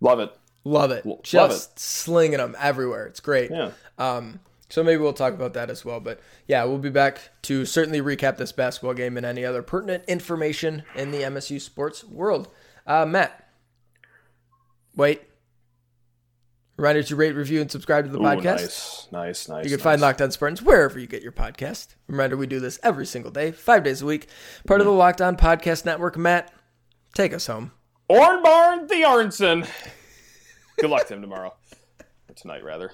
Love 0.00 0.20
it. 0.20 0.36
Love 0.64 0.90
it. 0.90 1.04
love 1.04 1.22
Just 1.22 1.78
slinging 1.78 2.38
them 2.38 2.54
everywhere. 2.58 3.06
It's 3.06 3.20
great. 3.20 3.50
Yeah. 3.50 3.70
Um, 3.98 4.40
so 4.68 4.82
maybe 4.82 5.02
we'll 5.02 5.12
talk 5.12 5.34
about 5.34 5.54
that 5.54 5.68
as 5.68 5.84
well. 5.84 6.00
But 6.00 6.20
yeah, 6.46 6.64
we'll 6.64 6.78
be 6.78 6.88
back 6.88 7.20
to 7.42 7.66
certainly 7.66 8.00
recap 8.00 8.36
this 8.36 8.52
basketball 8.52 8.94
game 8.94 9.16
and 9.16 9.26
any 9.26 9.44
other 9.44 9.62
pertinent 9.62 10.04
information 10.06 10.84
in 10.94 11.10
the 11.10 11.18
MSU 11.18 11.60
sports 11.60 12.04
world. 12.04 12.48
Uh, 12.86 13.04
Matt, 13.04 13.48
wait. 14.96 15.22
Reminder 16.82 17.04
to 17.04 17.14
rate, 17.14 17.36
review, 17.36 17.60
and 17.60 17.70
subscribe 17.70 18.06
to 18.06 18.10
the 18.10 18.18
Ooh, 18.18 18.22
podcast. 18.22 18.42
nice, 18.42 19.08
nice, 19.12 19.48
nice. 19.48 19.64
You 19.64 19.70
can 19.70 19.76
nice. 19.78 19.84
find 19.84 20.00
Locked 20.00 20.20
On 20.20 20.32
Spartans 20.32 20.62
wherever 20.62 20.98
you 20.98 21.06
get 21.06 21.22
your 21.22 21.30
podcast. 21.30 21.94
Reminder, 22.08 22.36
we 22.36 22.48
do 22.48 22.58
this 22.58 22.80
every 22.82 23.06
single 23.06 23.30
day, 23.30 23.52
five 23.52 23.84
days 23.84 24.02
a 24.02 24.06
week. 24.06 24.26
Part 24.66 24.80
of 24.80 24.86
the 24.86 24.92
Locked 24.92 25.20
On 25.22 25.36
Podcast 25.36 25.84
Network. 25.84 26.18
Matt, 26.18 26.52
take 27.14 27.32
us 27.32 27.46
home. 27.46 27.70
Ornbarn 28.10 28.88
the 28.88 28.96
Arnson. 28.96 29.68
Good 30.76 30.90
luck 30.90 31.06
to 31.06 31.14
him 31.14 31.20
tomorrow. 31.22 31.54
Or 32.28 32.34
tonight, 32.34 32.64
rather. 32.64 32.90